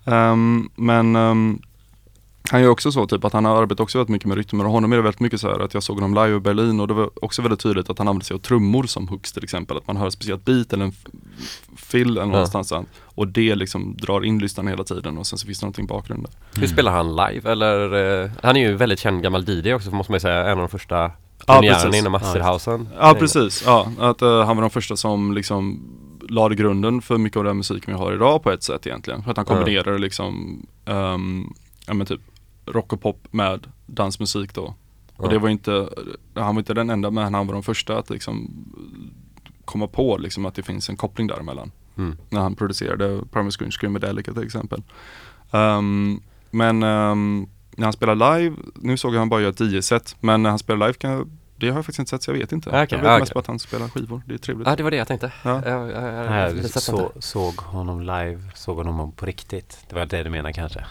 Ehm, 0.06 0.70
Men 0.76 1.16
ehm, 1.16 1.60
Han 2.52 2.62
gör 2.62 2.70
också 2.70 2.92
så 2.92 3.08
typ 3.08 3.26
att 3.26 3.34
han 3.34 3.46
har 3.46 3.62
arbetat 3.62 3.80
också 3.80 3.98
väldigt 3.98 4.12
mycket 4.12 4.28
med 4.28 4.38
rytmer 4.38 4.66
och 4.66 4.72
honom 4.72 4.92
är 4.92 4.96
det 4.96 5.02
väldigt 5.02 5.20
mycket 5.20 5.42
så 5.42 5.48
här 5.48 5.60
att 5.60 5.74
jag 5.74 5.84
såg 5.84 5.96
honom 6.02 6.14
live 6.26 6.38
i 6.38 6.40
Berlin 6.40 6.80
och 6.80 6.88
det 6.88 6.94
var 6.94 7.10
också 7.22 7.42
väldigt 7.42 7.60
tydligt 7.60 7.90
att 7.90 7.98
han 7.98 8.08
använder 8.08 8.26
sig 8.26 8.36
av 8.36 8.40
trummor 8.40 8.84
som 8.84 9.08
hooks 9.08 9.34
till 9.34 9.44
exempel. 9.44 9.78
Att 9.78 9.88
man 9.88 9.98
hör 9.98 10.08
ett 10.08 10.14
speciellt 10.14 10.46
beat 10.46 10.74
eller 10.74 10.86
en 10.86 10.94
fill 11.76 12.18
eller 12.18 12.26
någonstans 12.26 12.72
ja. 12.72 12.84
Och 13.18 13.28
det 13.28 13.56
liksom 13.56 13.96
drar 13.98 14.26
in 14.26 14.40
lyssnaren 14.40 14.68
hela 14.68 14.84
tiden 14.84 15.18
och 15.18 15.28
sen 15.28 15.40
så 15.40 15.46
finns 15.46 15.60
det 15.60 15.66
någonting 15.66 15.86
i 15.86 15.88
bakgrunden. 15.88 16.32
Hur 16.56 16.68
spelar 16.68 16.92
han 16.92 17.16
live? 17.16 17.52
Eller, 17.52 17.94
eh, 18.24 18.32
han 18.44 18.58
är 18.58 18.62
ju 18.62 18.76
väldigt 18.76 19.00
känd 19.00 19.24
gammal 19.24 19.50
DJ 19.50 19.74
också 19.74 19.92
måste 19.92 20.12
man 20.12 20.16
ju 20.16 20.20
säga, 20.20 20.44
en 20.46 20.52
av 20.52 20.58
de 20.58 20.70
första 20.70 21.12
Ja, 21.48 21.54
pionjärerna 21.54 21.98
inom 21.98 22.12
masterhousen. 22.12 22.90
Ja 23.00 23.16
precis, 23.20 23.64
ja, 23.66 23.92
att 24.00 24.22
eh, 24.22 24.46
han 24.46 24.56
var 24.58 24.62
den 24.62 24.70
första 24.70 24.96
som 24.96 25.34
liksom 25.34 25.80
lade 26.30 26.56
grunden 26.56 27.02
för 27.02 27.18
mycket 27.18 27.38
av 27.38 27.44
den 27.44 27.58
musiken 27.58 27.94
vi 27.94 28.00
har 28.00 28.14
idag 28.14 28.44
på 28.44 28.52
ett 28.52 28.64
sätt 28.64 28.88
egentligen. 28.88 29.24
För 29.24 29.32
att 29.32 29.38
han 29.38 29.46
Ja. 29.50 29.56
kombinerade 29.56 29.98
liksom, 29.98 30.66
um, 30.86 31.54
ja 31.88 31.94
men 31.94 32.08
typ 32.08 32.22
rock 32.66 32.94
och 32.94 33.02
pop 33.02 33.28
med 33.32 33.68
dansmusik 33.86 34.54
då. 34.54 34.74
Och 35.16 35.26
Ja. 35.26 35.30
det 35.30 35.40
var 35.40 35.50
inte, 35.50 35.90
han 36.34 36.56
var 36.56 36.62
inte 36.62 36.74
den 36.74 36.90
enda 36.90 37.12
men 37.12 37.34
han 37.34 37.48
var 37.48 37.54
den 37.54 37.64
första 37.64 37.98
att 37.98 38.10
liksom 38.10 38.52
komma 39.66 39.88
på 39.88 40.18
liksom 40.18 40.46
att 40.46 40.56
det 40.56 40.64
finns 40.64 40.90
en 40.90 40.98
koppling 40.98 41.28
däremellan. 41.28 41.72
Mm. 41.98 42.18
När 42.30 42.42
han 42.42 42.56
producerade 42.56 43.22
Primal 43.32 43.52
Screen 43.52 43.72
Screamadelica 43.72 44.34
till 44.34 44.44
exempel. 44.44 44.84
Ehm, 45.52 46.20
men 46.52 46.84
ehm, 46.84 47.48
när 47.78 47.84
han 47.84 47.94
spelar 47.94 48.40
live, 48.40 48.56
nu 48.76 48.98
såg 48.98 49.14
jag 49.16 49.20
han 49.20 49.30
bara 49.30 49.42
göra 49.42 49.50
ett 49.50 49.60
10-set, 49.60 50.16
men 50.20 50.44
när 50.44 50.50
han 50.50 50.60
spelar 50.60 50.88
live 50.88 50.94
kan 50.98 51.12
jag, 51.12 51.30
det 51.56 51.70
har 51.70 51.76
jag 51.76 51.86
faktiskt 51.86 52.00
inte 52.00 52.10
sett 52.10 52.24
så 52.24 52.32
jag 52.32 52.36
vet 52.38 52.52
inte. 52.52 52.70
Okej, 52.70 52.80
jag 52.90 52.98
vet 52.98 53.06
okej. 53.08 53.20
mest 53.20 53.34
bara 53.34 53.40
att 53.40 53.48
han 53.48 53.60
spelar 53.60 53.88
skivor, 53.88 54.22
det 54.26 54.34
är 54.34 54.38
trevligt. 54.38 54.68
Ja 54.68 54.76
det 54.76 54.84
var 54.84 54.92
det 54.92 54.98
jag 54.98 55.08
tänkte. 55.08 55.32
Ja. 55.44 55.62
Jag, 55.66 55.92
jag, 55.92 56.04
jag, 56.14 56.30
Nej, 56.30 56.64
så, 56.70 57.12
såg 57.20 57.56
honom 57.56 58.02
live, 58.02 58.40
såg 58.56 58.78
honom 58.78 59.12
på 59.12 59.26
riktigt. 59.26 59.78
Det 59.90 59.96
var 59.96 60.06
det 60.06 60.24
du 60.24 60.30
menar 60.30 60.52
kanske? 60.52 60.86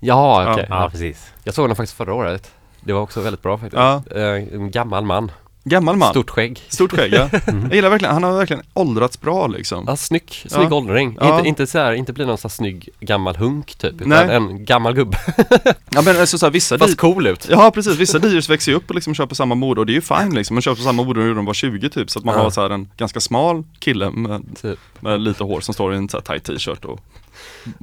Ja 0.00 0.52
okej. 0.52 0.66
Ja, 0.68 0.82
Ja. 0.82 0.90
precis. 0.90 1.32
Jag 1.44 1.54
såg 1.54 1.62
honom 1.62 1.76
faktiskt 1.76 1.96
förra 1.96 2.14
året. 2.14 2.52
Det 2.80 2.92
var 2.92 3.00
också 3.00 3.20
väldigt 3.20 3.42
bra 3.42 3.58
faktiskt. 3.58 3.76
Ja. 3.80 4.02
Eh, 4.10 4.54
En 4.54 4.70
gammal 4.70 5.04
man. 5.04 5.30
Gammal 5.68 5.96
man, 5.96 6.10
stort, 6.10 6.30
Stort 6.68 6.92
skägg. 6.92 7.10
skägg 7.12 7.12
ja. 7.12 7.28
Jag 7.62 7.74
gillar 7.74 7.90
verkligen, 7.90 8.14
han 8.14 8.22
har 8.24 8.36
verkligen 8.36 8.62
åldrats 8.74 9.20
bra 9.20 9.46
liksom. 9.46 9.84
Ja, 9.86 9.96
snygg, 9.96 10.30
snygg 10.46 10.66
Ja. 10.70 10.74
åldring. 10.76 11.16
Ja. 11.20 11.36
Inte, 11.36 11.48
inte 11.48 11.66
så 11.66 11.78
här, 11.78 11.92
inte 11.92 12.12
bli 12.12 12.26
någon 12.26 12.38
sån 12.38 12.50
snygg 12.50 12.88
gammal 13.00 13.36
hunk 13.36 13.74
typ. 13.74 13.94
Utan 13.94 14.08
Nej. 14.08 14.36
en 14.36 14.64
gammal 14.64 14.94
gubbe. 14.94 15.18
Ja 15.90 16.02
men 16.02 16.20
alltså 16.20 16.38
så 16.38 16.46
här, 16.46 16.50
vissa 16.50 16.78
Fast 16.78 16.96
cool 16.96 17.26
ut. 17.26 17.46
Ja 17.50 17.70
precis, 17.70 17.96
vissa 17.96 18.18
DJs 18.18 18.50
växer 18.50 18.72
ju 18.72 18.78
upp 18.78 18.88
och 18.88 18.94
liksom 18.94 19.14
kör 19.14 19.26
på 19.26 19.34
samma 19.34 19.54
mode 19.54 19.80
och 19.80 19.86
det 19.86 19.92
är 19.92 19.94
ju 19.94 20.00
fine 20.00 20.34
liksom. 20.34 20.54
Man 20.54 20.62
kör 20.62 20.74
på 20.74 20.80
samma 20.82 21.02
mode 21.02 21.20
när 21.20 21.34
de 21.34 21.44
var 21.44 21.54
20 21.54 21.90
typ. 21.90 22.10
Så 22.10 22.18
att 22.18 22.24
man 22.24 22.34
Ja. 22.34 22.42
har 22.42 22.50
så 22.50 22.60
här 22.60 22.70
en 22.70 22.88
ganska 22.96 23.20
smal 23.20 23.64
kille 23.78 24.10
med, 24.10 24.42
Typ. 24.62 24.78
med 25.00 25.20
lite 25.20 25.44
hår 25.44 25.60
som 25.60 25.74
står 25.74 25.94
i 25.94 25.96
en 25.96 26.08
så 26.08 26.16
här 26.16 26.24
tight 26.24 26.44
t-shirt 26.44 26.84
och 26.84 27.00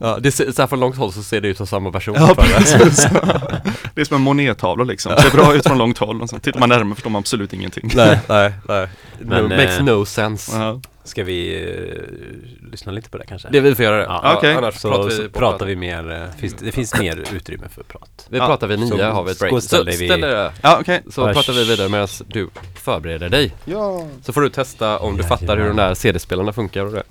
Ja, 0.02 0.18
det 0.22 0.32
ser, 0.32 0.52
så 0.52 0.62
här 0.62 0.68
från 0.68 0.80
långt 0.80 0.96
håll 0.96 1.14
så 1.14 1.24
ser 1.24 1.42
det 1.42 1.48
ut 1.48 1.58
som 1.58 1.68
samma 1.68 1.92
person. 1.92 2.16
Ja 2.20 2.36
precis. 2.38 3.06
Det 3.96 4.02
är 4.02 4.06
som 4.06 4.16
en 4.16 4.22
monettavla 4.22 4.84
liksom. 4.84 5.12
Det 5.16 5.22
ser 5.22 5.32
bra 5.32 5.56
ut 5.56 5.68
från 5.68 5.78
långt 5.78 5.98
håll 5.98 6.22
och 6.22 6.30
sen 6.30 6.40
tittar 6.40 6.60
man 6.60 6.70
närmare 6.70 6.96
förstår 6.96 7.10
man 7.10 7.20
absolut 7.20 7.54
ingenting. 7.54 7.92
nej, 7.96 8.20
nej, 8.30 8.54
nej. 8.68 8.88
No, 9.20 9.26
Men, 9.30 9.44
makes 9.50 9.78
eh, 9.80 9.84
no 9.86 10.06
sense. 10.06 10.58
Ja. 10.58 10.82
Ska 11.04 11.24
vi 11.24 11.64
eh, 11.64 12.72
lyssna 12.72 12.92
lite 12.92 13.10
på 13.10 13.18
det 13.18 13.26
kanske? 13.26 13.48
Det 13.52 13.60
vi 13.60 13.76
får 13.76 13.86
göra 13.86 13.98
det. 13.98 14.04
Ja, 14.04 14.36
okej. 14.38 14.54
Annars 14.56 14.76
Så, 14.76 14.90
pratar 14.90 15.10
vi, 15.10 15.16
så 15.16 15.30
pratar 15.30 15.66
vi 15.66 15.76
mer, 15.76 16.12
eh, 16.12 16.40
finns, 16.40 16.54
det 16.54 16.72
finns 16.72 17.00
mer 17.00 17.24
utrymme 17.36 17.68
för 17.70 17.84
prat. 17.84 18.28
Vi 18.30 18.38
Ja, 18.38 18.46
pratar 18.48 18.68
vid 18.68 18.80
nio 18.80 19.04
har 19.04 19.24
vi 19.24 19.32
ett 19.32 19.40
break. 19.40 19.52
Så 19.54 19.62
ställer 19.62 19.92
vi- 19.92 20.08
ställer 20.08 20.52
Ja 20.62 20.78
okej. 20.82 21.04
Så 21.12 21.22
Vars- 21.22 21.34
pratar 21.34 21.54
vi 21.54 21.64
vidare 21.64 21.90
medan 21.90 22.08
du 22.28 22.50
förbereder 22.76 23.30
dig. 23.30 23.54
Ja. 23.66 24.08
Så 24.22 24.34
får 24.34 24.42
du 24.42 24.50
testa 24.50 25.00
om 25.00 25.18
du 25.18 25.24
fattar 25.24 25.58
hur 25.58 25.68
de 25.68 25.76
där 25.78 25.94
CD-spelarna 25.94 26.54
funkar 26.54 26.86
och 26.86 26.92
det. 26.92 27.04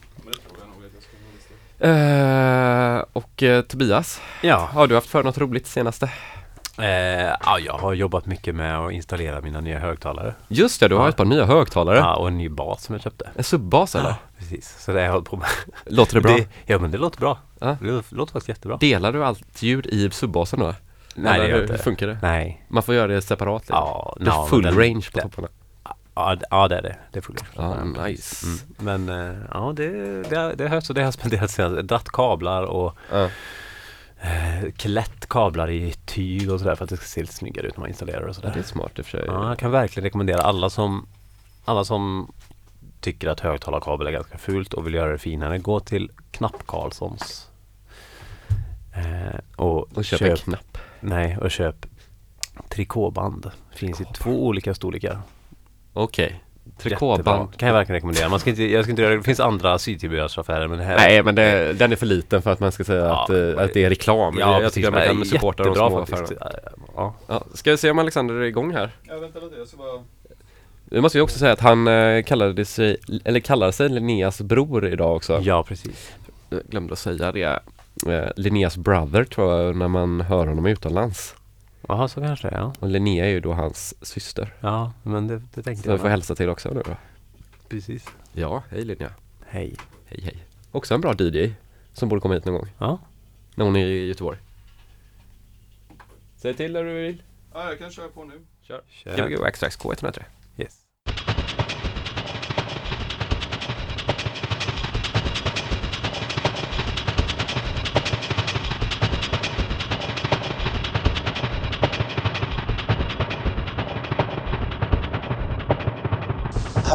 Eh, 1.84 3.04
och 3.12 3.42
eh, 3.42 3.62
Tobias, 3.62 4.20
Ja, 4.42 4.68
har 4.72 4.86
du 4.86 4.94
haft 4.94 5.08
för 5.08 5.22
något 5.22 5.38
roligt 5.38 5.66
senaste? 5.66 6.10
eh, 6.78 6.84
ja, 7.44 7.58
jag 7.66 7.72
har 7.78 7.92
jobbat 7.94 8.26
mycket 8.26 8.54
med 8.54 8.78
att 8.78 8.92
installera 8.92 9.40
mina 9.40 9.60
nya 9.60 9.78
högtalare. 9.78 10.34
Just 10.48 10.80
det, 10.80 10.88
du 10.88 10.94
har 10.96 11.08
ett 11.08 11.16
par 11.16 11.24
nya 11.24 11.44
högtalare. 11.44 11.98
Ja, 11.98 12.16
och 12.16 12.28
en 12.28 12.38
ny 12.38 12.48
bas 12.48 12.82
som 12.84 12.94
jag 12.94 13.02
köpte. 13.02 13.30
En 13.34 13.44
subbas 13.44 13.94
eller? 13.94 14.08
Ja, 14.08 14.16
precis. 14.38 14.76
Så 14.78 14.92
det 14.92 14.98
har 14.98 15.04
jag 15.06 15.12
hållit 15.12 15.28
på 15.28 15.36
med. 15.36 15.46
Låter 15.86 16.14
det 16.14 16.20
bra? 16.20 16.38
ja, 16.66 16.78
men 16.78 16.90
det 16.90 16.98
låter 16.98 17.20
bra. 17.20 17.38
Det 17.58 18.02
låter, 18.10 18.32
faktiskt 18.32 18.48
jättebra. 18.48 18.76
Delar 18.76 19.12
du 19.12 19.24
allt 19.24 19.62
ljud 19.62 19.86
i 19.86 20.10
subbasen 20.10 20.58
då? 20.60 20.66
Nej, 20.66 20.74
det 21.14 21.28
Eller 21.30 21.44
gör 21.44 21.50
jag 21.50 21.56
hur 21.56 21.62
inte. 21.72 21.78
funkar 21.84 22.06
det? 22.06 22.18
Nej. 22.22 22.64
Man 22.68 22.82
får 22.82 22.94
göra 22.94 23.06
det 23.06 23.22
separat? 23.22 23.62
liksom? 23.62 23.76
Ja, 23.76 24.16
det 24.20 24.24
är 24.24 24.26
ja, 24.26 24.46
full 24.50 24.62
den- 24.62 24.74
range 24.78 25.06
på 25.12 25.16
det- 25.18 25.22
topparna? 25.22 25.48
Ja, 26.14 26.36
ja 26.50 26.68
det 26.68 26.76
är 26.78 26.82
det. 26.82 26.96
Det 27.12 27.20
range. 27.20 27.38
Ja, 27.96 28.04
nice. 28.06 28.46
Mm. 28.46 28.58
Men 29.04 29.30
eh, 29.30 29.36
ja, 29.52 29.72
det, 29.76 29.88
det, 30.22 30.54
det, 30.54 30.68
har, 30.68 30.80
så 30.80 30.92
det 30.92 31.02
har 31.04 31.12
spenderat 31.12 31.50
senast. 31.50 31.88
Dratt 31.88 32.08
kablar 32.08 32.62
och 32.62 32.96
Ja. 33.10 33.28
eh, 34.20 34.72
klätt 34.76 35.28
kablar 35.28 35.70
i 35.70 35.92
tyg 36.06 36.50
och 36.52 36.58
sådär 36.60 36.74
för 36.74 36.84
att 36.84 36.90
det 36.90 36.96
ska 36.96 37.06
se 37.06 37.20
lite 37.20 37.34
snyggare 37.34 37.66
ut 37.66 37.76
när 37.76 37.80
man 37.80 37.88
installerar 37.88 38.22
och 38.26 38.34
sådär. 38.34 38.50
det 38.54 38.58
är 38.58 38.62
smart 38.64 38.98
i 38.98 39.00
och 39.02 39.06
för 39.06 39.18
sig. 39.18 39.24
Ja, 39.26 39.48
jag 39.48 39.58
kan 39.58 39.70
verkligen 39.70 40.04
rekommendera 40.04 40.40
alla 40.42 40.70
som 40.70 41.06
alla 41.64 41.84
som 41.84 42.32
tycker 43.00 43.28
att 43.28 43.40
högtalarkabel 43.40 44.06
är 44.06 44.10
ganska 44.10 44.38
fult 44.38 44.74
och 44.74 44.86
vill 44.86 44.94
göra 44.94 45.12
det 45.12 45.18
finare. 45.18 45.58
Gå 45.58 45.80
till 45.80 46.10
Knapp 46.30 46.66
Karlssons 46.66 47.48
eh, 48.94 49.40
och, 49.56 49.96
Och 49.96 50.04
köp 50.04 50.22
en 50.22 50.36
knapp. 50.36 50.78
nej, 51.00 51.36
och 51.38 51.50
köp 51.50 51.86
trikåband. 52.68 53.50
Finns 53.74 54.00
i 54.00 54.04
två 54.14 54.46
olika 54.46 54.74
storlekar. 54.74 55.20
Okej. 55.94 56.40
Jättebra. 56.64 56.98
Trikåband. 56.98 57.56
Kan 57.56 57.66
jag 57.66 57.74
verkligen 57.74 57.96
rekommendera. 57.96 58.28
Man 58.28 58.40
ska 58.40 58.50
inte, 58.50 58.64
jag 58.64 58.84
ska 58.84 58.90
inte 58.90 59.02
göra 59.02 59.12
det. 59.12 59.18
Det 59.18 59.24
finns 59.24 59.40
andra 59.40 59.78
sydtillbehörsaffärer 59.78 60.68
men 60.68 60.78
det 60.78 60.84
här 60.84 60.96
Nej 60.96 61.22
men 61.22 61.34
det, 61.34 61.72
den 61.72 61.92
är 61.92 61.96
för 61.96 62.06
liten 62.06 62.42
för 62.42 62.52
att 62.52 62.60
man 62.60 62.72
ska 62.72 62.84
säga 62.84 63.04
Ja, 63.04 63.24
att, 63.24 63.30
eh, 63.30 63.64
att 63.64 63.74
det 63.74 63.84
är 63.84 63.88
reklam. 63.88 64.36
Ja, 64.38 64.62
jag 64.62 64.72
tycker 64.72 64.88
att 64.88 64.94
man 64.94 65.02
precis. 65.02 65.32
kan 65.32 65.40
supporta 65.40 65.62
de 65.64 65.74
små 65.74 65.98
affärerna. 65.98 66.50
Ja. 66.96 67.14
Ja, 67.26 67.44
ska 67.54 67.70
vi 67.70 67.76
se 67.76 67.90
om 67.90 67.98
Alexander 67.98 68.34
är 68.34 68.42
igång 68.42 68.72
här? 68.72 68.90
Ja 69.02 69.18
vänta 69.18 69.40
lite, 69.40 69.56
jag 69.56 69.68
ska 69.68 69.76
bara 69.76 70.02
Vi 70.84 71.00
måste 71.00 71.18
ju 71.18 71.22
också 71.22 71.38
säga 71.38 71.52
att 71.52 71.60
han 71.60 71.88
eh, 71.88 72.22
kallade 72.22 72.64
sig, 72.64 72.96
eller 73.24 73.40
kallar 73.40 73.70
sig 73.70 73.88
Linneas 73.88 74.40
bror 74.40 74.86
idag 74.86 75.16
också. 75.16 75.40
ja, 75.42 75.62
precis. 75.62 76.12
Jag 76.50 76.60
glömde 76.68 76.92
att 76.92 76.98
säga 76.98 77.32
det. 77.32 77.60
Eh, 78.08 78.30
Linneas 78.36 78.76
brother 78.76 79.24
tror 79.24 79.52
jag 79.54 79.76
när 79.76 79.88
man 79.88 80.20
hör 80.20 80.46
honom 80.46 80.66
utomlands. 80.66 81.34
Jaha, 81.88 82.08
så 82.08 82.20
kanske 82.20 82.48
det 82.48 82.54
är. 82.54 82.58
Ja, 82.58 82.72
Och 82.80 82.88
Linnea 82.88 83.24
är 83.24 83.28
ju 83.30 83.40
då 83.40 83.52
hans 83.52 83.94
syster. 84.06 84.54
ja 84.60 84.92
men 85.02 85.26
det, 85.28 85.38
det 85.54 85.62
tänkte 85.62 85.82
Så 85.82 85.88
vi 85.88 85.92
jag. 85.92 86.00
får 86.00 86.08
hälsa 86.08 86.34
till 86.34 86.48
också 86.48 86.68
nu 86.74 86.82
då. 86.86 86.96
Precis. 87.68 88.06
Ja, 88.32 88.62
hej 88.70 88.84
Linnea. 88.84 89.10
Hej. 89.46 89.76
Hej 90.06 90.20
hej. 90.22 90.44
Också 90.72 90.94
en 90.94 91.00
bra 91.00 91.14
DJ 91.18 91.52
som 91.92 92.08
borde 92.08 92.20
komma 92.20 92.34
hit 92.34 92.44
någon 92.44 92.54
gång. 92.54 92.68
Ja. 92.78 92.98
När 93.54 93.64
hon 93.64 93.76
är 93.76 93.86
i 93.86 94.06
Göteborg. 94.06 94.38
Säg 96.36 96.54
till 96.54 96.72
när 96.72 96.84
du 96.84 96.92
vill. 96.94 97.22
Ja 97.54 97.68
jag 97.68 97.78
kan 97.78 97.90
köra 97.90 98.08
på 98.08 98.24
nu. 98.24 98.40
Kör. 98.62 98.82
Kör. 98.88 99.28
Gbg 99.28 99.38
Waxtrax 99.40 99.78
K103. 99.78 100.22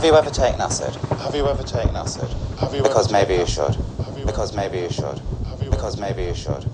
You 0.09 0.15
ever 0.15 0.31
taken 0.31 0.59
acid? 0.59 0.95
Have 1.19 1.35
you 1.35 1.47
ever 1.47 1.61
taken 1.61 1.95
acid? 1.95 2.27
Have 2.57 2.73
you 2.73 2.81
Because 2.81 3.11
maybe 3.11 3.35
you 3.35 3.45
should. 3.45 3.77
Because 4.25 4.55
maybe 4.55 4.79
you 4.79 4.89
should. 4.89 5.19
Have 5.45 5.61
you 5.61 5.69
Because 5.69 5.99
maybe 5.99 6.23
you 6.23 6.33
should. 6.33 6.65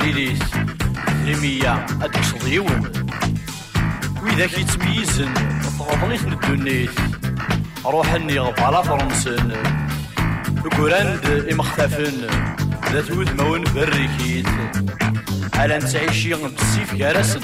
قليليت 0.00 0.42
رمية 1.26 1.86
أدكسض 2.02 2.48
يون 2.48 2.92
وإذا 4.22 4.44
يتميزن 4.44 5.34
تغضنيت 5.78 6.22
من 6.22 6.32
الدنيت 6.32 6.90
روح 7.84 8.12
اني 8.12 8.38
غفالة 8.38 8.82
فرنسن 8.82 9.52
الكوراند 10.64 11.46
إمختفن 11.52 12.26
ذات 12.92 13.10
وذمون 13.10 13.64
بريكيت 13.74 14.48
على 15.54 15.78
نتعيشي 15.78 16.34
بسيف 16.34 16.94
كارسن 16.94 17.40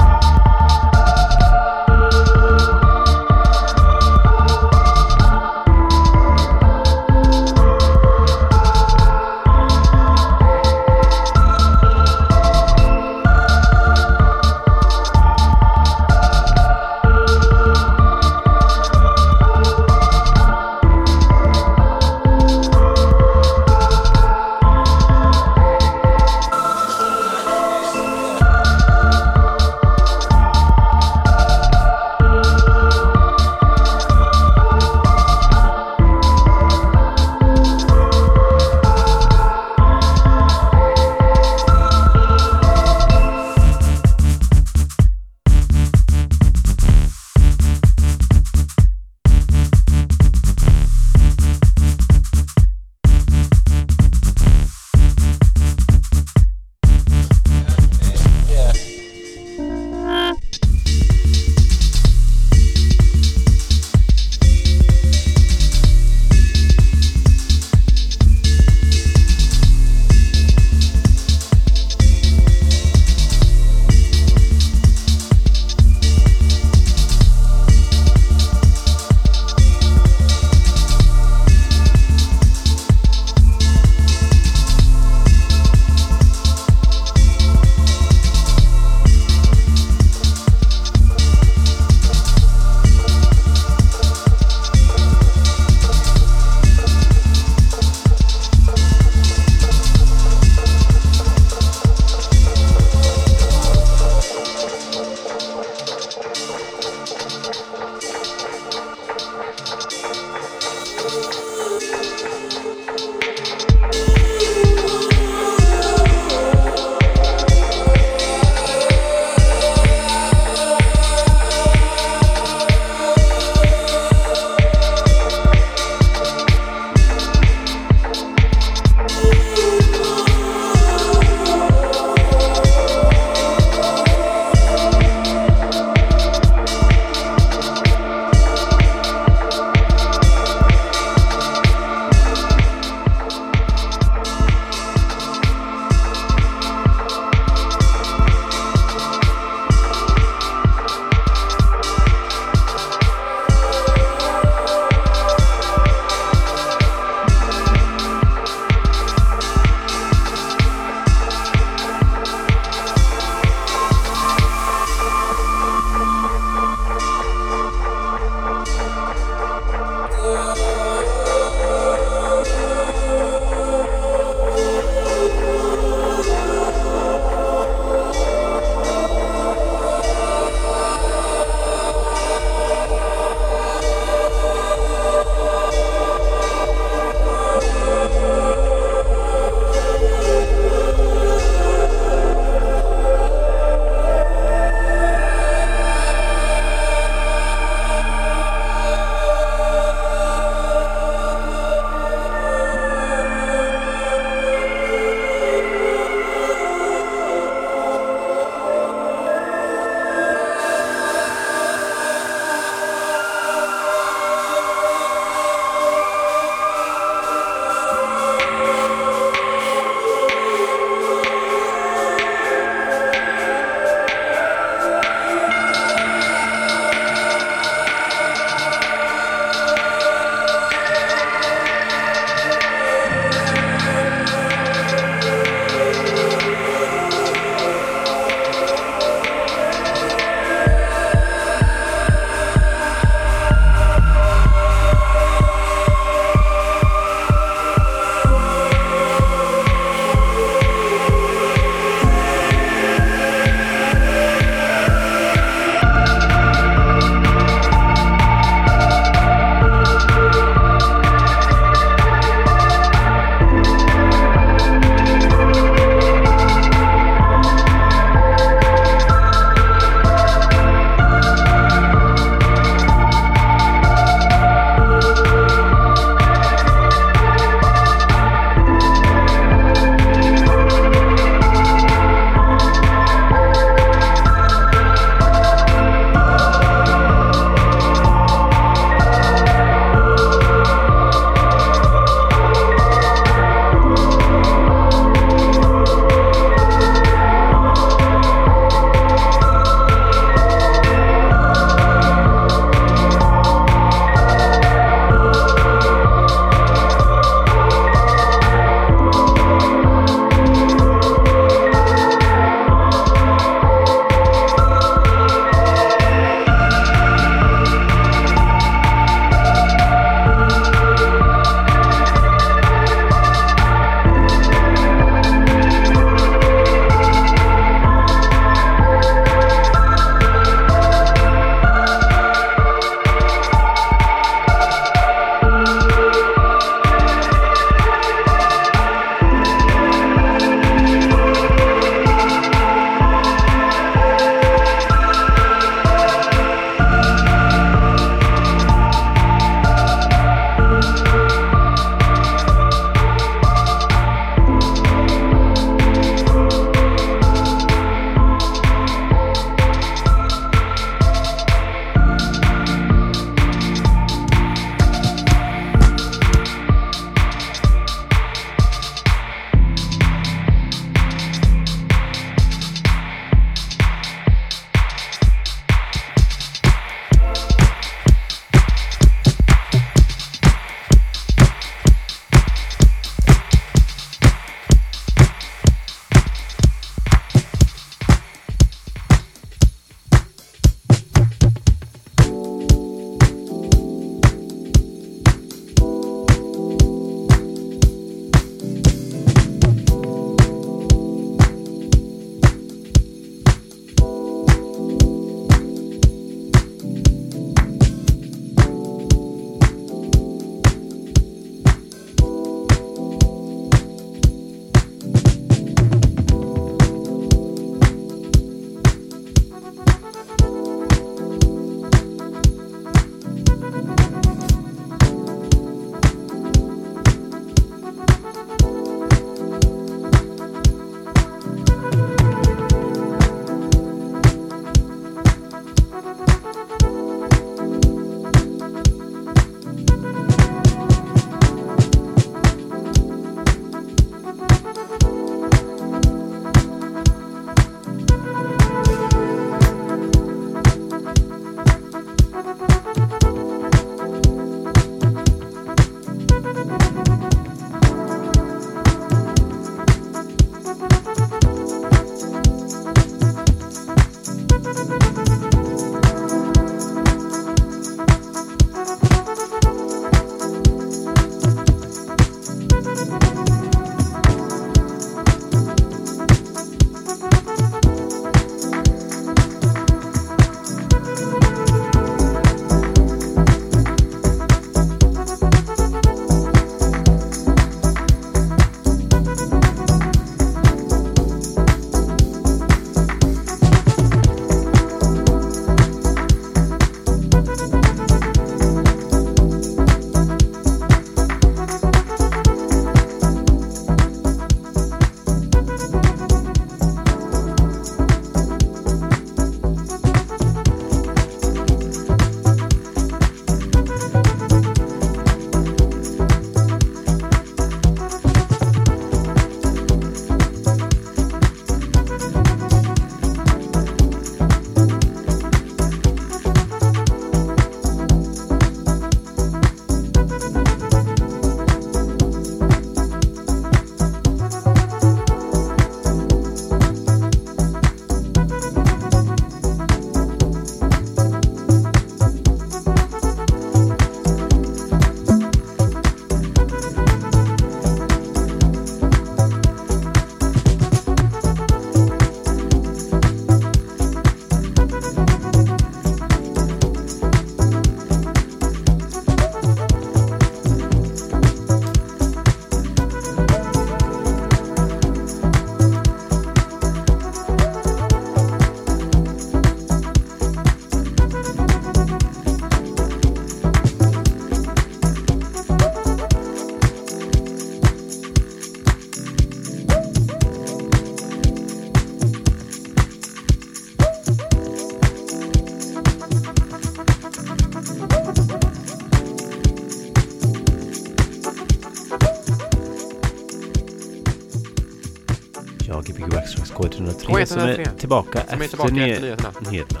K103 597.38 597.44
K103. 597.44 597.46
som 597.46 597.60
är 597.94 597.98
tillbaka 597.98 598.40
Som 598.48 598.60
är 598.60 598.64
efter 598.64 598.68
tillbaka 598.68 598.94
ny- 598.94 599.10
efter 599.10 599.22
nyheterna. 599.22 599.70
nyheterna. 599.70 600.00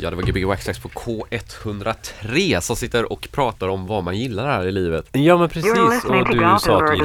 Ja, 0.00 0.10
det 0.10 0.16
var 0.16 0.22
Gbg 0.22 0.44
Waxtrax 0.46 0.78
på 0.78 0.88
K103 0.88 2.60
som 2.60 2.76
sitter 2.76 3.12
och 3.12 3.28
pratar 3.32 3.68
om 3.68 3.86
vad 3.86 4.04
man 4.04 4.18
gillar 4.18 4.46
här 4.46 4.66
i 4.66 4.72
livet. 4.72 5.08
Ja 5.12 5.36
men 5.38 5.48
precis, 5.48 5.70
och 5.70 5.76
du 5.90 6.00
sa 6.00 6.20
att 6.20 6.26
du 6.26 6.32
gillar 6.32 6.58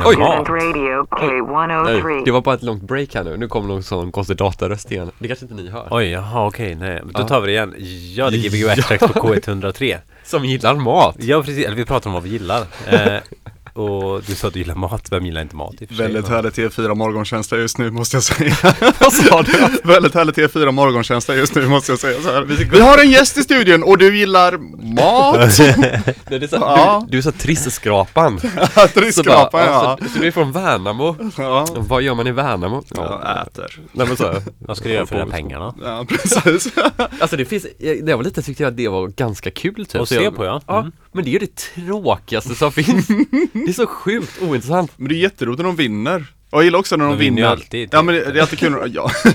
Oj. 0.06 0.18
mat. 0.18 0.46
Student 0.46 0.50
Radio 0.50 1.04
K103. 1.06 2.26
Det 2.26 2.32
var 2.32 2.42
bara 2.42 2.56
ett 2.56 2.64
långt 2.64 2.84
break 2.84 3.16
här 3.16 3.24
nu. 3.24 3.38
Nu 3.38 3.48
kommer 3.48 3.68
någon 3.68 3.84
sån 3.84 4.12
konstig 4.12 4.38
dataröst 4.38 4.92
igen. 4.92 5.12
Det 5.20 5.28
kanske 5.28 5.46
inte 5.46 5.56
ni 5.64 5.70
hör. 5.70 5.88
Oj, 5.92 6.06
jaha 6.10 6.48
okej, 6.48 6.76
nej. 6.76 7.02
Men 7.04 7.14
Då 7.14 7.24
tar 7.28 7.42
vi 7.42 7.48
det 7.48 7.54
igen. 7.54 7.76
Ja, 8.16 8.30
det 8.30 8.38
är 8.38 8.50
Gbg 8.50 8.66
Waxtrax 8.66 9.00
på 9.14 9.20
K103. 9.20 9.98
Som 10.24 10.46
gillar 10.46 10.76
mat. 10.76 11.16
Ja 11.20 11.44
precis, 11.44 11.66
eller 11.66 11.76
vi 11.78 11.86
pratar 11.86 12.10
om 12.10 12.14
vad 12.14 12.24
vi 12.24 12.30
gillar. 12.30 12.62
Eh, 12.88 13.18
du 14.28 14.36
sa 14.36 14.48
att 14.48 14.54
du 14.54 14.60
gillar 14.60 14.76
mat, 14.76 15.08
vem 15.12 15.26
gillar 15.26 15.42
inte 15.42 15.56
mat 15.56 15.82
i 15.82 15.88
för 15.88 15.96
sig? 15.96 16.04
Väldigt 16.06 16.28
härligt 16.28 16.58
T4 16.58 16.96
morgonkänsla 16.96 17.58
just 17.58 17.78
nu 17.78 17.92
måste 17.92 18.16
jag 18.16 18.24
säga. 18.24 18.56
Vad 19.00 19.14
sa 19.14 19.42
du? 19.42 19.52
Väldigt 19.84 20.14
härligt 20.14 20.38
T4 20.38 20.72
morgonkänsla 20.72 21.36
just 21.36 21.56
nu 21.56 21.68
måste 21.68 21.92
jag 21.92 22.00
säga 22.00 22.22
så 22.22 22.32
här. 22.32 22.42
Vi 22.72 22.80
har 22.80 22.98
en 22.98 23.12
gäst 23.12 23.38
i 23.38 23.44
studion 23.44 23.84
och 23.84 23.98
du 23.98 24.18
gillar 24.18 24.58
mat! 24.94 25.36
Nej, 25.58 26.02
det 26.30 26.36
är 26.36 26.48
så, 26.48 26.56
Ja. 26.56 27.02
du, 27.06 27.12
du 27.12 27.18
är 27.18 27.22
så 27.22 27.32
trisskrapan. 27.32 28.38
Triskrapan 28.94 29.62
ja. 29.62 29.70
alltså, 29.70 30.10
så 30.14 30.20
du 30.20 30.28
är 30.28 30.32
från 30.32 30.52
Värnamo. 30.52 31.16
ja. 31.38 31.66
Vad 31.76 32.02
gör 32.02 32.14
man 32.16 32.28
i 32.28 32.32
Värnamo? 32.32 32.84
Jag 32.96 33.42
äter. 33.48 33.80
Nej 33.92 34.08
men 34.08 34.18
så. 34.18 34.34
Vad 34.60 34.78
ska 34.78 34.88
du 34.90 34.94
göra 34.96 35.06
för 35.06 35.16
dina 35.16 35.32
pengarna? 35.32 35.74
Ja 35.84 36.06
precis. 36.10 36.74
Alltså 37.20 37.38
det 37.38 37.46
finns, 37.46 37.66
när 37.80 38.10
jag 38.10 38.18
var 38.18 38.24
liten 38.24 38.44
tyckte 38.44 38.64
jag 38.64 38.70
att 38.72 38.78
det 38.78 38.88
var 38.88 39.08
ganska 39.08 39.52
kul 39.52 39.86
typ. 39.86 40.02
Att 40.02 40.10
se 40.10 40.32
på 40.32 40.46
ja. 40.46 40.62
Ja, 40.68 40.80
Mm. 40.80 40.92
Men 41.14 41.24
det 41.24 41.30
är 41.30 41.32
ju 41.34 41.40
det 41.40 41.56
tråkigaste 41.56 42.56
som 42.56 42.72
finns. 42.72 43.08
Det 43.54 43.70
är 43.70 43.74
så 43.74 43.88
sjukt 43.88 44.42
ointressant. 44.42 44.92
Men 44.96 45.08
det 45.10 45.16
är 45.16 45.18
jätteroligt 45.18 45.58
när 45.60 45.66
de 45.66 45.76
vinner. 45.76 46.26
Och 46.50 46.58
jag 46.60 46.64
gillar 46.66 46.80
också 46.80 46.96
när 46.96 47.06
de, 47.06 47.12
De 47.12 47.20
vinner 47.20 47.38
ju 47.38 47.44
vinner. 47.44 47.52
alltid, 47.52 47.90
Ja 47.92 48.00
typ. 48.00 48.06
men 48.06 48.16
det, 48.16 48.32
det 48.32 48.40
är 48.40 48.42
alltid 48.42 48.60
kul. 48.60 48.92
Ja. 48.96 49.12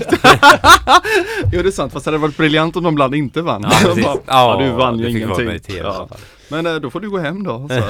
jo 1.53 1.61
det 1.61 1.69
är 1.69 1.71
sant, 1.71 1.93
fast 1.93 2.05
det 2.05 2.11
hade 2.11 2.17
varit 2.21 2.37
briljant 2.37 2.75
om 2.75 2.83
de 2.83 2.93
ibland 2.93 3.15
inte 3.15 3.41
vann. 3.41 3.65
Ja. 3.83 3.95
Bara, 4.03 4.17
ja 4.25 4.57
du 4.65 4.71
vann 4.71 4.99
ju 4.99 5.09
ingenting. 5.09 5.59
TV 5.59 5.59
Ja. 5.79 6.09
Men 6.49 6.65
eh, 6.65 6.75
då 6.75 6.89
får 6.89 6.99
du 6.99 7.09
gå 7.09 7.17
hem 7.17 7.43
då. 7.43 7.69
Så. 7.69 7.81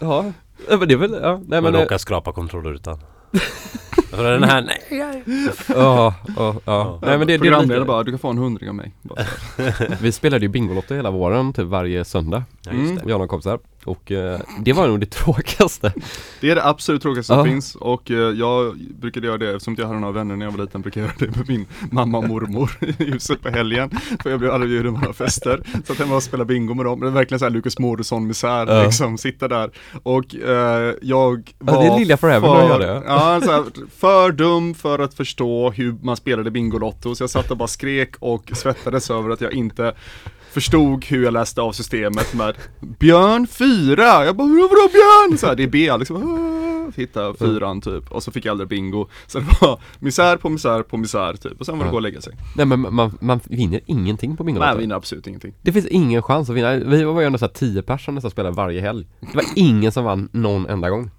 Ja, 0.68 0.76
men 0.78 0.88
det 0.88 0.94
är 0.94 0.98
väl, 0.98 1.18
ja, 1.22 1.40
nej 1.48 1.58
Och 1.58 1.64
men 1.64 1.74
eh, 1.74 1.80
råkar 1.80 1.98
skrapa 1.98 2.32
kontrollrutan. 2.32 3.00
För 4.10 4.32
den 4.32 4.42
här, 4.44 4.62
nej. 4.62 4.82
Ja, 5.68 6.14
ja, 6.36 6.54
ja. 6.64 6.98
Nej 7.02 7.18
men 7.18 7.20
det, 7.20 7.24
det 7.26 7.34
är 7.34 7.38
Programledare 7.38 7.78
lite, 7.78 7.86
bara, 7.88 8.02
du 8.02 8.10
kan 8.12 8.18
få 8.18 8.30
en 8.30 8.38
hundring 8.38 8.68
av 8.68 8.74
mig. 8.74 8.92
Bara 9.02 9.24
så 9.56 9.62
här. 9.62 9.96
Vi 10.00 10.12
spelade 10.12 10.44
ju 10.44 10.48
Bingolotto 10.48 10.94
hela 10.94 11.10
våren, 11.10 11.52
typ 11.52 11.64
varje 11.66 12.04
söndag. 12.04 12.44
Ja, 12.62 12.72
just 12.72 12.94
det. 12.94 12.94
Jag 12.94 13.02
och 13.02 13.08
några 13.08 13.26
kompisar. 13.28 13.58
Och 13.84 14.12
eh, 14.12 14.40
det 14.60 14.72
var 14.72 14.88
nog 14.88 15.00
det 15.00 15.06
tråkigaste. 15.10 15.92
Det 16.40 16.50
är 16.50 16.54
det 16.54 16.64
absolut 16.66 17.02
tråkigaste 17.02 17.26
som 17.32 17.38
Ja. 17.38 17.44
finns 17.44 17.74
och 17.74 18.10
eh, 18.10 18.16
jag 18.16 18.76
brukade 19.00 19.26
göra 19.26 19.38
det, 19.38 19.50
eftersom 19.50 19.72
inte 19.72 19.82
jag 19.82 19.88
hade 19.88 20.00
några 20.00 20.12
vänner 20.12 20.36
när 20.36 20.46
jag 20.46 20.52
var 20.52 20.64
liten, 20.64 20.80
brukade 20.80 21.06
jag 21.06 21.14
göra 21.20 21.30
det 21.32 21.38
med 21.38 21.48
min 21.48 21.66
mamma 21.90 22.18
och 22.18 22.24
mormor 22.28 22.70
i 22.98 23.04
huset 23.04 23.42
på 23.42 23.48
helgen. 23.48 23.90
För 24.22 24.30
jag 24.30 24.38
blev 24.38 24.50
aldrig 24.52 24.70
bjuden 24.70 24.94
på 24.94 25.00
några 25.00 25.12
fester. 25.14 25.60
Så 25.86 25.92
att 25.92 25.98
hemma 25.98 26.16
och 26.16 26.22
spela 26.22 26.44
bingo 26.44 26.74
med 26.74 26.84
dem. 26.86 27.00
Det 27.00 27.06
är 27.06 27.10
verkligen 27.10 27.38
såhär 27.38 27.50
Lukas 27.50 27.78
Moodysson 27.78 28.26
misär 28.26 28.66
Ja. 28.66 28.82
liksom, 28.84 29.18
sitta 29.18 29.48
där. 29.48 29.70
Och 30.02 30.34
eh, 30.34 30.94
jag 31.02 31.52
var 31.58 31.74
Ja, 31.74 31.80
det 31.80 31.86
är 31.86 31.98
Lilja 31.98 32.16
Forever 32.16 32.40
för, 32.48 32.54
när 32.54 32.60
jag 32.60 32.68
gör 32.70 32.78
det. 32.78 33.02
Ja, 33.06 33.40
så 33.44 33.50
här, 33.52 33.64
för 33.98 34.32
dum 34.32 34.74
för 34.74 34.98
att 34.98 35.14
förstå 35.14 35.70
hur 35.70 35.96
man 36.02 36.16
spelade 36.16 36.50
Bingolotto. 36.50 37.14
Så 37.14 37.22
jag 37.22 37.30
satt 37.30 37.50
och 37.50 37.56
bara 37.56 37.68
skrek 37.68 38.14
och 38.18 38.50
svettades 38.54 39.10
över 39.10 39.30
att 39.30 39.40
jag 39.40 39.52
inte 39.52 39.94
förstod 40.52 41.04
hur 41.04 41.24
jag 41.24 41.32
läste 41.32 41.60
av 41.62 41.72
systemet 41.72 42.34
med 42.34 42.54
Björn 42.80 43.46
4, 43.46 44.24
jag 44.24 44.36
bara 44.36 44.46
vadå 44.48 44.88
Björn? 44.92 45.38
Så 45.38 45.46
här, 45.46 45.54
det 45.54 45.62
är 45.62 45.66
B 45.68 45.96
liksom, 45.98 46.16
"Ah", 46.16 46.92
hitta 46.96 47.34
fyran 47.34 47.80
typ 47.80 48.12
och 48.12 48.22
så 48.22 48.30
fick 48.32 48.44
jag 48.44 48.50
aldrig 48.50 48.68
bingo 48.68 49.06
Så 49.26 49.38
det 49.38 49.46
var 49.60 49.80
misär 49.98 50.36
på 50.36 50.48
misär 50.48 50.82
på 50.82 50.96
misär 50.96 51.32
typ 51.34 51.60
och 51.60 51.66
sen 51.66 51.78
var 51.78 51.84
det 51.84 51.88
Ja. 51.88 51.90
gå 51.90 51.96
och 51.96 52.02
lägga 52.02 52.20
sig 52.20 52.32
Nej 52.56 52.66
men 52.66 52.94
man, 52.94 53.18
man 53.20 53.40
vinner 53.44 53.80
ingenting 53.86 54.36
på 54.36 54.44
Nej 54.44 54.52
jag 54.52 54.60
Bingolotto. 54.60 54.78
vinner 54.80 54.94
absolut 54.96 55.26
ingenting 55.26 55.52
Det 55.62 55.72
finns 55.72 55.86
ingen 55.86 56.22
chans 56.22 56.50
att 56.50 56.56
vinna. 56.56 56.74
Vi 56.76 57.04
var 57.04 57.20
ju 57.20 57.26
ändå 57.26 57.38
såhär 57.38 57.52
10 57.52 57.82
personer 57.82 58.20
som 58.20 58.30
spelade 58.30 58.56
varje 58.56 58.80
helg. 58.80 59.06
Det 59.20 59.34
var 59.36 59.44
ingen 59.56 59.92
som 59.92 60.04
vann 60.04 60.28
någon 60.32 60.66
enda 60.66 60.90
gång. 60.90 61.10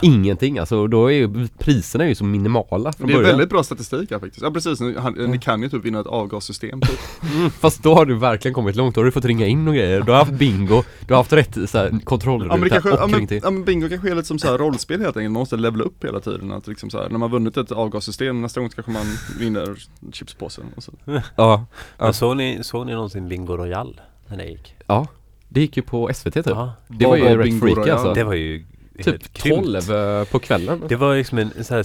Ingenting 0.00 0.58
alltså, 0.58 0.86
då 0.86 1.06
är 1.06 1.12
ju 1.12 1.48
priserna 1.58 2.04
är 2.04 2.08
ju 2.08 2.14
så 2.14 2.24
minimala 2.24 2.92
från 2.92 3.06
Det 3.06 3.12
är 3.12 3.16
början. 3.16 3.30
väldigt 3.30 3.48
bra 3.50 3.62
statistik 3.62 4.10
här 4.10 4.18
faktiskt 4.18 4.42
Ja 4.42 4.50
precis, 4.50 4.80
ni, 4.80 4.94
han, 4.98 5.12
ni 5.12 5.38
kan 5.38 5.62
ju 5.62 5.68
typ 5.68 5.84
vinna 5.84 6.00
ett 6.00 6.06
avgassystem 6.06 6.80
typ 6.80 6.98
Fast 7.60 7.82
då 7.82 7.94
har 7.94 8.06
du 8.06 8.14
verkligen 8.14 8.54
kommit 8.54 8.76
långt, 8.76 8.94
då 8.94 9.00
har 9.00 9.04
du 9.06 9.12
fått 9.12 9.24
ringa 9.24 9.46
in 9.46 9.68
och 9.68 9.74
grejer. 9.74 10.00
Du 10.00 10.12
har 10.12 10.18
haft 10.18 10.32
bingo, 10.32 10.82
du 11.06 11.14
har 11.14 11.18
haft 11.20 11.32
rätt 11.32 11.70
så 11.70 11.78
här, 11.78 12.00
kontrollruta 12.04 12.54
Ja 12.54 12.60
men 12.60 12.68
kanske, 12.68 12.90
och 12.90 12.98
ja, 13.00 13.06
men, 13.06 13.18
ringt 13.18 13.30
in. 13.32 13.40
ja, 13.44 13.50
men 13.50 13.64
bingo 13.64 13.88
kanske 13.88 14.10
är 14.10 14.14
lite 14.14 14.28
som 14.28 14.38
så 14.38 14.48
här 14.48 14.58
rollspel 14.58 15.00
helt 15.00 15.16
enkelt, 15.16 15.32
man 15.32 15.40
måste 15.40 15.56
levela 15.56 15.84
upp 15.84 16.04
hela 16.04 16.20
tiden 16.20 16.52
att 16.52 16.66
liksom 16.66 16.90
så 16.90 17.02
här, 17.02 17.08
när 17.08 17.18
man 17.18 17.30
vunnit 17.30 17.56
ett 17.56 17.72
avgassystem 17.72 18.42
nästa 18.42 18.60
gång 18.60 18.68
kanske 18.68 18.92
man 18.92 19.06
vinner 19.38 19.74
chipspåsen 20.12 20.64
och 20.76 20.82
så. 20.82 20.92
Ja, 21.36 21.66
Men 21.98 22.14
såg 22.14 22.36
ni, 22.36 22.58
såg 22.62 22.86
ni 22.86 22.92
någonsin 22.92 23.28
Bingo 23.28 23.56
Royal 23.56 24.00
när 24.28 24.36
det 24.36 24.44
gick? 24.44 24.74
ja. 24.86 25.06
Det 25.54 25.60
gick 25.60 25.76
ju 25.76 25.82
på 25.82 26.10
SVT 26.14 26.34
typ. 26.34 26.46
Ja, 26.46 26.72
Det 26.88 27.04
var 27.04 27.10
Vad 27.10 27.18
ju 27.18 27.36
var 27.36 27.44
rätt 27.44 27.60
freaky 27.60 27.90
alltså. 27.90 28.14
det 28.14 28.24
var 28.24 28.34
ju 28.34 28.64
Typ 28.96 29.06
helt 29.06 29.32
krympt. 29.32 29.86
12 29.88 29.92
eh, 29.96 30.24
på 30.24 30.38
kvällen. 30.38 30.82
Det 30.88 30.96
var 30.96 31.14
liksom 31.16 31.38
en, 31.38 31.50
en 31.58 31.64
sån 31.64 31.76
här 31.76 31.82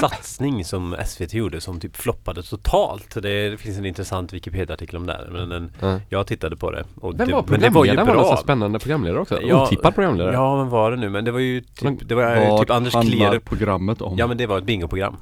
satsning 0.00 0.64
som 0.64 0.96
SVT 1.06 1.34
gjorde 1.34 1.60
som 1.60 1.80
typ 1.80 1.96
floppade 1.96 2.42
totalt. 2.42 3.14
Det, 3.22 3.50
det 3.50 3.56
finns 3.56 3.78
en 3.78 3.86
intressant 3.86 4.32
Wikipedia-artikel 4.32 4.96
om 4.96 5.06
det 5.06 5.12
här. 5.12 5.28
Men 5.32 5.48
den, 5.48 5.72
Ja. 5.80 6.00
jag 6.08 6.26
tittade 6.26 6.56
på 6.56 6.70
det. 6.70 6.84
Och 7.00 7.20
Vem 7.20 7.28
det, 7.28 7.34
var 7.34 7.44
men 7.48 7.60
det 7.60 7.68
var 7.70 7.84
ju 7.84 7.90
programledaren? 7.90 8.22
Var 8.22 8.28
bra. 8.34 8.36
spännande 8.36 8.78
programledare 8.78 9.20
också? 9.20 9.42
Ja, 9.42 9.62
Otippad 9.64 9.94
programledare? 9.94 10.32
Ja, 10.34 10.56
men 10.56 10.68
var 10.68 10.90
det 10.90 10.96
nu? 10.96 11.08
Men 11.08 11.24
det 11.24 11.30
var 11.30 11.40
ju 11.40 11.62
Men 11.82 11.98
typ, 11.98 12.08
det 12.08 12.14
var 12.14 12.36
ju 12.36 12.58
typ 12.58 12.70
Anders 12.70 12.92
Klerup. 12.92 13.44
programmet 13.44 14.02
om? 14.02 14.18
Ja 14.18 14.26
men 14.26 14.36
det 14.36 14.46
var 14.46 14.58
ett 14.58 14.64
bingoprogram. 14.64 15.16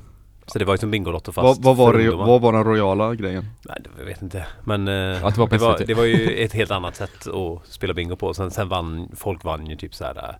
Så 0.49 0.59
det 0.59 0.65
var 0.65 0.75
ju 0.75 0.79
som 0.79 0.91
Bingolotto 0.91 1.33
fast 1.33 1.45
vad, 1.65 1.77
vad, 1.77 1.87
var 1.95 1.99
det, 1.99 2.11
vad 2.11 2.41
var 2.41 2.53
den 2.53 2.65
royala 2.65 3.15
grejen? 3.15 3.45
Nej, 3.69 3.77
det, 3.81 3.91
jag 3.99 4.05
vet 4.07 4.23
inte. 4.23 4.47
Men 4.65 4.89
eh, 4.89 4.95
det 4.95 5.39
var 5.39 5.49
det, 5.49 5.59
var, 5.59 5.79
det 5.87 5.95
var 5.95 6.05
ju 6.05 6.45
ett 6.45 6.53
helt 6.53 6.71
annat 6.71 6.97
sätt 6.97 7.27
att 7.27 7.67
spela 7.73 7.95
bingo 7.95 8.17
på. 8.17 8.35
Sen, 8.35 8.51
sen 8.51 8.69
vann, 8.69 9.09
folk 9.17 9.45
vann 9.45 9.67
ju 9.67 9.77
typ 9.77 9.95
så 9.95 10.05
här 10.05 10.17
eh, 10.17 10.35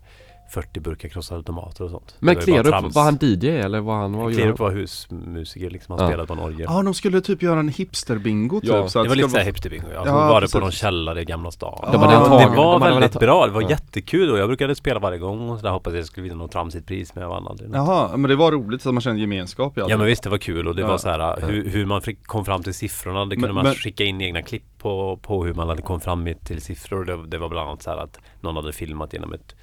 40 0.49 0.79
burkar 0.79 1.09
krossade 1.09 1.43
tomater 1.43 1.83
och 1.83 1.91
sånt. 1.91 2.15
Men 2.19 2.35
Det 2.35 2.51
var 2.51 2.93
var 2.93 3.03
han 3.03 3.17
DJ 3.21 3.47
eller 3.49 3.79
var 3.79 3.95
han, 3.95 4.13
vad 4.13 4.33
Klerup 4.33 4.59
han? 4.59 4.67
var 4.67 4.75
husmusiker 4.75 5.69
liksom, 5.69 5.91
han 5.93 5.99
Ja. 6.05 6.07
spelade 6.11 6.27
på 6.27 6.33
en 6.33 6.39
orgel. 6.39 6.65
Ja 6.69 6.81
de 6.83 6.93
skulle 6.93 7.21
typ 7.21 7.41
göra 7.43 7.59
en 7.59 7.69
hipsterbingo 7.69 8.61
typ 8.61 8.69
Ja, 8.69 8.89
så 8.89 8.99
att 8.99 9.05
det 9.05 9.09
var 9.09 9.15
lite 9.15 9.29
såhär 9.29 9.43
hipsterbingo, 9.45 9.85
ja. 9.93 9.95
Ja, 9.95 10.05
Så 10.05 10.11
var 10.11 10.41
det 10.41 10.51
på 10.51 10.59
någon 10.59 10.71
källare 10.71 11.21
i 11.21 11.25
Gamla 11.25 11.51
stan. 11.51 11.79
De 11.91 11.99
hade 12.01 12.13
Ja, 12.13 12.23
det 12.23 12.29
var 12.29 12.39
de 12.39 12.81
hade 12.81 12.93
väl 12.93 12.93
väldigt 13.01 13.15
anta- 13.15 13.19
bra, 13.19 13.45
det 13.45 13.51
var 13.51 13.61
Ja. 13.61 13.69
jättekul 13.69 14.31
och 14.31 14.37
jag 14.37 14.47
brukade 14.49 14.75
spela 14.75 14.99
varje 14.99 15.17
gång 15.17 15.49
och 15.49 15.57
så 15.59 15.63
där 15.63 15.71
hoppades 15.71 15.97
jag 15.97 16.05
skulle 16.05 16.23
vinna 16.23 16.35
något 16.35 16.51
tramsigt 16.51 16.87
pris 16.87 17.15
men 17.15 17.21
jag 17.21 17.29
vann 17.29 17.47
aldrig. 17.47 17.69
Jaha, 17.73 18.17
men 18.17 18.29
det 18.29 18.35
var 18.35 18.51
roligt 18.51 18.81
så 18.81 18.89
att 18.89 18.93
man 18.93 19.01
kände 19.01 19.21
gemenskap 19.21 19.77
i 19.77 19.81
allt 19.81 19.89
Ja 19.91 19.97
men 19.97 20.05
visst 20.07 20.23
det 20.23 20.29
var 20.29 20.37
kul 20.37 20.67
och 20.67 20.75
det 20.75 20.81
Ja. 20.81 20.87
var 20.87 20.97
så 20.97 21.09
här 21.09 21.41
hur, 21.47 21.69
hur 21.69 21.85
man 21.85 22.01
kom 22.25 22.45
fram 22.45 22.63
till 22.63 22.73
siffrorna 22.73 23.25
Det 23.25 23.35
kunde 23.35 23.47
Men- 23.47 23.55
man 23.55 23.63
men- 23.63 23.73
skicka 23.73 24.03
in 24.03 24.21
egna 24.21 24.41
klipp 24.41 24.63
på, 24.77 25.19
på 25.21 25.45
hur 25.45 25.53
man 25.53 25.69
hade 25.69 25.81
kommit 25.81 26.03
fram 26.03 26.27
till 26.43 26.61
siffror 26.61 27.05
det, 27.05 27.27
det 27.27 27.37
var 27.37 27.49
bland 27.49 27.69
annat 27.69 27.81
så 27.81 27.89
här 27.89 27.97
att 27.97 28.19
någon 28.41 28.55
hade 28.55 28.73
filmat 28.73 29.13
genom 29.13 29.33
ett 29.33 29.55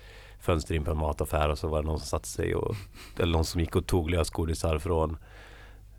fönster 0.45 0.75
in 0.75 0.85
på 0.85 0.91
en 0.91 0.99
mataffär 0.99 1.49
och 1.49 1.59
så 1.59 1.69
var 1.69 1.83
det 1.83 1.87
någon 1.87 1.99
som 1.99 2.07
satte 2.07 2.29
sig 2.29 2.55
och 2.55 2.75
Eller 3.19 3.33
någon 3.33 3.45
som 3.45 3.61
gick 3.61 3.77
och 3.77 3.87
tog 3.87 4.11
lösgodisar 4.11 4.79
från 4.79 5.17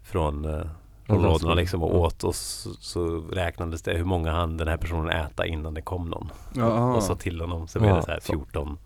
Från 0.03 0.45
eh, 0.45 0.61
Från 1.05 1.17
områdena 1.17 1.53
liksom 1.53 1.83
och 1.83 1.99
åt 1.99 2.23
och 2.23 2.35
så, 2.35 2.69
så 2.69 3.17
räknades 3.17 3.81
det 3.81 3.93
hur 3.93 4.05
många 4.05 4.31
hann 4.31 4.57
den 4.57 4.67
här 4.67 4.77
personen 4.77 5.09
äta 5.09 5.45
innan 5.45 5.73
det 5.73 5.81
kom 5.81 6.09
någon 6.09 6.31
Ja. 6.55 6.95
Och 6.95 7.03
så 7.03 7.15
till 7.15 7.41
honom 7.41 7.67
så 7.67 7.79
blev 7.79 7.95
det 7.95 8.03
så 8.03 8.11
här 8.11 8.19
så. 8.19 8.33
14 8.33 8.77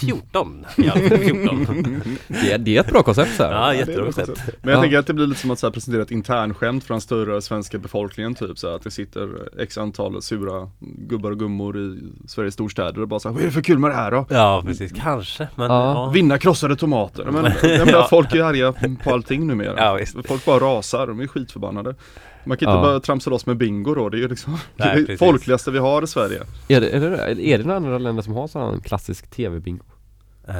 14! 0.00 0.64
Ja, 0.76 0.92
14 0.92 2.00
Det, 2.28 2.56
det 2.56 2.76
är 2.76 2.80
ett 2.80 2.90
bra 2.90 3.02
koncept 3.02 3.36
så 3.36 3.42
här. 3.42 3.52
Ja 3.52 3.72
är 3.72 3.78
jättebra 3.78 4.04
koncept 4.04 4.28
Men 4.62 4.70
jag 4.70 4.78
Ja. 4.78 4.82
tänker 4.82 4.98
att 4.98 5.06
det 5.06 5.14
blir 5.14 5.26
lite 5.26 5.40
som 5.40 5.50
att 5.50 5.58
så 5.58 5.66
här, 5.66 5.72
presentera 5.72 6.02
ett 6.02 6.10
internskämt 6.10 6.84
för 6.84 6.94
den 6.94 7.00
större 7.00 7.42
svenska 7.42 7.78
befolkningen 7.78 8.34
typ 8.34 8.58
så 8.58 8.68
här, 8.68 8.74
att 8.76 8.82
det 8.84 8.90
sitter 8.90 9.28
x 9.60 9.78
antal 9.78 10.22
sura 10.22 10.70
gubbar 10.80 11.30
och 11.30 11.38
gummor 11.38 11.78
i 11.78 11.98
Sveriges 12.28 12.54
storstäder 12.54 13.00
och 13.02 13.08
bara 13.08 13.20
så 13.20 13.28
här, 13.28 13.34
vad 13.34 13.42
är 13.42 13.46
det 13.46 13.52
för 13.52 13.62
kul 13.62 13.78
med 13.78 13.90
det 13.90 13.94
här 13.96 14.10
då? 14.10 14.26
Ja 14.30 14.62
precis, 14.66 14.92
kanske 14.92 15.48
men 15.54 15.70
Ja. 15.70 15.92
ja. 15.94 16.10
Vinna 16.10 16.38
krossade 16.38 16.76
tomater. 16.76 17.24
Men, 17.24 17.44
jag 17.62 17.86
menar, 17.86 18.06
folk 18.08 18.34
är 18.34 18.42
arga 18.42 18.74
på 19.04 19.12
allting 19.12 19.46
numera. 19.46 19.74
Ja, 19.76 19.94
visst. 19.94 20.16
Folk 20.28 20.44
bara 20.44 20.58
rasar, 20.60 21.06
de 21.06 21.20
är 21.20 21.26
skitförbannade. 21.26 21.94
Man 22.48 22.56
kan 22.56 22.68
inte 22.68 22.78
Ja. 22.78 22.82
bara 22.82 23.00
tramsa 23.00 23.30
loss 23.30 23.46
med 23.46 23.56
bingo 23.56 23.94
då, 23.94 24.08
det 24.08 24.16
är 24.16 24.20
ju 24.20 24.28
liksom 24.28 24.58
Nej, 24.76 25.04
det 25.06 25.16
folkligaste 25.16 25.70
vi 25.70 25.78
har 25.78 26.02
i 26.02 26.06
Sverige. 26.06 26.42
Är 26.68 26.80
det, 26.80 26.90
är, 26.90 27.00
det, 27.34 27.46
är 27.48 27.58
det 27.58 27.64
några 27.64 27.76
andra 27.76 27.98
länder 27.98 28.22
som 28.22 28.32
har 28.32 28.48
sån 28.48 28.80
klassisk 28.80 29.30
tv-bingo? 29.30 29.82
Eh, 30.48 30.54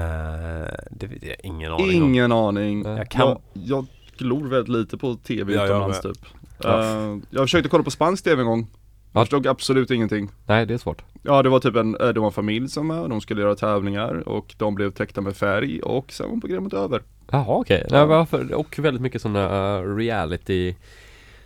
det 0.90 1.06
vet 1.06 1.22
jag 1.22 1.36
ingen 1.42 1.72
aning 1.72 1.84
om. 2.02 2.08
Ingen 2.08 2.32
aning. 2.32 2.82
Nej. 2.82 2.96
Jag 2.96 3.08
kan- 3.10 3.28
Jag, 3.28 3.38
jag 3.52 3.86
glor 4.18 4.48
väldigt 4.48 4.68
lite 4.68 4.98
på 4.98 5.14
tv 5.14 5.52
Ja, 5.52 5.58
jag 5.58 5.66
utomlands 5.66 6.00
typ. 6.00 6.18
Ja. 6.62 6.82
Eh, 6.82 7.16
jag 7.30 7.42
försökte 7.44 7.68
kolla 7.68 7.84
på 7.84 7.90
spansk 7.90 8.24
tv 8.24 8.40
en 8.42 8.46
gång. 8.46 8.66
Ja. 8.70 8.76
Jag 9.12 9.26
förstod 9.26 9.46
absolut 9.46 9.90
ingenting. 9.90 10.28
Nej, 10.46 10.66
det 10.66 10.74
är 10.74 10.78
svårt. 10.78 11.02
Ja 11.22 11.42
det 11.42 11.48
var 11.48 11.60
typ 11.60 11.76
en, 11.76 11.96
eh, 12.00 12.08
det 12.08 12.20
var 12.20 12.26
en 12.26 12.32
familj 12.32 12.68
som 12.68 12.88
var, 12.88 13.08
de 13.08 13.20
skulle 13.20 13.42
göra 13.42 13.54
tävlingar 13.54 14.28
och 14.28 14.54
de 14.58 14.74
blev 14.74 14.90
täckta 14.90 15.20
med 15.20 15.36
färg 15.36 15.80
och 15.82 16.12
sen 16.12 16.30
var 16.30 16.36
programmet 16.40 16.72
över. 16.72 17.02
Jaha 17.30 17.44
okej, 17.48 17.86
Nej, 17.90 18.06
varför? 18.06 18.52
och 18.54 18.78
väldigt 18.78 19.02
mycket 19.02 19.22
sådana 19.22 19.78
uh, 19.80 19.96
reality 19.96 20.74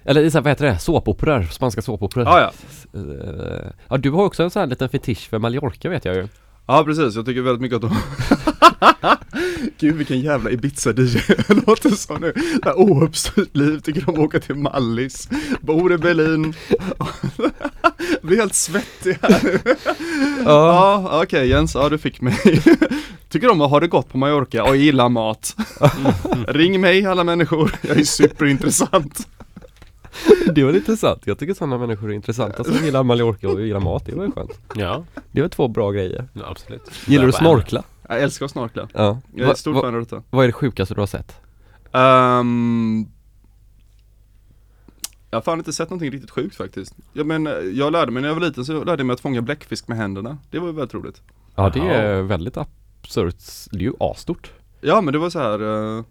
Eller 0.04 0.30
så 0.30 0.38
här, 0.38 0.42
vad 0.42 0.50
heter 0.50 0.64
det? 0.66 0.78
Såpoperor, 0.78 1.42
spanska 1.50 1.82
såpoperor 1.82 2.26
Ja 2.26 2.40
ja. 2.40 2.52
Eh, 3.00 3.70
Ja 3.88 3.96
du 3.96 4.10
har 4.10 4.24
också 4.24 4.42
en 4.42 4.50
sån 4.50 4.60
här 4.60 4.66
liten 4.66 4.88
fetisch 4.88 5.28
för 5.30 5.38
Mallorca 5.38 5.88
vet 5.88 6.04
jag 6.04 6.14
ju. 6.14 6.28
Ja 6.66 6.84
precis, 6.84 7.16
jag 7.16 7.26
tycker 7.26 7.42
väldigt 7.42 7.60
mycket 7.60 7.76
att 7.76 7.82
de 7.82 7.96
Gud 9.78 9.94
vilken 9.94 10.20
jävla 10.20 10.50
Ibiza-DJ 10.50 11.18
låter 11.66 11.90
som 11.90 12.20
nu. 12.20 12.32
Det 12.32 12.64
här 12.64 12.78
Ouppstyrt 12.78 13.56
liv, 13.56 13.80
tycker 13.80 14.00
de 14.00 14.18
åka 14.18 14.40
till 14.40 14.54
Mallis. 14.54 15.28
Bor 15.60 15.92
i 15.92 15.98
Berlin. 15.98 16.54
Blir 18.22 18.36
helt 18.36 18.54
svettig 18.54 19.18
här 19.22 19.60
Ja, 20.44 21.20
okej 21.22 21.48
Jens, 21.48 21.74
ja 21.74 21.88
du 21.88 21.98
fick 21.98 22.20
mig. 22.20 22.62
Tycker 23.28 23.50
om 23.50 23.60
att 23.60 23.70
ha 23.70 23.80
det 23.80 23.88
gott 23.88 24.08
på 24.08 24.18
Mallorca? 24.18 24.64
Och 24.64 24.76
gillar 24.76 25.08
mat. 25.08 25.56
Ring 26.48 26.80
mig 26.80 27.06
alla 27.06 27.24
människor, 27.24 27.74
jag 27.80 27.98
är 27.98 28.04
superintressant 28.04 29.28
Det 30.54 30.64
var 30.64 30.72
intressant. 30.76 31.26
Jag 31.26 31.38
tycker 31.38 31.54
sådana 31.54 31.78
människor 31.78 32.10
är 32.10 32.14
intressanta 32.14 32.64
som 32.64 32.84
gillar 32.84 33.02
Mallorca 33.02 33.48
och 33.48 33.60
gillar 33.60 33.80
mat. 33.80 34.06
Det 34.06 34.14
var 34.14 34.24
ju 34.24 34.32
skönt. 34.32 34.50
Ja, 34.74 35.04
Det 35.32 35.42
var 35.42 35.48
två 35.48 35.68
bra 35.68 35.90
grejer. 35.90 36.28
ja, 36.32 36.42
absolut. 36.50 36.90
Gillar 37.06 37.26
du 37.26 37.32
Bara- 37.32 37.38
snorkla? 37.38 37.82
Jag 38.08 38.22
älskar 38.22 38.44
att 38.46 38.52
snorkla, 38.52 38.88
Ja. 38.92 39.20
jag 39.34 39.40
är 39.42 39.46
Va- 39.46 39.72
va- 39.72 39.80
fan 39.82 39.94
av 39.94 40.00
detta 40.00 40.22
Vad 40.30 40.42
är 40.44 40.48
det 40.48 40.52
sjukaste 40.52 40.94
du 40.94 41.00
har 41.00 41.06
sett? 41.06 41.36
Ehm, 41.92 43.06
jag 45.30 45.36
har 45.36 45.42
fan 45.42 45.58
inte 45.58 45.72
sett 45.72 45.90
någonting 45.90 46.10
riktigt 46.10 46.30
sjukt 46.30 46.56
faktiskt. 46.56 46.94
Ja, 47.12 47.24
men 47.24 47.48
jag 47.74 47.92
lärde 47.92 48.12
mig 48.12 48.22
när 48.22 48.28
jag 48.28 48.34
var 48.34 48.42
liten 48.42 48.64
så 48.64 48.84
lärde 48.84 49.00
jag 49.00 49.06
mig 49.06 49.14
att 49.14 49.20
fånga 49.20 49.42
bläckfisk 49.42 49.88
med 49.88 49.98
händerna. 49.98 50.38
Det 50.50 50.58
var 50.58 50.66
ju 50.66 50.72
väldigt 50.72 50.94
roligt. 50.94 51.22
Ja 51.54 51.70
det 51.70 51.80
är 51.80 52.22
väldigt 52.22 52.56
absurt. 52.56 53.36
Det 53.70 53.78
är 53.78 53.82
ju 53.82 53.92
asstort. 54.00 54.52
Ja 54.80 55.00
men 55.00 55.12
det 55.12 55.18
var 55.18 55.30
så 55.30 55.38
här. 55.38 55.62
Uh, 55.62 56.04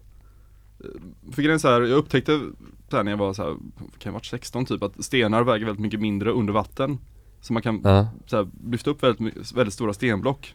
för 1.32 1.42
grejen 1.42 1.54
är 1.54 1.58
så 1.58 1.68
här, 1.68 1.80
jag 1.80 1.98
upptäckte 1.98 2.40
här 2.96 3.04
när 3.04 3.12
jag 3.12 3.18
var 3.18 3.32
så 3.32 3.42
här, 3.42 3.50
kan 3.78 3.88
jag 4.04 4.12
varit 4.12 4.24
16 4.24 4.64
typ, 4.66 4.82
att 4.82 5.04
stenar 5.04 5.42
väger 5.42 5.66
väldigt 5.66 5.82
mycket 5.82 6.00
mindre 6.00 6.30
under 6.30 6.52
vatten. 6.52 6.98
Så 7.40 7.52
man 7.52 7.62
kan 7.62 7.80
Ja. 7.84 8.08
så 8.26 8.36
här, 8.36 8.48
lyfta 8.70 8.90
upp 8.90 9.02
väldigt, 9.02 9.52
väldigt 9.52 9.74
stora 9.74 9.92
stenblock. 9.92 10.54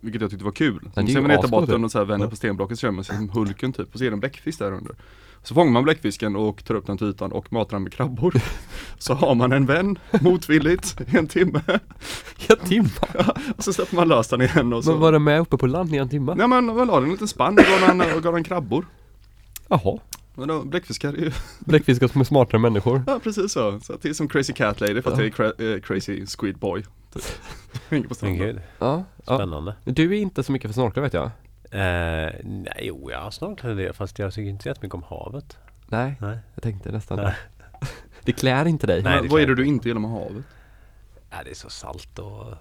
Vilket 0.00 0.22
jag 0.22 0.30
tyckte 0.30 0.44
var 0.44 0.52
kul. 0.52 0.90
Så 0.94 1.06
ser 1.06 1.20
man 1.20 1.30
ner 1.30 1.38
till 1.38 1.50
botten 1.50 1.84
och 1.84 1.90
så 1.90 1.98
här 1.98 2.04
vänder 2.04 2.26
Ja. 2.26 2.30
på 2.30 2.36
stenblocket 2.36 2.78
så 2.78 2.80
känner 2.80 2.92
man 2.92 3.04
sig 3.04 3.16
som 3.16 3.28
Hulken 3.28 3.72
typ 3.72 3.92
och 3.92 3.98
så 3.98 4.04
är 4.04 4.10
det 4.10 4.14
en 4.14 4.20
bläckfisk 4.20 4.58
där 4.58 4.72
under. 4.72 4.94
Så 5.42 5.54
fångar 5.54 5.72
man 5.72 5.84
bläckfisken 5.84 6.36
och 6.36 6.64
tar 6.64 6.74
upp 6.74 6.86
den 6.86 6.98
till 6.98 7.06
ytan 7.06 7.32
och 7.32 7.52
matar 7.52 7.70
den 7.76 7.82
med 7.82 7.92
krabbor. 7.92 8.34
Så 8.98 9.14
har 9.14 9.34
man 9.34 9.52
en 9.52 9.66
vän 9.66 9.98
motvilligt 10.20 11.00
i 11.12 11.16
en 11.16 11.26
timme. 11.26 11.60
En 12.48 12.56
timme? 12.68 12.88
Och 13.56 13.64
så 13.64 13.72
släpper 13.72 13.96
man 13.96 14.08
lös 14.08 14.28
den 14.28 14.42
igen 14.42 14.72
och 14.72 14.84
så. 14.84 14.90
Men 14.90 15.00
var 15.00 15.12
den 15.12 15.24
med 15.24 15.40
uppe 15.40 15.56
på 15.56 15.66
land 15.66 15.94
i 15.94 15.98
en 15.98 16.08
timme? 16.08 16.34
Nej 16.36 16.48
men 16.48 16.64
man 16.64 16.86
la 16.86 16.94
den 16.94 17.02
i 17.02 17.06
en 17.06 17.12
liten 17.12 17.28
spann 17.28 17.58
och 17.58 17.64
gav 17.64 17.88
den, 17.98 18.16
och 18.16 18.22
gav 18.22 18.32
den 18.34 18.44
krabbor. 18.44 18.86
Jaha. 19.68 19.98
Men 20.34 20.48
då, 20.48 20.64
bläckfiskar 20.64 21.12
är 21.12 21.16
ju, 21.18 21.30
Bläckfiskar 21.58 22.08
som 22.08 22.20
är 22.20 22.24
smartare 22.24 22.56
än 22.56 22.62
människor. 22.62 23.02
ja 23.06 23.20
precis 23.24 23.52
så. 23.52 23.80
Så 23.80 23.92
att 23.92 24.02
det 24.02 24.08
är 24.08 24.12
som 24.12 24.28
Crazy 24.28 24.52
Cat 24.52 24.80
Lady 24.80 25.02
fast 25.02 25.16
Ja. 25.16 25.22
det 25.22 25.28
är 25.28 25.30
cra- 25.30 25.74
eh, 25.74 25.80
Crazy 25.80 26.26
Squid 26.26 26.58
Boy. 26.58 26.82
Typ. 27.14 27.22
Hänger 27.88 28.08
på 28.08 28.14
stranden. 28.14 28.38
gud, 28.38 28.60
Ja. 28.78 29.04
ja. 29.26 29.36
spännande. 29.38 29.74
Du 29.84 30.16
är 30.16 30.20
inte 30.20 30.42
så 30.42 30.52
mycket 30.52 30.68
för 30.68 30.74
snorkla 30.74 31.02
vet 31.02 31.14
jag. 31.14 31.24
Eh, 31.70 32.32
nej, 32.44 32.78
jo, 32.80 33.10
jag 33.10 33.20
har 33.20 33.30
snart 33.30 33.64
en 33.64 33.76
del 33.76 33.92
fast 33.92 34.18
jag 34.18 34.34
tycker 34.34 34.50
inte 34.50 34.62
så 34.62 34.68
jättemycket 34.68 34.94
om 34.94 35.02
havet. 35.02 35.58
Nej, 35.86 36.14
Nej. 36.20 36.38
jag 36.54 36.62
tänkte 36.62 36.92
nästan 36.92 37.18
Nej. 37.18 37.34
Det 38.24 38.32
klär 38.40 38.64
inte 38.66 38.86
dig. 38.86 39.02
Nej. 39.02 39.14
Men 39.14 39.22
det 39.22 39.28
vad 39.28 39.42
är 39.42 39.46
det 39.46 39.54
du 39.54 39.66
inte 39.66 39.88
gillar 39.88 40.00
med 40.00 40.10
havet? 40.10 40.44
Nej, 41.30 41.40
det 41.44 41.50
är 41.50 41.54
så 41.54 41.70
salt 41.70 42.18
och 42.18 42.54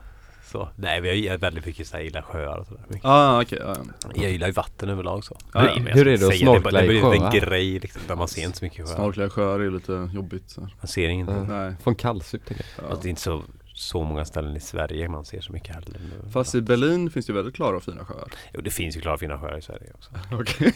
så. 0.53 0.69
Nej, 0.75 1.01
men 1.01 1.09
jag 1.09 1.17
gillar 1.17 1.37
väldigt 1.37 1.65
mycket 1.65 1.87
så 1.87 1.97
här, 1.97 2.03
gillar 2.03 2.21
sjöar 2.21 2.57
och 2.57 2.67
sådär. 2.67 2.83
Ah 3.01 3.41
okej, 3.41 3.59
ja, 3.61 3.75
ja. 4.03 4.11
Jag 4.15 4.31
gillar 4.31 4.47
ju 4.47 4.53
vatten 4.53 4.89
överlag 4.89 5.23
så. 5.23 5.37
Ja, 5.53 5.61
Nej, 5.63 5.75
men 5.75 5.85
jag 5.87 5.93
hur 5.93 6.07
är 6.07 6.11
inte 6.11 6.25
det 6.25 6.27
att 6.27 6.33
säga 6.37 6.51
det, 6.51 6.59
snorkla 6.59 6.79
det, 6.79 6.85
i 6.85 6.87
blir 6.87 7.13
en 7.13 7.19
sjöar? 7.19 7.31
grej 7.31 7.79
liksom, 7.79 8.01
där 8.07 8.15
man 8.15 8.27
ser 8.27 8.43
inte 8.43 8.57
så 8.57 8.65
mycket 8.65 8.85
sjöar. 8.87 8.95
Snorkla 8.95 9.25
i 9.25 9.29
sjöar 9.29 9.59
är 9.59 9.71
lite 9.71 10.09
jobbigt 10.13 10.49
så. 10.49 10.61
Man 10.61 10.87
ser 10.87 11.09
ingenting. 11.09 11.35
Ja. 11.35 11.43
Nej. 11.43 11.75
Få 11.83 11.89
en 11.89 11.95
kallsup 11.95 12.45
tänker 12.45 12.65
jag. 12.77 12.85
Ja. 12.85 12.89
Alltså, 12.89 13.01
det 13.03 13.07
är 13.07 13.09
inte 13.09 13.21
så, 13.21 13.41
så 13.73 14.03
många 14.03 14.25
ställen 14.25 14.55
i 14.55 14.59
Sverige 14.59 15.09
man 15.09 15.25
ser 15.25 15.41
så 15.41 15.53
mycket 15.53 15.75
heller. 15.75 15.99
Fast 16.31 16.55
i 16.55 16.61
Berlin 16.61 17.09
finns 17.11 17.25
det 17.25 17.31
ju 17.31 17.35
väldigt 17.35 17.55
klara 17.55 17.77
och 17.77 17.83
fina 17.83 18.05
sjöar. 18.05 18.27
Jo, 18.53 18.61
det 18.61 18.71
finns 18.71 18.97
ju 18.97 19.01
klara 19.01 19.17
fina 19.17 19.39
sjöar 19.39 19.57
i 19.57 19.61
Sverige 19.61 19.91
också. 19.95 20.11
Okej. 20.31 20.73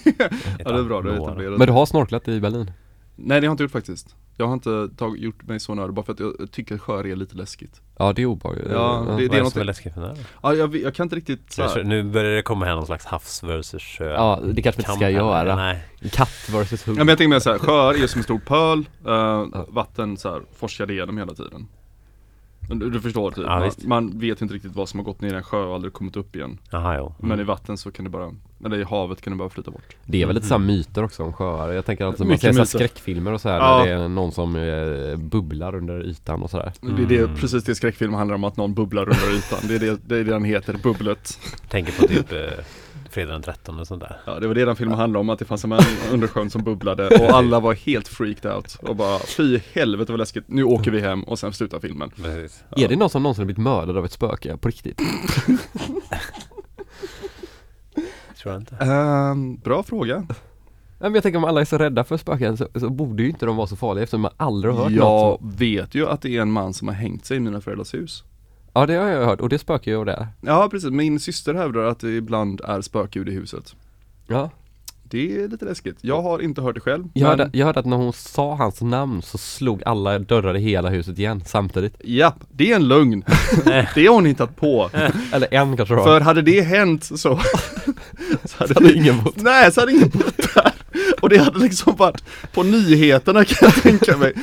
ja 0.60 0.72
det 0.72 0.80
är 0.80 0.84
bra, 0.84 1.02
det 1.02 1.10
är. 1.10 1.58
Men 1.58 1.68
du 1.68 1.74
har 1.74 1.86
snorklat 1.86 2.28
i 2.28 2.40
Berlin? 2.40 2.72
Nej 3.16 3.28
det 3.42 3.48
har 3.48 3.52
jag 3.52 3.54
inte 3.54 3.64
gjort 3.64 3.72
faktiskt. 3.72 4.16
Jag 4.40 4.46
har 4.48 4.54
inte 4.54 4.90
tag, 4.98 5.18
gjort 5.18 5.44
mig 5.48 5.60
så 5.60 5.74
nördig 5.76 5.94
bara 5.96 6.06
för 6.06 6.14
att 6.14 6.20
jag 6.20 6.34
tycker 6.52 6.76
att 6.76 6.82
sjöar 6.82 7.08
är 7.08 7.16
lite 7.16 7.36
läskigt. 7.36 7.82
Ja 8.00 8.14
det 8.14 8.22
är 8.22 8.26
obehagligt. 8.26 8.68
Ja, 8.72 9.04
det- 9.08 9.12
Vad 9.12 9.22
är 9.22 9.30
det 9.30 9.44
något- 9.44 9.52
som 9.52 9.62
är 9.62 9.66
läskigt 9.66 9.96
med 9.96 10.06
det? 10.06 10.16
Ja 10.44 10.54
jag, 10.54 10.76
jag 10.76 10.96
kan 10.96 11.04
inte 11.04 11.16
riktigt 11.16 11.52
så 11.54 11.62
Nu, 11.62 11.68
här. 11.68 11.84
nu 11.84 12.04
börjar 12.04 12.36
det 12.36 12.42
komma 12.42 12.66
här 12.66 12.76
någon 12.76 12.86
slags 12.86 13.06
havs 13.06 13.44
versus 13.44 13.84
sjö. 13.84 14.14
Ja, 14.14 14.40
det 14.54 14.62
kanske 14.62 14.82
vi 14.82 14.84
inte 14.84 14.96
ska 14.96 15.10
göra. 15.10 15.56
Nej. 15.56 15.84
Katt 16.12 16.50
versus 16.52 16.88
hund. 16.88 16.98
Ja 16.98 17.04
men 17.04 17.08
jag 17.08 17.18
tänker 17.18 17.30
mer 17.30 17.40
såhär, 17.40 17.58
sjöar 17.60 18.04
är 18.04 18.08
som 18.08 18.20
en 18.20 18.24
stor 18.24 18.40
pöl, 18.40 18.86
eh, 19.08 19.64
vatten 19.68 20.18
så 20.18 20.30
här 20.32 20.42
forskar 20.56 20.92
igenom 20.92 21.18
hela 21.18 21.34
tiden. 21.34 21.68
Du, 22.70 22.90
du 22.90 23.02
förstår 23.02 23.32
typ, 23.32 23.44
Ja, 23.48 23.60
man, 23.60 23.72
man 23.86 24.20
vet 24.20 24.42
inte 24.42 24.54
riktigt 24.54 24.76
vad 24.76 24.90
som 24.90 25.00
har 25.00 25.04
gått 25.06 25.22
ner 25.22 25.34
i 25.34 25.38
en 25.38 25.44
sjö 25.44 25.58
och 25.64 25.76
aldrig 25.76 25.94
kommit 25.94 26.16
upp 26.18 26.36
igen. 26.36 26.58
Jaha, 26.72 26.98
jo. 26.98 27.14
Men 27.20 27.40
i 27.40 27.44
vatten 27.44 27.78
så 27.78 27.92
kan 27.92 28.04
det 28.06 28.10
bara, 28.12 28.32
eller 28.66 28.78
i 28.80 28.84
havet 28.84 29.22
kan 29.22 29.34
det 29.34 29.38
bara 29.38 29.50
flyta 29.50 29.72
bort. 29.72 29.96
Det 30.06 30.22
är 30.22 30.26
väl 30.26 30.36
lite 30.36 30.48
såhär 30.48 30.60
myter 30.60 31.04
också 31.04 31.24
om 31.24 31.34
sjöar. 31.34 31.72
Jag 31.74 31.86
tänker 31.86 32.06
att 32.06 32.20
man 32.20 32.38
ser 32.38 32.52
myter. 32.54 32.66
skräckfilmer 32.66 33.34
och 33.34 33.42
så 33.42 33.50
här 33.50 33.58
Ja. 33.60 33.78
där 33.78 33.86
det 33.86 34.04
är 34.04 34.08
någon 34.08 34.32
som 34.32 34.56
eh, 34.56 35.16
bubblar 35.18 35.76
under 35.76 36.04
ytan 36.06 36.42
och 36.44 36.50
sådär. 36.50 36.74
Det 37.08 37.16
är 37.16 37.24
Mm. 37.24 37.36
precis 37.36 37.64
det 37.64 37.76
skräckfilmer 37.76 38.18
handlar 38.18 38.36
om, 38.36 38.44
att 38.44 38.58
någon 38.58 38.74
bubblar 38.74 39.04
under 39.04 39.38
ytan. 39.38 39.60
Det 39.68 39.76
är 39.76 39.80
det, 39.80 40.00
det, 40.06 40.16
är 40.18 40.24
det 40.24 40.32
den 40.32 40.44
heter, 40.44 40.74
bubblet. 40.84 41.40
Tänker 41.70 41.92
på 42.02 42.08
typ 42.08 42.32
eh, 42.32 42.40
fredag 43.12 43.32
den 43.32 43.42
13 43.42 43.80
och 43.80 43.88
sånt 43.88 44.02
där. 44.02 44.18
Ja 44.26 44.40
det 44.40 44.48
var 44.48 44.56
det 44.56 44.66
den 44.66 44.76
filmen 44.76 44.98
handlade 44.98 45.22
om, 45.22 45.30
att 45.30 45.40
det 45.40 45.46
fanns 45.46 45.64
en 45.64 45.70
man 45.70 45.80
under 46.12 46.28
sjön 46.28 46.50
som 46.50 46.64
bubblade 46.64 47.08
och 47.20 47.30
alla 47.30 47.60
var 47.60 47.74
helt 47.74 48.08
freaked 48.08 48.52
out 48.52 48.76
och 48.76 48.96
bara 48.96 49.20
fy 49.20 49.60
helvete 49.74 50.12
vad 50.12 50.20
läskigt, 50.20 50.44
nu 50.48 50.64
åker 50.64 50.92
vi 50.92 51.02
hem 51.02 51.24
och 51.24 51.40
sen 51.40 51.54
slutar 51.54 51.80
filmen. 51.80 52.10
Precis. 52.10 52.64
Är 52.76 52.88
det 52.88 52.96
någon 52.96 53.10
som 53.10 53.24
någonsin 53.24 53.42
har 53.42 53.46
blivit 53.46 53.64
mördad 53.64 53.98
av 53.98 54.06
ett 54.06 54.12
spöke 54.12 54.58
på 54.58 54.68
riktigt? 54.68 54.98
Tror 58.42 58.54
jag 58.54 58.62
inte. 58.62 58.76
Ehm, 58.76 59.58
bra 59.58 59.84
fråga. 59.84 60.16
Nej, 61.00 61.10
men 61.10 61.14
jag 61.14 61.24
tänker 61.24 61.38
om 61.38 61.44
alla 61.44 61.62
är 61.62 61.66
så 61.66 61.78
rädda 61.78 62.04
för 62.04 62.18
spöken 62.18 62.58
så, 62.58 62.68
så 62.76 62.90
borde 62.90 63.24
ju 63.24 63.30
inte 63.30 63.46
de 63.46 63.56
vara 63.56 63.68
så 63.68 63.76
farliga 63.76 64.04
eftersom 64.04 64.22
man 64.22 64.32
aldrig 64.38 64.74
har 64.74 64.84
hört 64.84 64.92
Jag 64.92 65.04
något 65.04 65.40
som, 65.40 65.52
vet 65.52 65.96
ju 65.96 66.08
att 66.08 66.22
det 66.22 66.38
är 66.38 66.42
en 66.42 66.52
man 66.52 66.74
som 66.74 66.88
har 66.88 66.96
hängt 66.96 67.26
sig 67.26 67.38
i 67.38 67.40
mina 67.40 67.62
föräldrars 67.62 67.94
hus. 67.94 68.24
Ja 68.78 68.86
det 68.86 68.96
har 68.96 69.08
jag 69.08 69.26
hört 69.26 69.42
och 69.42 69.50
det 69.50 69.60
spökar 69.60 69.92
ju 69.92 70.06
där. 70.06 70.28
Ja 70.42 70.68
precis, 70.72 70.90
min 70.90 71.20
syster 71.20 71.54
hävdar 71.54 71.82
att 71.84 72.00
det 72.00 72.16
ibland 72.16 72.62
är 72.64 72.82
spökljud 72.82 73.30
i 73.30 73.32
huset. 73.32 73.76
Ja. 74.28 74.50
Det 75.04 75.40
är 75.44 75.48
lite 75.48 75.66
läskigt. 75.66 75.98
Jag 76.02 76.22
har 76.22 76.40
inte 76.42 76.62
hört 76.62 76.76
det 76.76 76.82
själv. 76.82 77.04
Jag, 77.14 77.30
men- 77.30 77.40
hörde, 77.40 77.58
jag 77.58 77.66
hörde 77.66 77.80
att 77.80 77.86
när 77.86 77.98
hon 77.98 78.14
sa 78.14 78.56
hans 78.56 78.82
namn 78.82 79.22
så 79.22 79.38
slog 79.38 79.84
alla 79.86 80.20
dörrar 80.20 80.58
i 80.58 80.60
hela 80.60 80.90
huset 80.90 81.20
igen 81.20 81.44
samtidigt. 81.46 81.96
Ja, 82.04 82.34
det 82.52 82.72
är 82.72 82.76
en 82.76 82.88
lögn. 82.88 83.24
det 83.96 84.06
har 84.08 84.14
hon 84.14 84.26
hittat 84.26 84.56
på. 84.56 84.90
Eller 85.32 85.54
en 85.54 85.78
kanske 85.78 85.96
var. 85.96 86.04
För 86.04 86.22
hade 86.22 86.42
det 86.42 86.62
hänt 86.62 87.04
så, 87.04 87.16
så 88.46 88.58
hade, 88.58 88.74
hade 88.74 88.88
vi- 88.88 88.98
ingen 88.98 89.24
bott. 89.24 89.42
Nej, 89.42 89.72
så 89.72 89.80
hade 89.80 89.92
ingen 89.92 90.10
bott 90.10 90.38
där. 90.54 90.72
Och 91.22 91.30
det 91.30 91.38
hade 91.38 91.60
liksom 91.60 91.96
varit 91.96 92.24
på 92.54 92.64
nyheterna 92.64 93.46
kan 93.46 93.58
jag 93.62 93.84
tänka 93.84 94.18
mig. 94.18 94.34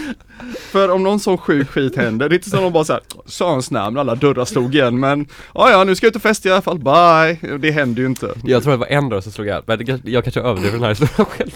För 0.75 0.89
om 0.91 1.03
någon 1.03 1.21
sån 1.21 1.39
sjuk 1.39 1.69
skit 1.71 1.97
händer, 1.97 2.29
det 2.29 2.35
är 2.35 2.37
inte 2.37 2.51
så 2.51 2.57
att 2.57 2.63
de 2.63 2.73
bara 2.73 2.85
såhär, 2.85 3.03
sa 3.27 3.51
hans 3.51 3.71
namn, 3.71 3.99
alla 3.99 4.15
dörrar 4.15 4.45
slog 4.45 4.75
igen 4.75 5.01
men 5.01 5.27
Ja 5.55 5.71
ja, 5.71 5.85
nu 5.85 5.95
ska 5.97 6.07
jag 6.07 6.11
ut 6.11 6.17
och 6.17 6.23
festa 6.23 6.49
i 6.49 6.53
alla 6.53 6.63
fall, 6.63 6.79
bye! 6.79 7.57
Det 7.59 7.71
händer 7.71 8.03
ju 8.03 8.07
inte. 8.09 8.35
Jag 8.45 8.63
tror 8.63 8.73
det 8.73 8.77
var 8.79 8.87
en 8.87 9.09
dörr 9.09 9.21
som 9.21 9.33
slog 9.33 9.47
igen, 9.47 9.63
men 9.67 10.01
jag 10.05 10.25
kanske 10.25 10.41
överdriver 10.41 10.73
den 10.73 10.83
här 10.83 10.89
historien 10.91 11.27
själv. 11.31 11.51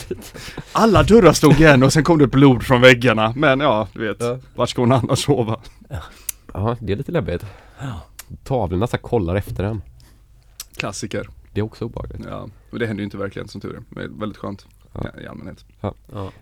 Alla 0.73 1.03
dörrar 1.03 1.33
slog 1.33 1.61
igen 1.61 1.83
och 1.83 1.93
sen 1.93 2.05
kom 2.05 2.19
det 2.19 2.27
blod 2.27 2.63
från 2.63 2.81
väggarna. 2.81 3.33
Men 3.37 3.61
ja, 3.61 3.89
du 3.93 4.07
vet, 4.09 4.17
Ja. 4.21 4.39
vart 4.55 4.69
ska 4.71 4.83
hon 4.83 4.93
annars 4.93 5.25
sova? 5.25 5.61
Ja, 6.53 6.77
det 6.81 6.93
är 6.93 6.97
lite 6.97 7.13
läbbigt. 7.13 7.45
Tavlorna 8.45 8.87
så 8.87 8.99
kollar 8.99 9.35
efter 9.37 9.65
en. 9.65 9.83
Klassiker. 10.77 11.29
Det 11.53 11.61
är 11.61 11.65
också 11.65 11.85
obehagligt. 11.85 12.21
Ja, 12.31 12.49
och 12.73 12.79
det 12.79 12.87
händer 12.87 13.01
ju 13.01 13.05
inte 13.05 13.17
i 13.17 13.21
verkligheten 13.21 13.49
som 13.49 13.61
tur 13.61 13.75
är. 13.77 13.83
Men 13.89 14.19
väldigt 14.19 14.39
skönt 14.39 14.67
Ja. 15.05 15.21
i 15.21 15.27
allmänhet. 15.27 15.65
Ja. 15.81 15.95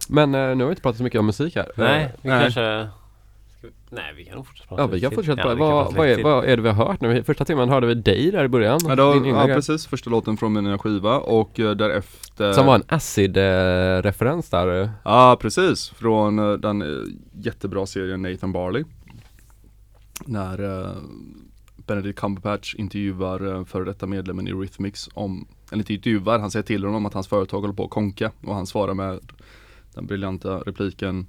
Men 0.08 0.34
eh, 0.34 0.40
nu 0.40 0.64
har 0.64 0.68
vi 0.68 0.70
inte 0.70 0.82
pratat 0.82 0.96
så 0.96 1.04
mycket 1.04 1.18
om 1.18 1.26
musik 1.26 1.56
här. 1.56 1.72
Nej, 1.76 2.12
vi 2.22 2.28
Nej. 2.28 2.42
kanske... 2.42 2.88
Vi... 3.62 3.68
Nej, 3.90 4.14
vi 4.16 4.24
kan 4.24 4.34
nog 4.34 4.46
fortsätta 4.46 4.68
prata 4.68 4.82
Ja, 4.82 4.86
vi 4.86 5.00
kan 5.00 5.10
fortsätta. 5.10 5.36
vi 5.36 5.42
kan 5.42 5.58
vad, 5.58 5.84
prata 5.84 5.98
vad, 5.98 6.08
är, 6.08 6.22
vad 6.22 6.44
är 6.44 6.56
det 6.56 6.62
vi 6.62 6.68
har 6.68 6.86
hört 6.86 7.00
nu? 7.00 7.22
Första 7.22 7.44
timmen 7.44 7.68
hörde 7.68 7.86
vi 7.86 7.94
dig 7.94 8.30
där 8.30 8.44
i 8.44 8.48
början. 8.48 8.80
Ja, 8.88 8.94
då, 8.96 9.12
din 9.12 9.24
ja 9.34 9.46
precis, 9.46 9.86
första 9.86 10.10
låten 10.10 10.36
från 10.36 10.52
min 10.52 10.64
nya 10.64 10.78
skiva 10.78 11.18
och 11.18 11.60
eh, 11.60 11.70
därefter 11.70 12.52
Som 12.52 12.66
var 12.66 12.74
en 12.74 12.84
acid-referens 12.88 14.50
där. 14.50 14.82
eh. 14.82 14.88
Ja 15.04 15.38
precis, 15.40 15.88
från 15.88 16.38
eh, 16.38 16.52
den 16.52 16.82
eh, 16.82 16.88
jättebra 17.32 17.86
serien 17.86 18.22
Nathan 18.22 18.52
Barley 18.52 18.84
När 20.26 20.58
Benedict 21.86 22.18
Cumberbatch 22.18 22.74
intervjuar 22.74 23.46
uh, 23.46 23.64
före 23.64 23.84
detta 23.84 24.06
medlemmen 24.06 24.48
i 24.48 24.52
Rhythmix 24.52 25.08
om, 25.14 25.46
eller 25.72 25.80
inte 25.80 25.94
intervjuar, 25.94 26.38
han 26.38 26.50
säger 26.50 26.62
till 26.62 26.84
honom 26.84 27.06
att 27.06 27.14
hans 27.14 27.28
företag 27.28 27.60
håller 27.60 27.74
på 27.74 27.84
att 27.84 27.90
konka 27.90 28.32
och 28.44 28.54
han 28.54 28.66
svarar 28.66 28.94
med 28.94 29.20
den 29.94 30.06
briljanta 30.06 30.58
repliken 30.58 31.26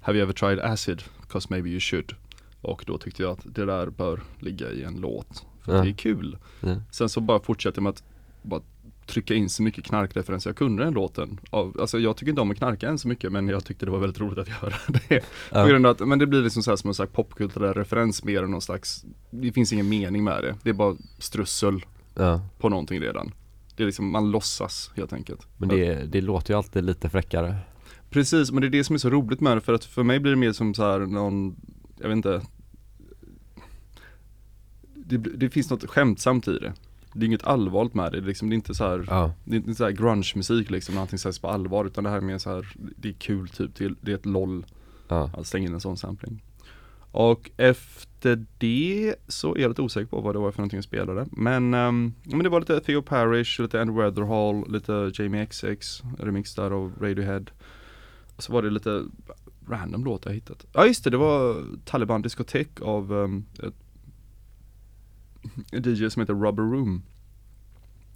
Have 0.00 0.18
you 0.18 0.22
ever 0.22 0.32
tried 0.32 0.60
acid? 0.60 1.02
Cause 1.28 1.46
maybe 1.50 1.68
you 1.68 1.80
should 1.80 2.14
Och 2.60 2.84
då 2.86 2.98
tyckte 2.98 3.22
jag 3.22 3.32
att 3.32 3.40
det 3.54 3.64
där 3.64 3.86
bör 3.90 4.20
ligga 4.38 4.70
i 4.70 4.82
en 4.82 4.94
låt 5.00 5.44
För 5.64 5.76
Ja. 5.76 5.82
det 5.82 5.88
är 5.90 5.94
kul 5.94 6.36
Ja. 6.60 6.76
Sen 6.90 7.08
så 7.08 7.20
bara 7.20 7.40
fortsätter 7.40 7.80
med 7.80 7.90
att 7.90 8.02
bara 8.42 8.60
trycka 9.06 9.34
in 9.34 9.48
så 9.48 9.62
mycket 9.62 9.84
knarkreferenser 9.84 10.50
jag 10.50 10.56
kunde 10.56 10.82
i 10.82 10.84
den 10.84 10.94
låten. 10.94 11.40
Alltså 11.50 11.98
jag 11.98 12.16
tycker 12.16 12.30
inte 12.30 12.42
om 12.42 12.50
att 12.50 12.56
knarka 12.58 12.88
än 12.88 12.98
så 12.98 13.08
mycket 13.08 13.32
men 13.32 13.48
jag 13.48 13.64
tyckte 13.64 13.84
det 13.86 13.92
var 13.92 13.98
väldigt 13.98 14.20
roligt 14.20 14.38
att 14.38 14.48
göra 14.48 14.74
det. 15.08 15.24
Ja. 15.52 15.62
På 15.62 15.68
grund 15.68 15.86
av 15.86 15.92
att, 15.92 16.08
men 16.08 16.18
det 16.18 16.26
blir 16.26 16.42
liksom 16.42 16.62
så 16.62 16.70
här 16.70 16.76
som 16.76 16.88
en 16.88 16.94
slags 16.94 17.12
popkulturell 17.12 17.74
referens 17.74 18.24
mer 18.24 18.42
än 18.42 18.50
någon 18.50 18.60
slags, 18.62 19.04
det 19.30 19.52
finns 19.52 19.72
ingen 19.72 19.88
mening 19.88 20.24
med 20.24 20.42
det. 20.42 20.54
Det 20.62 20.70
är 20.70 20.74
bara 20.74 20.96
strussel 21.18 21.84
Ja. 22.14 22.40
på 22.58 22.68
någonting 22.68 23.00
redan. 23.00 23.32
Det 23.76 23.82
är 23.82 23.86
liksom, 23.86 24.10
man 24.10 24.30
låtsas 24.30 24.90
helt 24.96 25.12
enkelt. 25.12 25.46
Men 25.56 25.68
det, 25.68 25.94
det 25.94 26.20
låter 26.20 26.54
ju 26.54 26.58
alltid 26.58 26.84
lite 26.84 27.08
fräckare. 27.08 27.56
Precis, 28.10 28.50
men 28.52 28.60
det 28.60 28.66
är 28.66 28.70
det 28.70 28.84
som 28.84 28.94
är 28.94 28.98
så 28.98 29.10
roligt 29.10 29.40
med 29.40 29.56
det 29.56 29.60
för 29.60 29.72
att 29.72 29.84
för 29.84 30.02
mig 30.02 30.20
blir 30.20 30.32
det 30.32 30.36
mer 30.38 30.52
som 30.52 30.74
så 30.74 30.82
här 30.82 30.98
någon, 30.98 31.56
jag 32.00 32.08
vet 32.08 32.16
inte 32.16 32.42
Det, 34.94 35.16
det 35.18 35.50
finns 35.50 35.70
något 35.70 35.90
skämtsamt 35.90 36.48
i 36.48 36.58
det 36.58 36.72
Det 37.12 37.24
är 37.24 37.26
inget 37.26 37.44
allvarligt 37.44 37.94
med 37.94 38.12
det, 38.12 38.20
det 38.20 38.24
är, 38.24 38.28
liksom, 38.28 38.48
det 38.48 38.54
är 38.54 38.56
inte 38.56 38.74
så 38.74 38.84
här 38.84 39.04
Ja. 39.08 39.32
Det 39.44 39.52
är 39.52 39.56
inte 39.56 39.74
så 39.74 39.84
här 39.84 39.90
grunge-musik 39.90 40.70
liksom, 40.70 40.94
när 40.94 41.02
allting 41.02 41.18
sägs 41.18 41.38
på 41.38 41.48
allvar 41.48 41.84
utan 41.84 42.04
det 42.04 42.10
här 42.10 42.16
är 42.16 42.20
mer 42.20 42.38
så 42.38 42.50
här 42.54 42.72
Det 42.76 43.08
är 43.08 43.12
kul 43.12 43.48
typ, 43.48 43.74
det 43.74 43.84
är, 43.84 43.94
det 44.00 44.10
är 44.10 44.14
ett 44.14 44.26
LOL 44.26 44.66
Ja. 45.08 45.30
att 45.36 45.46
slänga 45.46 45.66
in 45.68 45.74
en 45.74 45.80
sån 45.80 45.96
sampling 45.96 46.42
Och 47.14 47.50
efter 47.56 48.46
det 48.58 49.14
så 49.28 49.54
är 49.54 49.60
jag 49.60 49.68
lite 49.68 49.82
osäker 49.82 50.06
på 50.06 50.20
vad 50.20 50.34
det 50.34 50.38
var 50.38 50.52
för 50.52 50.58
någonting 50.58 50.76
jag 50.76 50.84
spelade. 50.84 51.26
Men, 51.32 51.74
ehm, 51.74 52.14
men 52.22 52.38
det 52.42 52.48
var 52.48 52.60
lite 52.60 52.80
Theo 52.80 53.02
Parrish, 53.02 53.60
lite 53.60 53.80
Andy 53.80 53.92
Weatherall, 53.92 54.72
lite 54.72 55.12
Jamie 55.14 55.46
XX 55.46 56.02
remix 56.18 56.54
där 56.54 56.70
av 56.70 56.92
Radiohead. 57.00 57.44
Så 58.38 58.52
var 58.52 58.62
det 58.62 58.70
lite 58.70 59.04
random 59.68 60.04
låt 60.04 60.24
jag 60.26 60.32
hittat. 60.32 60.66
Ja 60.72 60.86
just 60.86 61.04
det, 61.04 61.10
det 61.10 61.16
var 61.16 61.64
Taliban 61.84 62.22
diskotek 62.22 62.80
av 62.80 63.12
um, 63.12 63.46
ett, 63.62 63.74
DJ 65.86 66.08
som 66.10 66.20
heter 66.20 66.34
Rubber 66.34 66.62
Room. 66.62 67.02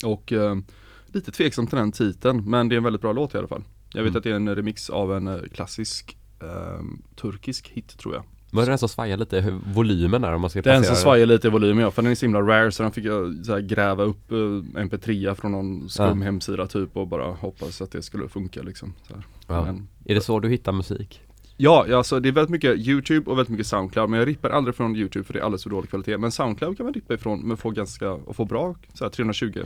Och 0.05 0.32
ehm, 0.32 0.64
lite 1.07 1.32
tveksam 1.32 1.66
till 1.66 1.78
den 1.78 1.92
titeln 1.92 2.51
men 2.51 2.68
det 2.68 2.74
är 2.74 2.76
en 2.76 2.84
väldigt 2.84 3.03
bra 3.03 3.12
låt 3.12 3.34
i 3.34 3.38
alla 3.38 3.49
fall. 3.49 3.64
Jag 3.92 4.03
vet 4.03 4.11
Mm. 4.11 4.18
att 4.18 4.24
det 4.24 4.30
är 4.30 4.34
en 4.34 4.55
remix 4.57 4.90
av 4.90 5.14
en 5.16 5.26
eh, 5.28 5.42
klassisk 5.55 6.18
ehm, 6.40 7.03
turkisk 7.16 7.68
hit 7.68 7.99
tror 7.99 8.14
jag 8.14 8.24
Var 8.51 8.62
det 8.62 8.70
den 8.70 8.78
som 8.78 8.88
svajar 8.88 9.16
lite 9.16 9.40
hur 9.40 9.59
volymen 9.74 10.22
där 10.22 10.32
om 10.32 10.40
man 10.40 10.51
ska 10.51 10.62
Den 10.62 10.84
som 10.84 10.96
svajar 10.96 11.26
lite 11.26 11.49
i 11.49 11.51
volym 11.51 11.78
ja, 11.78 11.90
för 11.90 12.03
den 12.03 12.11
är 12.11 12.14
så 12.14 12.26
himla 12.26 12.40
rare 12.40 12.72
så 12.72 12.82
den 12.82 12.92
fick 12.92 13.05
jag 13.05 13.46
så 13.46 13.53
här, 13.53 13.61
gräva 13.61 14.05
upp 14.05 14.32
uh, 14.32 14.62
mp3 14.62 15.34
från 15.34 15.53
någon 15.53 15.88
skum 15.88 16.18
Ja. 16.18 16.24
hemsida 16.24 16.66
typ 16.66 16.96
och 16.96 17.09
bara 17.09 17.24
hoppas 17.32 17.82
att 17.82 17.90
det 17.90 18.03
skulle 18.03 18.28
funka 18.28 18.62
liksom. 18.62 18.92
Ja. 19.46 19.64
Men, 19.64 19.88
Är 20.05 20.14
det 20.14 20.20
så 20.20 20.40
du 20.40 20.49
hittar 20.49 20.72
musik? 20.72 21.20
ja, 21.57 21.86
ja, 21.88 21.96
alltså 21.96 22.20
det 22.20 22.28
är 22.28 22.32
väldigt 22.32 22.51
mycket 22.51 22.76
YouTube 22.76 23.30
och 23.30 23.38
väldigt 23.38 23.51
mycket 23.51 23.66
Soundcloud 23.66 24.11
men 24.11 24.18
jag 24.18 24.28
rippar 24.28 24.51
aldrig 24.51 24.74
från 24.74 24.96
YouTube 24.96 25.24
för 25.24 25.32
det 25.32 25.38
är 25.40 25.44
alldeles 25.44 25.62
för 25.62 25.70
dålig 25.70 25.90
kvalitet 25.90 26.18
Men 26.18 26.32
Soundcloud 26.32 26.76
kan 26.76 26.86
man 26.86 26.94
rippa 26.94 27.14
ifrån 27.14 27.40
men 27.40 27.57
få 27.57 27.70
ganska, 27.70 28.11
och 28.11 28.36
få 28.36 28.44
bra 28.44 28.74
så 28.94 29.05
här, 29.05 29.11
320 29.11 29.62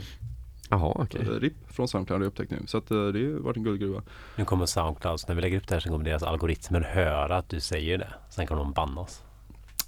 Jaha 0.69 0.91
okej. 0.95 1.21
eh, 1.21 1.27
ripp 1.27 1.71
från 1.71 1.87
Soundcloud 1.87 2.19
har 2.19 2.23
jag 2.25 2.27
upptäckt 2.27 2.51
nu 2.51 2.61
så 2.65 2.77
att 2.77 2.91
eh, 2.91 3.07
det 3.07 3.33
har 3.33 3.39
varit 3.39 3.57
en 3.57 3.63
guldgruva 3.63 4.01
Nu 4.35 4.45
kommer 4.45 4.65
Soundcloud, 4.65 5.19
så 5.19 5.27
när 5.27 5.35
vi 5.35 5.41
lägger 5.41 5.57
upp 5.57 5.67
det 5.67 5.75
här 5.75 5.79
så 5.79 5.89
kommer 5.89 6.05
deras 6.05 6.23
algoritmer 6.23 6.81
höra 6.81 7.37
att 7.37 7.49
du 7.49 7.59
säger 7.59 7.97
det. 7.97 8.13
Sen 8.29 8.47
kan 8.47 8.57
de 8.57 8.71
banna 8.73 9.01
oss. 9.01 9.23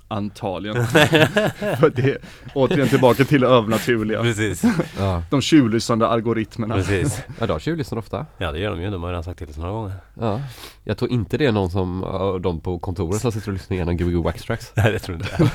Antagligen 0.07 0.87
För 0.87 1.89
det 1.95 2.17
återigen 2.53 2.87
tillbaka 2.87 3.23
till 3.23 3.41
det 3.41 3.47
övernaturliga 3.47 4.21
Precis, 4.21 4.63
Ja. 4.99 5.23
De 5.29 5.41
tjuvlyssnande 5.41 6.07
algoritmerna 6.07 6.75
precis. 6.75 7.23
ja, 7.39 7.47
de 7.47 7.59
tjuvlyssnar 7.59 7.99
ofta. 7.99 8.25
Ja 8.37 8.51
det 8.51 8.59
gör 8.59 8.71
de 8.71 8.81
ju, 8.81 8.89
de 8.89 9.03
har 9.03 9.09
redan 9.09 9.23
sagt 9.23 9.39
till 9.39 9.49
oss 9.49 9.57
några 9.57 9.71
gånger. 9.71 9.93
Ja. 10.13 10.41
Jag 10.83 10.97
tror 10.97 11.11
inte 11.11 11.37
det 11.37 11.45
är 11.45 11.51
någon 11.51 11.69
som, 11.69 12.03
uh, 12.03 12.35
de 12.35 12.59
på 12.59 12.79
kontoret 12.79 13.21
som 13.21 13.31
sitter 13.31 13.47
och 13.47 13.53
lyssnar 13.53 13.75
igenom 13.75 13.97
Gbg 13.97 14.23
Wax 14.23 14.43
Tracks. 14.43 14.71
Nej 14.75 14.91
det 14.91 14.99
tror 14.99 15.17
inte 15.17 15.29
jag. 15.37 15.49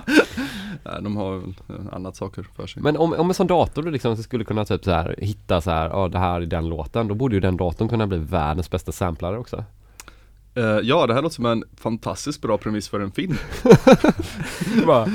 Nej, 0.84 1.02
de 1.02 1.16
har 1.16 1.36
väl 1.36 1.54
annat 1.92 2.16
saker 2.16 2.46
för 2.56 2.66
sig 2.66 2.82
Men 2.82 2.96
om, 2.96 3.12
om 3.12 3.28
en 3.28 3.34
sån 3.34 3.46
dator 3.46 3.82
du 3.82 3.90
liksom 3.90 4.16
skulle 4.16 4.44
kunna 4.44 4.64
typ 4.64 4.84
så 4.84 4.90
här 4.90 5.14
hitta 5.18 5.60
så 5.60 5.70
här, 5.70 5.88
ja 5.88 6.08
det 6.08 6.18
här 6.18 6.40
är 6.40 6.46
den 6.46 6.68
låten, 6.68 7.08
då 7.08 7.14
borde 7.14 7.34
ju 7.34 7.40
den 7.40 7.56
datorn 7.56 7.88
kunna 7.88 8.06
bli 8.06 8.18
världens 8.18 8.70
bästa 8.70 8.92
samplare 8.92 9.38
också. 9.38 9.64
Eh, 10.54 10.64
ja, 10.64 11.06
det 11.06 11.14
här 11.14 11.22
låter 11.22 11.34
som 11.34 11.46
en 11.46 11.64
fantastiskt 11.76 12.42
bra 12.42 12.58
premiss 12.58 12.88
för 12.88 13.00
en 13.00 13.12
film. 13.12 13.34
Bara, 14.86 15.08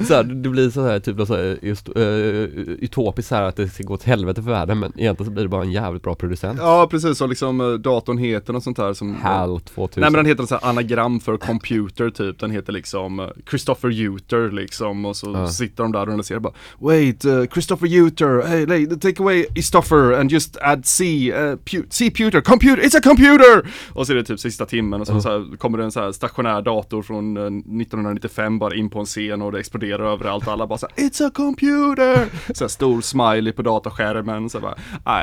så 0.00 0.14
här, 0.14 0.22
det 0.22 0.48
blir 0.48 0.70
så 0.70 0.86
här 0.86 1.00
typ 1.00 1.26
så 1.26 1.36
här, 1.36 1.58
just, 1.62 1.88
uh, 1.88 2.04
utopiskt 2.04 3.28
så 3.28 3.34
här 3.34 3.42
att 3.42 3.56
det 3.56 3.68
ska 3.68 3.82
gå 3.82 3.94
åt 3.94 4.02
helvete 4.02 4.42
för 4.42 4.50
världen 4.50 4.78
men 4.78 4.92
egentligen 4.96 5.30
så 5.30 5.32
blir 5.32 5.42
det 5.42 5.48
bara 5.48 5.62
en 5.62 5.72
jävligt 5.72 6.02
bra 6.02 6.14
producent. 6.14 6.58
Ja, 6.62 6.86
precis. 6.90 7.20
Och 7.20 7.28
liksom 7.28 7.60
eh, 7.60 7.72
datorn 7.72 8.18
heter 8.18 8.52
något 8.52 8.64
sånt 8.64 8.78
här 8.78 8.92
som 8.92 9.16
HAL 9.16 9.60
2000. 9.60 10.00
Nej 10.00 10.10
men 10.10 10.18
den 10.18 10.26
heter 10.26 10.46
så 10.46 10.54
här 10.54 10.68
anagram 10.68 11.20
för 11.20 11.36
computer 11.36 12.10
typ, 12.10 12.38
den 12.38 12.50
heter 12.50 12.72
liksom 12.72 13.30
Christopher 13.50 14.00
Uter 14.00 14.50
liksom 14.50 15.04
och 15.04 15.16
så 15.16 15.48
sitter 15.48 15.82
de 15.82 15.92
där 15.92 16.00
och 16.00 16.08
analyserar 16.08 16.40
bara 16.40 16.52
Wait, 16.78 17.24
uh, 17.24 17.44
Christopher 17.46 17.96
Uter, 17.96 18.46
hey, 18.46 18.86
take 18.86 19.22
away 19.22 19.46
Istoffer 19.54 20.12
and 20.20 20.32
just 20.32 20.56
add 20.56 20.86
C, 20.86 21.32
uh, 21.32 21.56
pu- 21.56 21.86
C 21.90 22.10
puter, 22.10 22.40
computer, 22.40 22.82
it's 22.82 22.98
a 22.98 23.00
computer! 23.02 23.70
Och 23.88 24.06
så 24.06 24.12
är 24.12 24.16
det 24.16 24.24
typ 24.24 24.40
sista 24.58 24.66
timmen 24.70 25.00
och 25.00 25.06
så, 25.06 25.12
Ja. 25.12 25.20
så 25.20 25.28
här, 25.28 25.56
kommer 25.56 25.78
det 25.78 25.84
en 25.84 25.92
så 25.92 26.00
här 26.00 26.12
stationär 26.12 26.62
dator 26.62 27.02
från 27.02 27.36
eh, 27.36 27.42
1995 27.42 28.58
bara 28.58 28.74
in 28.74 28.90
på 28.90 28.98
en 28.98 29.04
scen 29.06 29.42
och 29.42 29.52
det 29.52 29.58
exploderar 29.58 30.12
överallt 30.12 30.46
och 30.46 30.52
alla 30.52 30.66
bara 30.66 30.78
så 30.78 30.86
här, 30.96 31.04
It's 31.08 31.26
a 31.26 31.30
computer! 31.34 32.26
Så 32.54 32.64
här, 32.64 32.68
stor 32.68 33.00
smiley 33.00 33.52
på 33.52 33.62
dataskärmen 33.62 34.50
så 34.50 34.60
bara 34.60 34.74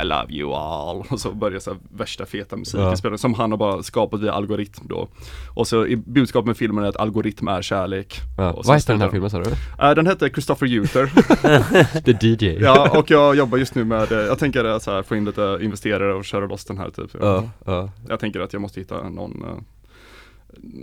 I 0.01 0.05
love 0.05 0.26
you 0.34 0.53
all 0.53 1.03
och 1.09 1.19
så 1.19 1.31
börjar 1.34 1.59
så 1.59 1.69
här, 1.72 1.80
värsta 1.97 2.26
feta 2.26 2.55
musiken 2.57 2.85
Ja. 2.85 2.95
spela 2.95 3.18
som 3.18 3.34
han 3.34 3.51
har 3.51 3.57
bara 3.57 3.84
skapat 3.84 4.22
via 4.22 4.34
algoritm 4.34 4.88
då. 4.88 5.07
Och 5.55 5.68
så 5.68 5.88
budskapet 6.05 6.47
med 6.47 6.57
filmen 6.57 6.84
är 6.84 6.88
att 6.88 6.97
algoritm 6.97 7.47
är 7.47 7.61
kärlek. 7.61 8.19
ja. 8.38 8.61
Vad 8.65 8.76
heter 8.76 8.93
den 8.93 9.01
här 9.01 9.09
filmen 9.09 9.30
sa 9.30 9.39
du? 9.39 9.49
Eh, 9.80 9.95
den 9.95 10.07
hette 10.07 10.30
Christopher 10.30 10.73
Uter. 10.73 11.05
The 12.01 12.27
DJ. 12.27 12.57
ja, 12.61 12.99
och 12.99 13.11
jag 13.11 13.35
jobbar 13.35 13.57
just 13.57 13.76
nu 13.76 13.84
med, 13.84 14.11
eh, 14.11 14.18
jag 14.19 14.39
tänker 14.39 14.65
att 14.65 14.84
så 14.84 14.91
här, 14.91 15.03
få 15.03 15.15
in 15.15 15.26
lite 15.26 15.57
investerare 15.61 16.14
och 16.14 16.26
köra 16.26 16.45
loss 16.45 16.65
den 16.65 16.77
här 16.77 16.89
typ. 16.89 17.11
Ja, 17.22 17.43
ja. 17.65 17.89
Jag 18.09 18.19
tänker 18.19 18.39
att 18.39 18.53
jag 18.53 18.61
måste 18.61 18.80
hitta 18.80 19.09
någon 19.09 19.24
eh, 19.31 19.57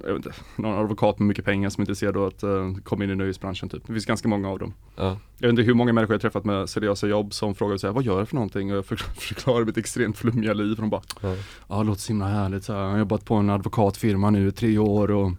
jag 0.05 0.14
vet 0.14 0.16
inte, 0.27 0.32
någon 0.56 0.78
advokat 0.78 1.19
med 1.19 1.28
mycket 1.28 1.44
pengar 1.44 1.70
som 1.70 1.81
är 1.81 1.82
intresserad 1.82 2.16
av 2.16 2.27
att 2.27 2.44
uh, 2.44 2.74
komma 2.85 3.05
in 3.05 3.10
i 3.10 3.14
nöjesbranschen 3.14 3.69
typ. 3.69 3.86
Det 3.86 3.93
finns 3.93 4.06
ganska 4.06 4.28
många 4.28 4.48
av 4.48 4.59
dem. 4.59 4.74
ja. 4.97 5.19
Jag 5.39 5.48
vet 5.48 5.51
inte 5.51 5.62
hur 5.62 5.74
många 5.74 5.93
människor 5.93 6.14
jag 6.14 6.20
träffat 6.20 6.44
med 6.44 6.69
seriösa 6.69 7.06
jobb 7.06 7.35
som 7.35 7.55
frågar 7.55 7.77
så 7.77 7.86
här, 7.86 7.94
vad 7.94 8.05
gör 8.05 8.19
jag 8.19 8.28
för 8.28 8.35
någonting? 8.35 8.70
Och 8.70 8.77
jag 8.77 8.86
förklar- 8.86 9.14
förklarar 9.20 9.64
mitt 9.64 9.77
extremt 9.77 10.19
flummiga 10.19 10.52
liv 10.52 10.70
och 10.70 10.77
de 10.81 10.90
bara 10.90 11.02
Ja. 11.20 11.35
Ja 11.69 11.78
det 11.78 11.85
låter 11.85 12.01
så 12.01 12.09
himla 12.09 12.28
härligt 12.28 12.64
så 12.64 12.73
här. 12.73 12.81
Jag 12.81 12.90
har 12.90 12.98
jobbat 12.98 13.24
på 13.24 13.35
en 13.35 13.51
advokatfirma 13.51 14.31
nu 14.31 14.48
i 14.48 14.52
tre 14.52 14.78
år 14.78 15.10
och 15.10 15.32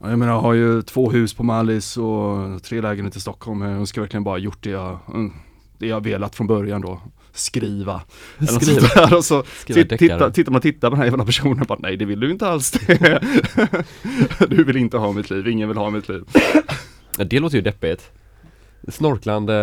ja, 0.00 0.10
Jag 0.10 0.18
menar 0.18 0.32
jag 0.32 0.40
har 0.40 0.52
ju 0.52 0.82
två 0.82 1.10
hus 1.10 1.34
på 1.34 1.42
Mallis 1.42 1.96
och 1.96 2.62
tre 2.62 2.80
lägenheter 2.80 3.18
i 3.18 3.20
Stockholm 3.20 3.60
Jag 3.62 3.70
önskar 3.72 4.00
verkligen 4.02 4.24
bara 4.24 4.38
gjort 4.38 4.62
det 4.62 4.70
jag, 4.70 4.98
det 5.78 5.86
jag 5.86 6.04
velat 6.04 6.34
från 6.34 6.46
början 6.46 6.80
då 6.80 7.00
Skriva 7.32 8.00
Eller 8.38 8.46
Skriva. 8.60 8.80
sånt 8.80 8.94
där. 8.94 9.14
och 9.16 9.24
så 9.24 9.44
Skriva 9.60 9.80
titt- 9.88 9.98
titta, 9.98 10.30
tittar 10.30 10.52
man 10.52 10.60
tittar 10.60 10.88
på 10.88 10.94
den 10.94 10.98
här 10.98 11.04
jävla 11.06 11.24
personen 11.24 11.60
och 11.60 11.66
bara 11.66 11.78
nej 11.82 11.96
det 11.96 12.04
vill 12.04 12.20
du 12.20 12.30
inte 12.30 12.48
alls 12.48 12.70
Du 14.48 14.64
vill 14.64 14.76
inte 14.76 14.96
ha 14.96 15.12
mitt 15.12 15.30
liv, 15.30 15.48
ingen 15.48 15.68
vill 15.68 15.78
ha 15.78 15.90
mitt 15.90 16.08
liv 16.08 16.22
Det 17.16 17.40
låter 17.40 17.56
ju 17.56 17.62
deppigt. 17.62 18.10
Snorklande 18.88 19.54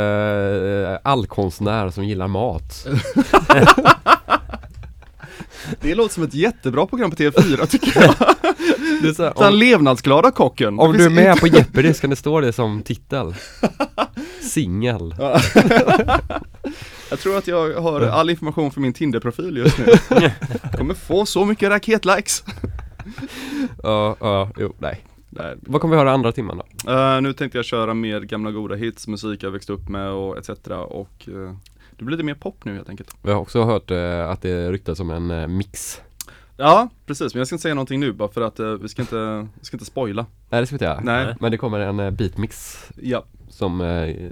eh, 1.03 1.09
allkonstnär 1.11 1.89
som 1.89 2.03
gillar 2.05 2.27
mat. 2.27 2.87
Det 5.81 5.95
låter 5.95 6.13
som 6.13 6.23
ett 6.23 6.33
jättebra 6.33 6.85
program 6.87 7.11
på 7.11 7.15
TV4 7.17 7.65
tycker 7.65 8.01
jag 8.01 8.15
Det 9.01 9.07
är 9.09 9.13
så 9.13 9.23
här, 9.23 9.33
Den 9.37 9.53
om, 9.53 9.59
levnadsglada 9.59 10.31
kocken 10.31 10.79
om 10.79 10.97
du 10.97 11.05
är 11.05 11.09
med 11.09 11.39
på 11.39 11.47
Jeopardy 11.47 11.93
ska 11.93 12.07
det 12.07 12.15
stå 12.15 12.39
det 12.41 12.53
som 12.53 12.81
titel. 12.81 13.35
Singel. 14.41 15.15
Ja. 17.09 17.15
Jag 17.15 17.19
tror 17.19 17.37
att 17.37 17.47
jag 17.47 17.81
har 17.81 18.01
all 18.01 18.29
information 18.29 18.71
från 18.71 18.81
min 18.81 18.93
Tinder-profil 18.93 19.57
just 19.57 19.77
nu 19.77 19.85
Kommer 20.77 20.93
få 20.93 21.25
så 21.25 21.45
mycket 21.45 21.69
raketlikes 21.69 22.43
Ja, 23.83 24.15
ja, 24.19 24.49
jo, 24.57 24.73
nej. 24.77 25.05
Nej. 25.29 25.55
Vad 25.61 25.81
kommer 25.81 25.95
vi 25.95 25.99
höra 25.99 26.11
andra 26.11 26.31
timmen 26.31 26.57
då? 26.57 26.91
Eh, 26.91 27.21
Nu 27.21 27.33
tänkte 27.33 27.57
jag 27.57 27.65
köra 27.65 27.93
mer 27.93 28.19
gamla 28.21 28.51
goda 28.51 28.75
hits, 28.75 29.07
musik 29.07 29.43
jag 29.43 29.51
växt 29.51 29.69
upp 29.69 29.89
med 29.89 30.09
och 30.09 30.37
etc 30.37 30.49
och 30.87 31.27
eh, 31.27 31.55
det 31.97 32.05
blir 32.05 32.17
lite 32.17 32.23
mer 32.25 32.35
pop 32.35 32.65
nu 32.65 32.75
helt 32.75 32.89
enkelt 32.89 33.15
Vi 33.21 33.31
har 33.31 33.39
också 33.39 33.63
hört 33.63 33.91
eh, 33.91 34.29
att 34.29 34.41
det 34.41 34.71
ryktas 34.71 34.99
om 34.99 35.11
en 35.11 35.57
mix. 35.57 36.01
Ja, 36.57 36.89
precis, 37.05 37.33
men 37.33 37.39
jag 37.39 37.47
ska 37.47 37.55
inte 37.55 37.61
säga 37.61 37.75
någonting 37.75 37.99
nu 37.99 38.11
bara 38.11 38.29
för 38.29 38.41
att 38.41 38.59
eh, 38.59 38.67
vi 38.67 38.89
ska 38.89 39.01
inte, 39.01 39.47
vi 39.59 39.65
ska 39.65 39.75
inte 39.75 39.85
spoila 39.85 40.25
Nej 40.49 40.61
det 40.61 40.67
ska 40.67 40.73
vi 40.73 40.75
inte 40.75 40.85
göra. 40.85 40.99
Nej, 41.03 41.35
Men 41.39 41.51
det 41.51 41.57
kommer 41.57 41.79
en 41.79 41.99
eh, 41.99 42.11
beatmix 42.11 42.77
ja, 43.01 43.23
som 43.49 43.81
eh, 43.81 43.87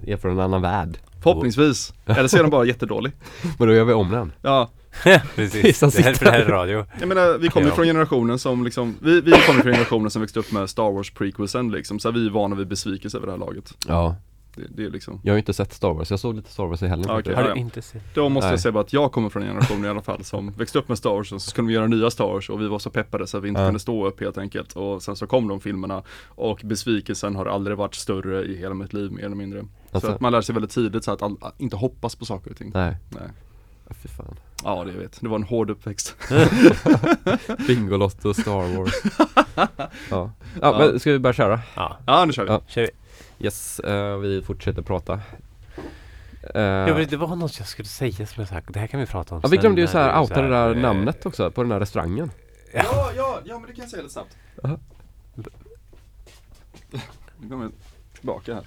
är 0.09 0.17
från 0.17 0.31
en 0.31 0.39
annan 0.39 0.61
värld. 0.61 0.97
förhoppningsvis 1.23 1.93
Eller 2.05 2.27
så 2.27 2.37
är 2.37 2.41
den 2.41 2.49
bara 2.51 2.65
jättedålig 2.65 3.11
Men 3.59 3.67
då 3.67 3.73
gör 3.73 3.83
vi 3.85 3.93
om 3.93 4.11
den. 4.11 4.31
Ja, 4.41 4.69
Precis, 5.35 5.65
Vissa 5.65 5.87
det 5.89 6.01
här, 6.03 6.13
för 6.13 6.25
det 6.25 6.31
här 6.31 6.39
är 6.39 6.45
radio. 6.45 6.85
jag 6.99 7.07
menar 7.07 7.37
vi 7.37 7.47
kommer 7.49 7.67
Ja. 7.67 7.75
från 7.75 7.85
generationen 7.85 8.39
som 8.39 8.63
liksom 8.63 8.95
Vi, 9.01 9.21
vi 9.21 9.31
kommer 9.31 9.61
från 9.61 9.71
generationen 9.71 10.09
som 10.11 10.21
växte 10.21 10.39
upp 10.39 10.51
med 10.51 10.69
Star 10.69 10.91
Wars 10.91 11.11
prequelsen 11.11 11.71
liksom 11.71 11.99
Så 11.99 12.11
vi 12.11 12.25
är 12.25 12.29
vana 12.29 12.55
vid 12.55 12.67
besvikelse 12.67 13.17
över 13.17 13.27
det 13.27 13.33
här 13.33 13.39
laget 13.39 13.73
Ja. 13.87 14.15
Det, 14.55 14.61
det 14.69 14.85
är 14.85 14.89
liksom 14.89 15.19
Jag 15.23 15.31
har 15.33 15.35
ju 15.35 15.39
inte 15.39 15.53
sett 15.53 15.73
Star 15.73 15.93
Wars, 15.93 16.11
jag 16.11 16.19
såg 16.19 16.35
lite 16.35 16.51
Star 16.51 16.65
Wars 16.65 16.81
i 16.83 16.87
helgen 16.87 17.07
faktiskt. 17.07 17.33
okej. 17.37 17.47
Har 17.47 17.53
du 17.55 17.59
inte 17.59 17.81
sett? 17.81 18.03
Då 18.15 18.29
måste 18.29 18.45
Nej. 18.47 18.53
jag 18.53 18.59
säga 18.59 18.71
bara 18.71 18.79
att 18.83 18.93
jag 18.93 19.11
kommer 19.11 19.29
från 19.29 19.43
en 19.43 19.47
generation 19.49 19.85
i 19.85 19.87
alla 19.87 20.01
fall 20.01 20.23
som 20.23 20.51
växte 20.57 20.79
upp 20.79 20.87
med 20.89 20.97
Star 20.97 21.09
Wars 21.09 21.31
och 21.31 21.41
så 21.41 21.49
skulle 21.49 21.67
de 21.67 21.73
göra 21.73 21.87
nya 21.87 22.09
Star 22.11 22.25
Wars 22.25 22.49
och 22.49 22.61
vi 22.61 22.67
var 22.67 22.79
så 22.79 22.89
peppade 22.89 23.27
så 23.27 23.37
att 23.37 23.43
vi 23.43 23.47
inte 23.47 23.61
Ja. 23.61 23.67
kunde 23.67 23.79
stå 23.79 24.07
upp 24.07 24.19
helt 24.21 24.37
enkelt 24.37 24.73
och 24.73 25.03
sen 25.03 25.15
så 25.15 25.27
kom 25.27 25.47
de 25.47 25.59
filmerna 25.61 26.03
och 26.27 26.61
besvikelsen 26.63 27.35
har 27.35 27.45
aldrig 27.45 27.77
varit 27.77 27.95
större 27.95 28.43
i 28.45 28.57
hela 28.57 28.73
mitt 28.73 28.93
liv 28.93 29.11
mer 29.11 29.23
eller 29.25 29.35
mindre. 29.35 29.59
Alltså- 29.91 30.07
Så 30.07 30.13
att 30.13 30.21
man 30.21 30.31
lär 30.31 30.41
sig 30.41 30.53
väldigt 30.55 30.71
tidigt 30.71 31.03
så 31.03 31.11
att 31.11 31.21
all, 31.21 31.37
inte 31.57 31.75
hoppas 31.75 32.15
på 32.15 32.25
saker 32.25 32.51
och 32.51 32.57
ting. 32.57 32.71
Nej, 32.73 32.95
Nej. 33.09 33.21
Ja, 33.87 33.95
fy 34.01 34.07
fan. 34.09 34.35
Ja 34.63 34.83
det 34.83 34.91
jag 34.91 34.99
vet, 34.99 35.21
det 35.21 35.27
var 35.27 35.35
en 35.35 35.43
hård 35.43 35.69
uppväxt. 35.69 36.15
Bingolotto, 37.67 38.33
Star 38.33 38.77
Wars. 38.77 38.93
ja. 40.09 40.31
ja, 40.61 40.77
men 40.79 40.99
ska 40.99 41.11
vi 41.11 41.19
börja 41.19 41.33
köra? 41.33 41.59
Ja, 41.75 41.97
Ja 42.05 42.25
nu 42.25 42.33
kör 42.33 42.43
vi. 42.43 42.49
Ja. 42.49 42.61
kör 42.67 42.81
vi. 42.81 42.89
Yes, 43.39 43.79
eh, 43.79 44.17
vi 44.17 44.41
fortsätter 44.41 44.81
prata. 44.81 45.13
Eh, 46.55 46.61
Ja, 46.61 46.95
men 46.95 47.07
det 47.07 47.17
var 47.17 47.35
något 47.35 47.59
jag 47.59 47.67
skulle 47.67 47.87
säga 47.87 48.25
som 48.27 48.41
jag 48.41 48.47
sagt, 48.47 48.73
det 48.73 48.79
här 48.79 48.87
kan 48.87 48.99
vi 48.99 49.05
prata 49.05 49.35
om 49.35 49.41
ja, 49.43 49.49
vi 49.49 49.57
glömde 49.57 49.81
ju 49.81 49.85
när 49.85 49.91
så 49.91 49.97
här 49.97 50.09
är 50.09 50.19
outa 50.21 50.41
det 50.41 50.49
där 50.49 50.75
eh, 50.75 50.81
namnet 50.81 51.25
också 51.25 51.51
på 51.51 51.63
den 51.63 51.71
här 51.71 51.79
restaurangen. 51.79 52.31
Ja, 52.73 53.11
ja, 53.15 53.39
ja 53.45 53.59
men 53.59 53.67
det 53.69 53.73
kan 53.75 53.81
jag 53.81 53.89
säga 53.89 54.01
lite 54.01 54.13
snabbt. 54.13 54.37
Aha. 54.63 54.77
Nu 57.39 57.49
kommer 57.49 57.63
jag 57.63 57.71
tillbaka 58.15 58.53
här. 58.53 58.63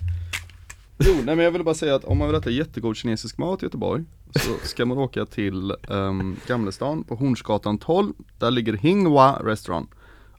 Jo, 0.98 1.14
nej 1.14 1.36
men 1.36 1.44
jag 1.44 1.50
ville 1.52 1.64
bara 1.64 1.74
säga 1.74 1.94
att 1.94 2.04
om 2.04 2.18
man 2.18 2.28
vill 2.28 2.36
äta 2.36 2.50
jättegod 2.50 2.96
kinesisk 2.96 3.38
mat 3.38 3.62
i 3.62 3.66
Göteborg 3.66 4.04
så 4.34 4.66
ska 4.66 4.86
man 4.86 4.98
åka 4.98 5.26
till 5.26 5.72
um, 5.88 6.36
Gamlestan 6.46 7.04
på 7.04 7.14
Hornsgatan 7.14 7.78
12. 7.78 8.12
Där 8.38 8.50
ligger 8.50 8.72
Hinghua 8.72 9.40
restaurant. 9.44 9.90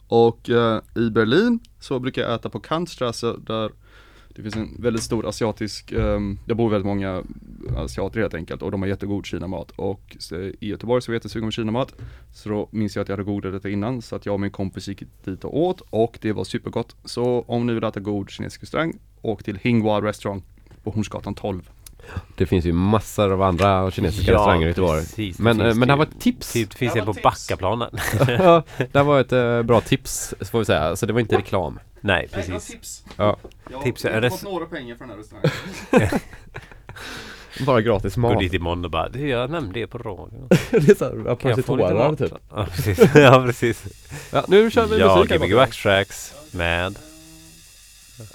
Och 0.07 0.49
eh, 0.49 0.81
i 0.95 1.09
Berlin 1.09 1.59
så 1.79 1.99
brukar 1.99 2.21
jag 2.21 2.33
äta 2.33 2.49
på 2.49 2.59
Kantstrasse 2.59 3.35
där 3.37 3.71
det 4.38 4.43
finns 4.43 4.55
en 4.55 4.76
väldigt 4.80 5.03
stor 5.03 5.27
asiatisk, 5.27 5.91
um, 5.91 6.39
det 6.45 6.55
bor 6.55 6.69
väldigt 6.69 6.85
många 6.85 7.23
asiater 7.77 8.19
helt 8.19 8.34
enkelt 8.34 8.61
och 8.61 8.72
de 8.72 8.81
har 8.81 8.89
jättegod 8.89 9.26
kinamat 9.26 9.72
och 9.76 10.18
så, 10.19 10.35
i 10.35 10.55
Göteborg 10.59 11.01
så 11.01 11.11
är 11.11 11.14
jag 11.14 11.18
jättesugen 11.19 11.47
på 11.47 11.51
kinamat 11.51 11.93
Så 12.34 12.49
då 12.49 12.68
minns 12.72 12.95
jag 12.95 13.03
att 13.03 13.09
jag 13.09 13.14
hade 13.18 13.23
googlat 13.31 13.53
detta 13.53 13.69
innan 13.69 14.01
så 14.01 14.15
att 14.15 14.26
jag 14.26 14.34
och 14.34 14.39
min 14.39 14.51
kompis 14.51 14.88
gick 14.88 15.03
dit 15.26 15.43
och 15.43 15.59
åt 15.59 15.81
och 15.89 16.18
det 16.22 16.31
var 16.31 16.43
supergott 16.43 16.95
Så 17.05 17.45
om 17.47 17.68
ni 17.68 17.73
vill 17.73 17.84
äta 17.84 17.99
god 17.99 18.30
kinesisk 18.30 18.64
restaurang, 18.64 18.93
åk 19.22 19.43
till 19.43 19.55
Hinghua 19.61 20.01
restaurant 20.01 20.43
på 20.84 20.91
Hornsgatan 20.91 21.35
12 21.35 21.69
Det 22.35 22.45
finns 22.45 22.65
ju 22.65 22.73
massor 22.73 23.34
av 23.34 23.41
andra 23.41 23.91
kinesiska 23.91 24.31
restauranger 24.31 24.65
i 24.65 24.69
Göteborg. 24.69 25.01
precis. 25.01 25.39
Men, 25.39 25.61
eh, 25.61 25.76
men 25.76 25.88
det 25.88 25.93
här 25.93 25.97
var 25.97 26.05
ett 26.05 26.19
tips. 26.19 26.53
Typ, 26.53 26.69
det 26.72 26.77
finns 26.77 26.93
Det 26.93 26.99
en 26.99 27.05
var 27.05 27.14
på 27.14 27.19
tips. 27.19 27.47
Backaplanen. 27.47 27.89
ja, 28.27 28.64
det 28.77 28.97
här 28.97 29.03
var 29.03 29.22
ett 29.22 29.31
eh, 29.31 29.64
bra 29.64 29.81
tips, 29.81 30.34
får 30.51 30.59
vi 30.59 30.65
säga. 30.65 30.95
Så 30.95 31.05
det 31.05 31.14
var 31.14 31.19
inte 31.19 31.38
reklam. 31.38 31.80
Nej, 32.01 32.27
precis. 32.31 32.67
tips 32.71 33.03
Ja, 33.17 33.37
Jag 33.71 33.81
Tips 33.83 34.05
är 34.05 34.21
res- 34.21 34.43
några 34.43 34.65
pengar 34.65 34.95
för 34.95 35.05
den 35.05 35.09
här 35.09 35.17
restaurangen 35.17 36.19
bara 37.65 37.81
gratis 37.81 38.15
Gå 38.15 38.21
mat. 38.21 38.39
dit 38.39 38.53
imorgon 38.53 38.85
och 38.85 38.91
bara, 38.91 39.09
du 39.09 39.27
jag 39.29 39.49
nämnde 39.51 39.79
det 39.79 39.87
på 39.87 39.97
radion. 39.97 40.47
det 40.71 40.89
är 40.89 40.95
såhär 40.95 41.35
Kan 41.35 41.51
jag 41.51 41.65
få 41.65 41.75
lite 41.75 41.93
mat? 41.93 42.17
typ. 42.17 42.33
Ja, 42.49 42.65
precis. 42.71 42.99
ja, 43.15 43.43
precis. 43.45 43.83
Ja, 44.31 44.45
nu 44.47 44.71
kör 44.71 44.85
vi 44.85 44.99
Ja, 44.99 45.15
musik 45.15 45.31
här 45.31 45.37
Gbg 45.37 45.49
borta. 45.49 45.55
Backtracks 45.65 46.33
med... 46.51 46.95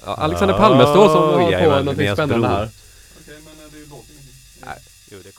ja, 0.07 0.15
Alexander 0.15 0.55
Palme 0.59 0.83
står 0.83 1.09
som 1.09 1.19
Oh, 1.23 1.33
har 1.33 1.45
på 1.45 1.51
jajamän, 1.51 1.85
någonting 1.85 2.13
spännande 2.13 2.39
bror. 2.49 2.57
här. 2.57 2.69
Okej 3.21 3.35
men 3.45 3.55
det 3.73 3.91
låter 3.91 4.13
ingenting 4.13 4.83
Jo, 5.11 5.19
det 5.25 5.33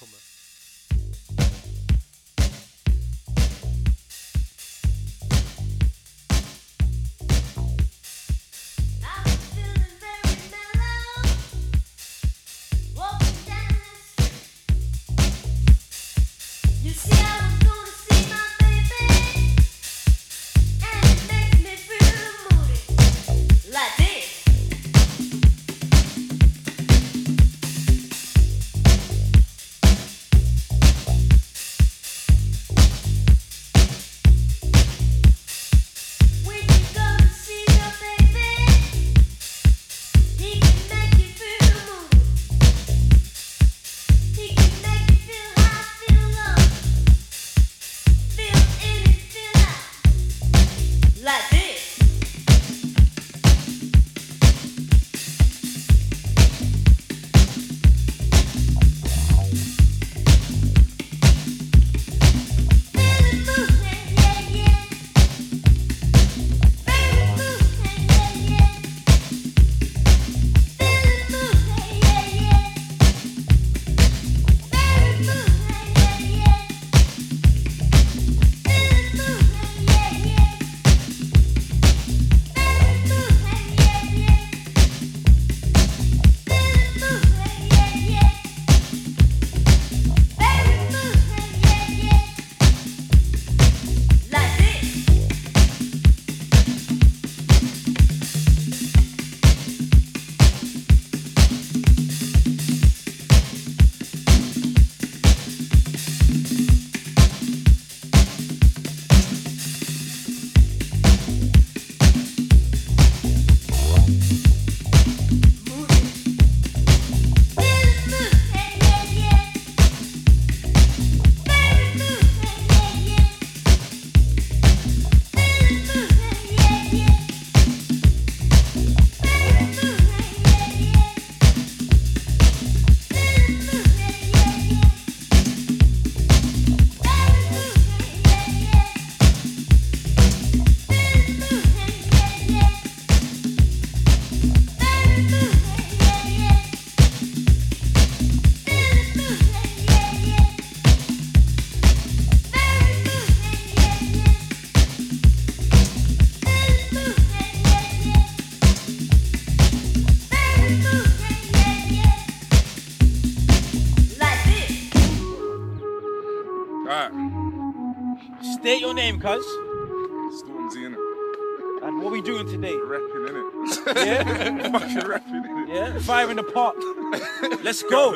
Let's 177.73 177.89
go. 177.89 178.11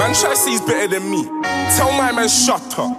Man, 0.00 0.14
try 0.14 0.34
he's 0.48 0.62
better 0.62 0.88
than 0.88 1.10
me. 1.10 1.24
Tell 1.76 1.92
my 1.92 2.10
man, 2.10 2.26
shut 2.26 2.78
up. 2.78 2.98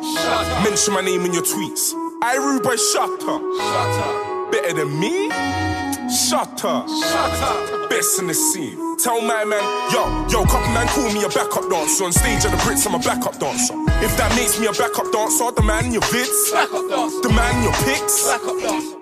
Mention 0.63 0.93
my 0.93 1.01
name 1.01 1.25
in 1.25 1.33
your 1.33 1.41
tweets. 1.41 1.95
I 2.21 2.35
rude 2.37 2.61
boy, 2.61 2.75
shut 2.75 3.09
up. 3.25 3.41
Shut 3.41 3.97
up. 4.05 4.51
Better 4.51 4.73
than 4.73 4.99
me? 4.99 5.29
Shut 6.13 6.63
up. 6.63 6.85
Shut 6.87 7.41
up. 7.41 7.89
best 7.89 8.19
in 8.19 8.27
the 8.27 8.35
scene. 8.35 8.77
Tell 8.97 9.19
my 9.19 9.43
man, 9.43 9.63
yo, 9.89 10.05
yo, 10.29 10.45
couple 10.45 10.69
man 10.77 10.85
call 10.89 11.11
me 11.11 11.23
a 11.23 11.29
backup 11.29 11.67
dancer. 11.71 12.05
On 12.05 12.13
stage 12.13 12.45
at 12.45 12.51
the 12.51 12.61
Brits, 12.61 12.85
I'm 12.85 12.93
a 12.93 12.99
backup 12.99 13.39
dancer. 13.39 13.73
If 14.05 14.15
that 14.17 14.29
makes 14.37 14.59
me 14.59 14.67
a 14.67 14.73
backup 14.73 15.11
dancer, 15.11 15.49
the 15.57 15.63
man 15.63 15.85
in 15.85 15.93
your 15.93 16.05
vids, 16.13 16.53
the 17.25 17.29
man 17.33 17.49
in 17.57 17.63
your 17.63 17.77
pics. 17.81 18.29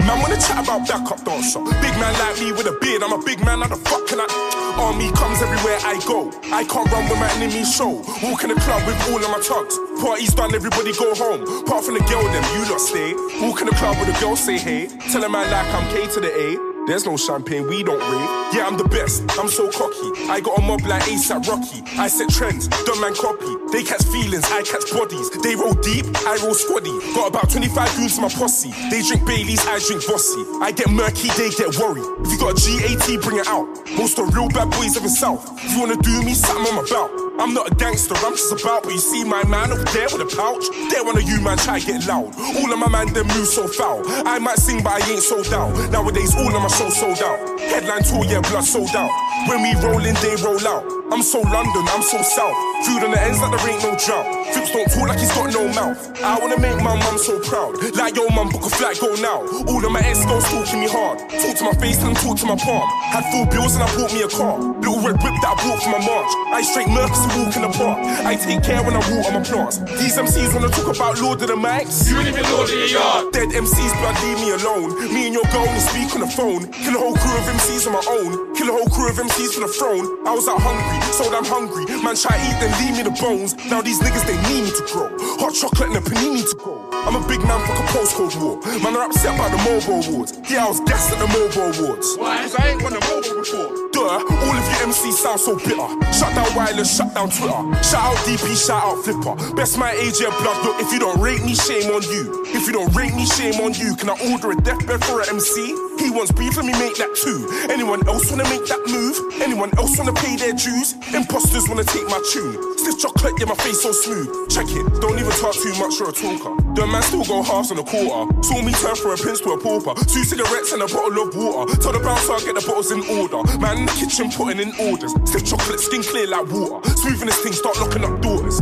Man 0.08 0.22
wanna 0.24 0.40
chat 0.40 0.64
about 0.64 0.88
backup 0.88 1.20
dancer. 1.26 1.60
Big 1.84 1.96
man 2.00 2.16
like 2.16 2.40
me 2.40 2.54
with 2.54 2.68
a 2.72 2.80
beard, 2.80 3.04
I'm 3.04 3.12
a 3.12 3.22
big 3.22 3.44
man, 3.44 3.60
how 3.60 3.68
the 3.68 3.76
fuck 3.76 4.08
can 4.08 4.22
I? 4.22 4.69
Army 4.80 5.12
comes 5.12 5.42
everywhere 5.42 5.78
I 5.84 6.00
go. 6.08 6.32
I 6.56 6.64
can't 6.64 6.90
run 6.92 7.10
when 7.10 7.20
my 7.20 7.30
enemies 7.34 7.76
show. 7.76 8.00
Walk 8.24 8.44
in 8.44 8.50
the 8.50 8.60
club 8.64 8.88
with 8.88 8.96
all 9.12 9.20
of 9.20 9.30
my 9.30 9.42
tugs. 9.44 9.78
Party's 10.00 10.34
done, 10.34 10.56
everybody 10.56 10.94
go 10.94 11.14
home. 11.16 11.44
Apart 11.66 11.84
from 11.84 11.96
the 11.96 12.04
girl, 12.08 12.24
them 12.24 12.46
you 12.56 12.72
lot 12.72 12.80
stay. 12.80 13.14
Walk 13.44 13.60
in 13.60 13.68
the 13.68 13.76
club 13.76 14.00
with 14.00 14.16
a 14.16 14.20
girl, 14.22 14.38
say 14.38 14.58
hey. 14.58 14.88
Tell 15.12 15.24
a 15.24 15.30
man 15.30 15.52
like 15.52 15.68
I'm 15.76 15.86
K 15.92 16.08
to 16.14 16.20
the 16.22 16.32
A. 16.32 16.79
There's 16.90 17.06
no 17.06 17.18
champagne, 17.18 17.68
we 17.68 17.84
don't 17.84 18.02
rave. 18.02 18.30
Yeah, 18.52 18.66
I'm 18.66 18.76
the 18.76 18.90
best, 18.90 19.22
I'm 19.38 19.48
so 19.48 19.70
cocky. 19.70 20.10
I 20.26 20.42
got 20.42 20.58
a 20.58 20.62
mob 20.64 20.82
like 20.90 21.04
ASAP 21.04 21.46
Rocky. 21.46 21.86
I 22.02 22.08
set 22.08 22.34
trends, 22.34 22.68
don't 22.82 23.00
man 23.00 23.14
copy. 23.14 23.46
They 23.70 23.84
catch 23.86 24.02
feelings, 24.10 24.42
I 24.50 24.66
catch 24.66 24.90
bodies. 24.90 25.30
They 25.46 25.54
roll 25.54 25.78
deep, 25.86 26.10
I 26.26 26.42
roll 26.42 26.58
squaddy. 26.58 26.90
Got 27.14 27.30
about 27.30 27.52
25 27.52 27.94
goons 27.94 28.18
in 28.18 28.24
my 28.24 28.30
posse. 28.34 28.74
They 28.90 29.06
drink 29.06 29.22
Baileys, 29.22 29.62
I 29.70 29.78
drink 29.86 30.02
Bossy. 30.10 30.42
I 30.66 30.74
get 30.74 30.90
murky, 30.90 31.30
they 31.38 31.54
get 31.54 31.78
worried. 31.78 32.10
If 32.26 32.34
you 32.34 32.40
got 32.42 32.58
a 32.58 32.62
GAT, 32.66 33.22
bring 33.22 33.38
it 33.38 33.46
out. 33.46 33.70
Most 33.94 34.18
of 34.18 34.26
the 34.26 34.34
real 34.34 34.50
bad 34.50 34.74
boys 34.74 34.98
of 34.98 35.04
the 35.04 35.14
south. 35.14 35.46
If 35.62 35.70
you 35.70 35.86
wanna 35.86 36.02
do 36.02 36.26
me, 36.26 36.34
something 36.34 36.74
on 36.74 36.82
my 36.82 36.90
about. 36.90 37.30
I'm 37.40 37.54
not 37.54 37.72
a 37.72 37.76
gangster, 37.76 38.16
I'm 38.20 38.36
just 38.36 38.52
about. 38.52 38.84
But 38.84 38.94
you 38.94 39.00
see 39.00 39.24
my 39.24 39.46
man 39.46 39.72
over 39.72 39.86
there 39.96 40.12
with 40.12 40.26
a 40.26 40.30
pouch. 40.36 40.66
There 40.92 41.06
one 41.06 41.16
of 41.16 41.24
you 41.24 41.40
man 41.40 41.58
try 41.58 41.80
get 41.80 42.06
loud. 42.06 42.36
All 42.36 42.74
of 42.74 42.80
my 42.80 42.90
man 42.90 43.14
them 43.14 43.28
move 43.28 43.48
so 43.48 43.66
foul. 43.66 44.04
I 44.28 44.40
might 44.40 44.58
sing, 44.58 44.84
but 44.84 45.00
I 45.00 45.10
ain't 45.10 45.24
sold 45.24 45.48
out. 45.54 45.72
Nowadays, 45.90 46.36
all 46.36 46.54
of 46.54 46.62
my 46.62 46.68
shows 46.80 46.96
sold 46.98 47.22
out. 47.22 47.60
Headline 47.60 48.04
tour, 48.04 48.24
yeah, 48.26 48.40
blood 48.40 48.64
sold 48.64 48.96
out. 48.96 49.12
When 49.48 49.62
we 49.62 49.76
roll 49.84 50.04
in, 50.06 50.16
they 50.16 50.36
roll 50.42 50.66
out. 50.68 50.84
I'm 51.12 51.24
so 51.24 51.42
London, 51.42 51.84
I'm 51.90 52.04
so 52.04 52.22
south. 52.22 52.56
Food 52.86 53.04
on 53.04 53.12
the 53.12 53.20
ends 53.20 53.42
like 53.42 53.50
there 53.50 53.70
ain't 53.70 53.82
no 53.82 53.98
drought. 53.98 54.30
Fips 54.54 54.72
don't 54.72 54.86
talk 54.94 55.10
like 55.10 55.20
he's 55.20 55.34
got 55.34 55.52
no 55.52 55.66
mouth. 55.74 56.00
I 56.22 56.38
wanna 56.38 56.60
make 56.62 56.78
my 56.86 56.96
mum 56.96 57.18
so 57.18 57.42
proud. 57.42 57.76
Like 57.98 58.16
yo, 58.16 58.30
mum, 58.30 58.50
book 58.50 58.62
a 58.62 58.70
flight, 58.70 59.02
go 59.02 59.16
now. 59.18 59.42
All 59.68 59.82
of 59.84 59.92
my 59.92 60.06
ex 60.06 60.24
girls 60.30 60.46
talking 60.48 60.80
me 60.80 60.88
hard. 60.88 61.18
Talk 61.34 61.58
to 61.58 61.64
my 61.66 61.74
face 61.82 61.98
and 62.06 62.16
talk 62.16 62.38
to 62.40 62.46
my 62.46 62.56
palm. 62.56 62.86
Had 63.10 63.26
full 63.34 63.50
bills 63.50 63.74
and 63.74 63.84
I 63.84 63.90
bought 63.98 64.14
me 64.14 64.22
a 64.22 64.30
car. 64.30 64.62
Little 64.62 65.02
red 65.02 65.18
whip 65.18 65.34
that 65.42 65.50
I 65.50 65.56
bought 65.58 65.82
for 65.82 65.92
my 65.98 66.02
march. 66.06 66.32
I 66.54 66.62
straight 66.62 66.88
Mercs 66.94 67.20
to 67.26 67.30
walk 67.42 67.56
in 67.58 67.64
the 67.66 67.74
park. 67.74 67.98
I 68.30 68.38
take 68.38 68.62
care 68.62 68.84
when 68.86 68.94
I 68.94 69.02
water 69.10 69.34
my 69.34 69.42
plants. 69.42 69.82
These 69.98 70.16
MCs 70.16 70.54
wanna 70.54 70.70
talk 70.70 70.94
about 70.94 71.20
Lord 71.20 71.42
of 71.42 71.50
the 71.50 71.58
Mics. 71.58 72.06
You 72.06 72.22
ain't 72.22 72.30
even 72.30 72.46
Lord 72.54 72.70
of 72.70 72.76
your 72.78 72.86
yard. 72.86 73.34
Dead 73.34 73.50
MCs, 73.50 73.94
blood, 73.98 74.16
leave 74.22 74.40
me 74.46 74.50
alone. 74.54 74.94
Me 75.10 75.26
and 75.26 75.34
your 75.34 75.48
girl 75.50 75.66
only 75.66 75.82
speak 75.82 76.14
on 76.14 76.22
the 76.22 76.32
phone. 76.32 76.59
Kill 76.68 76.96
a 76.96 77.00
whole 77.00 77.16
crew 77.16 77.38
of 77.38 77.46
MCs 77.48 77.88
on 77.88 77.94
my 77.94 78.06
own. 78.10 78.56
Kill 78.56 78.70
a 78.70 78.74
whole 78.74 78.90
crew 78.92 79.10
of 79.10 79.16
MCs 79.16 79.56
for 79.56 79.62
the 79.62 79.72
throne. 79.72 80.06
I 80.28 80.36
was 80.36 80.48
out 80.48 80.60
hungry, 80.60 81.00
so 81.16 81.24
I'm 81.32 81.46
hungry. 81.46 81.86
Man, 82.04 82.16
try 82.16 82.36
eat, 82.36 82.58
then 82.60 82.72
leave 82.84 82.98
me 82.98 83.04
the 83.04 83.16
bones. 83.16 83.56
Now 83.72 83.82
these 83.82 84.00
niggas, 84.00 84.26
they 84.26 84.38
need 84.52 84.68
me 84.68 84.72
to 84.72 84.84
grow. 84.92 85.10
Hot 85.40 85.54
chocolate 85.54 85.96
and 85.96 85.98
a 85.98 86.02
panini 86.02 86.44
to 86.44 86.56
go. 86.58 86.90
I'm 86.92 87.16
a 87.16 87.24
big 87.28 87.40
man, 87.48 87.60
fuck 87.66 87.80
a 87.80 87.86
postcode 87.96 88.36
war. 88.42 88.60
Man, 88.84 88.96
are 88.96 89.08
upset 89.08 89.34
about 89.34 89.50
the 89.50 89.62
mobile 89.64 90.04
awards. 90.04 90.38
Yeah, 90.50 90.66
I 90.66 90.70
was 90.70 90.80
gassed 90.82 91.12
at 91.14 91.20
the 91.20 91.30
mobile 91.32 91.72
awards. 91.72 92.18
Why? 92.18 92.44
Cause 92.44 92.56
I 92.56 92.70
ain't 92.70 92.84
won 92.84 92.94
a 92.94 93.02
mobile 93.08 93.40
before. 93.40 93.72
Duh, 93.96 94.20
all 94.20 94.56
of 94.56 94.66
you 94.68 94.78
MCs 94.86 95.18
sound 95.18 95.40
so 95.40 95.56
bitter. 95.58 95.90
Shut 96.14 96.36
down 96.36 96.50
wireless, 96.56 96.96
shut 96.96 97.14
down 97.16 97.30
Twitter. 97.30 97.62
Shout 97.82 98.04
out 98.04 98.18
DP, 98.28 98.54
shout 98.54 98.84
out 98.84 99.04
Flipper. 99.04 99.56
Best 99.56 99.78
my 99.78 99.92
age, 99.92 100.20
yeah, 100.22 100.30
blood. 100.38 100.60
Look, 100.66 100.82
if 100.82 100.92
you 100.92 101.00
don't 101.00 101.20
rate 101.20 101.44
me, 101.44 101.56
shame 101.56 101.90
on 101.90 102.04
you. 102.04 102.44
If 102.52 102.68
you 102.68 102.74
don't 102.74 102.94
rate 102.94 103.16
me, 103.16 103.26
shame 103.26 103.56
on 103.62 103.74
you. 103.74 103.96
Can 103.96 104.10
I 104.10 104.18
order 104.32 104.52
a 104.52 104.56
deathbed 104.62 105.04
for 105.06 105.22
an 105.22 105.30
MC? 105.30 105.66
He 106.00 106.12
wants 106.12 106.32
let 106.56 106.66
me 106.66 106.74
make 106.74 106.96
that 106.98 107.14
too. 107.16 107.50
Anyone 107.70 108.08
else 108.08 108.30
wanna 108.32 108.48
make 108.50 108.66
that 108.68 108.82
move? 108.88 109.18
Anyone 109.42 109.72
else 109.78 109.98
wanna 109.98 110.14
pay 110.14 110.36
their 110.36 110.54
dues? 110.54 110.94
Imposters 111.14 111.68
wanna 111.68 111.84
take 111.84 112.08
my 112.08 112.22
tune. 112.32 112.56
Stiff 112.78 113.00
chocolate, 113.00 113.34
yeah, 113.40 113.46
my 113.46 113.56
face 113.56 113.82
so 113.82 113.92
smooth. 113.92 114.30
Check 114.50 114.68
it, 114.70 114.86
don't 115.02 115.18
even 115.20 115.32
talk 115.38 115.54
too 115.54 115.74
much, 115.78 116.00
you're 116.00 116.10
a 116.10 116.14
talker. 116.14 116.54
The 116.76 116.88
man 116.88 117.04
still 117.04 117.26
go 117.26 117.44
halves 117.44 117.72
on 117.72 117.80
a 117.80 117.84
quarter. 117.84 118.32
Saw 118.44 118.62
me 118.62 118.72
turn 118.74 118.96
from 118.96 119.12
a 119.12 119.18
prince 119.18 119.42
to 119.42 119.52
a 119.52 119.58
pauper. 119.60 119.94
Two 120.06 120.24
cigarettes 120.24 120.72
and 120.72 120.82
a 120.82 120.88
bottle 120.88 121.28
of 121.28 121.36
water. 121.36 121.76
Tell 121.78 121.92
the 121.92 122.00
bouncer 122.00 122.34
I 122.34 122.40
get 122.40 122.56
the 122.56 122.64
bottles 122.66 122.92
in 122.92 123.02
order. 123.20 123.44
Man 123.60 123.84
in 123.84 123.86
the 123.86 123.96
kitchen 123.98 124.32
putting 124.32 124.60
in 124.60 124.72
orders. 124.80 125.14
Stiff 125.28 125.46
chocolate, 125.46 125.80
skin 125.80 126.04
clear 126.04 126.28
like 126.28 126.48
water. 126.48 126.80
Smoothing 126.98 127.28
this 127.28 127.40
thing, 127.44 127.54
start 127.54 127.78
locking 127.78 128.04
up 128.04 128.22
doors. 128.22 128.60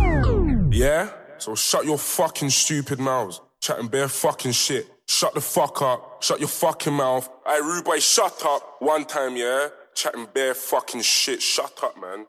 Yeah? 0.72 1.10
So 1.38 1.56
shut 1.56 1.86
your 1.86 1.98
fucking 1.98 2.50
stupid 2.50 3.00
mouths. 3.00 3.42
Chatting 3.62 3.88
bare 3.88 4.08
fucking 4.08 4.52
shit. 4.52 4.88
Shut 5.08 5.34
the 5.34 5.42
fuck 5.42 5.82
up. 5.82 6.07
Shut 6.20 6.40
your 6.40 6.50
fucking 6.50 6.94
mouth. 6.94 7.30
I 7.46 7.58
rude 7.58 7.86
boy, 7.86 8.00
shut 8.00 8.44
up. 8.46 8.78
One 8.80 9.06
time, 9.06 9.38
yeah? 9.38 9.70
Chatting 9.94 10.28
bare 10.34 10.54
fucking 10.54 11.02
shit. 11.02 11.42
Shut 11.42 11.80
up, 11.84 12.00
man. 12.00 12.26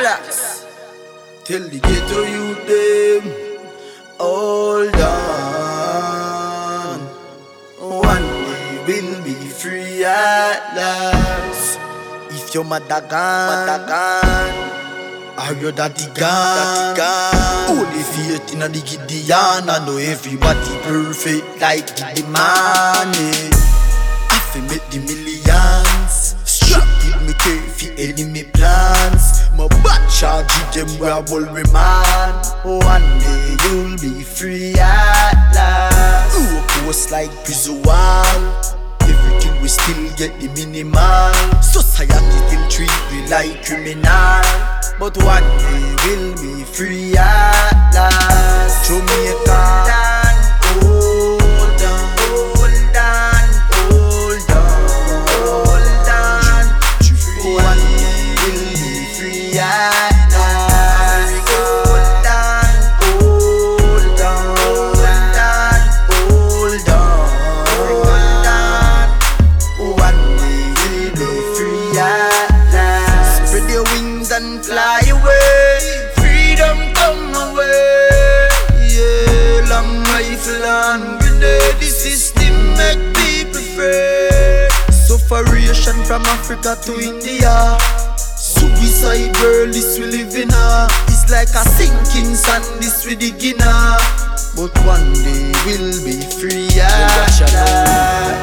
Blacks. 0.00 0.64
Tell 1.44 1.60
the 1.60 1.78
ghetto 1.78 2.24
youth 2.24 2.64
them, 2.64 3.22
hold 4.16 4.96
on. 4.96 6.30
One 8.00 8.22
day 8.24 8.80
we'll 8.86 9.20
be 9.22 9.34
free 9.34 10.02
at 10.02 10.72
last. 10.74 11.78
If 12.30 12.54
your 12.54 12.64
mother 12.64 13.04
gone, 13.12 13.66
mother 13.66 13.84
gone. 13.84 14.56
Are 15.36 15.52
your 15.60 15.72
daddy 15.72 16.06
gone? 16.14 16.96
Only 17.68 18.00
faith 18.00 18.54
in 18.54 18.60
the 18.60 18.80
Gideon. 18.80 19.68
I 19.68 19.84
know 19.84 19.98
everybody 19.98 20.80
perfect 20.80 21.60
like 21.60 21.84
the 22.16 22.24
money. 22.32 23.36
Eh. 23.36 23.52
If 24.32 24.54
we 24.54 24.60
make 24.62 24.86
the 24.88 25.00
millions, 25.04 26.36
strap 26.48 26.88
give 27.04 27.20
me 27.20 27.34
care 27.34 27.68
for 27.68 27.92
enemy 28.00 28.44
plans. 28.44 29.40
My 29.60 29.68
bad 29.84 30.08
charge 30.08 30.48
them 30.74 30.88
where 30.98 31.12
I 31.12 31.20
will 31.20 31.44
remand. 31.52 32.46
One 32.64 33.04
day 33.20 33.56
you'll 33.68 33.98
be 33.98 34.24
free 34.24 34.72
at 34.72 35.52
last. 35.54 36.34
Ooh, 36.34 36.80
post 36.86 37.10
like 37.10 37.28
prison. 37.44 37.76
Everything 39.02 39.60
we 39.60 39.68
still 39.68 40.16
get 40.16 40.32
the 40.40 40.48
minimal. 40.56 41.60
Society 41.60 42.14
still 42.48 42.68
treat 42.70 43.12
we 43.12 43.28
like 43.28 43.62
criminal. 43.62 44.40
But 44.98 45.18
one 45.18 45.44
day 45.44 45.94
we'll 46.06 46.32
be 46.40 46.64
free 46.64 47.14
at 47.18 47.92
last. 47.92 48.88
Jamaica. 48.88 50.09
From 86.10 86.26
Africa 86.26 86.74
to 86.82 86.98
India. 86.98 87.78
Suicide 88.18 89.30
world, 89.38 89.70
this 89.70 89.96
we 89.96 90.06
live 90.06 90.34
in 90.34 90.50
a. 90.50 90.88
It's 91.06 91.30
like 91.30 91.54
a 91.54 91.62
sinking 91.78 92.34
sand, 92.34 92.64
this 92.82 93.06
we 93.06 93.14
dig 93.14 93.38
in 93.44 93.62
a. 93.62 93.94
But 94.58 94.74
one 94.82 95.12
day 95.22 95.54
we'll 95.62 96.02
be 96.02 96.18
free 96.34 96.66
at 96.82 97.38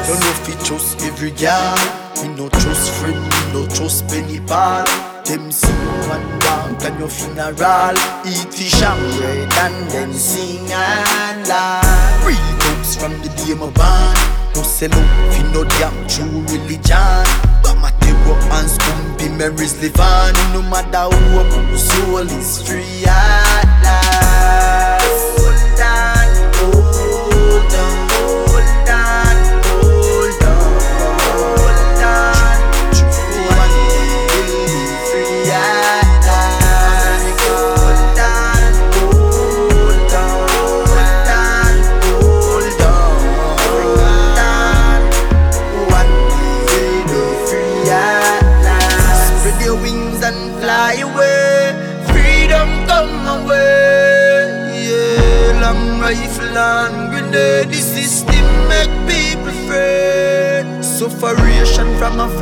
Don't 0.08 0.16
know 0.16 0.32
if 0.32 0.48
we 0.48 0.54
trust 0.64 1.02
every 1.02 1.30
girl. 1.32 1.76
We 2.22 2.28
no 2.40 2.48
trust 2.48 2.88
friend, 2.96 3.20
we 3.20 3.52
no 3.52 3.66
trust 3.68 4.08
penny 4.08 4.40
pal 4.40 4.86
Them 5.26 5.52
sing 5.52 5.76
one 6.08 6.24
bank 6.40 6.82
and 6.88 6.98
your 6.98 7.10
funeral. 7.10 7.96
Eat 8.24 8.48
fish 8.48 8.80
and 8.80 9.18
bread 9.20 9.52
and 9.52 9.90
then 9.90 10.14
sing 10.14 10.72
and 10.72 11.46
laugh. 11.46 12.24
Free 12.24 12.40
folks 12.64 12.96
from 12.96 13.12
the 13.20 13.28
day 13.36 13.52
my 13.52 13.68
born 13.68 14.37
Ou 14.56 14.64
se 14.64 14.88
nou 14.88 15.04
fi 15.32 15.42
nou 15.52 15.64
diam 15.76 15.94
true 16.08 16.42
religion. 16.52 17.24
Ba 17.62 17.74
ma 17.80 17.90
tebo 18.00 18.36
an 18.56 18.68
skumpi 18.68 19.28
memories 19.36 19.76
live 19.82 20.00
on 20.00 20.34
No 20.52 20.62
matter 20.62 21.06
who 21.10 21.40
up, 21.40 21.78
soul 21.78 22.26
is 22.26 22.62
free 22.62 23.04
at 23.06 23.66
life 23.84 24.07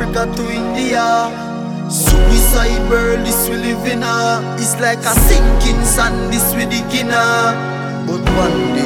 Africa 0.07 0.35
to 0.35 0.51
India. 0.51 1.31
Suicide 1.89 2.89
world, 2.89 3.25
this 3.25 3.49
we 3.49 3.55
live 3.55 3.85
in 3.87 4.03
a 4.03 4.55
It's 4.55 4.79
like 4.79 4.99
a 4.99 5.13
sinking 5.27 5.83
sand, 5.83 6.33
this 6.33 6.53
we 6.55 6.65
dig 6.65 6.93
in 6.93 7.07
a 7.07 8.05
But 8.07 8.21
one 8.35 8.76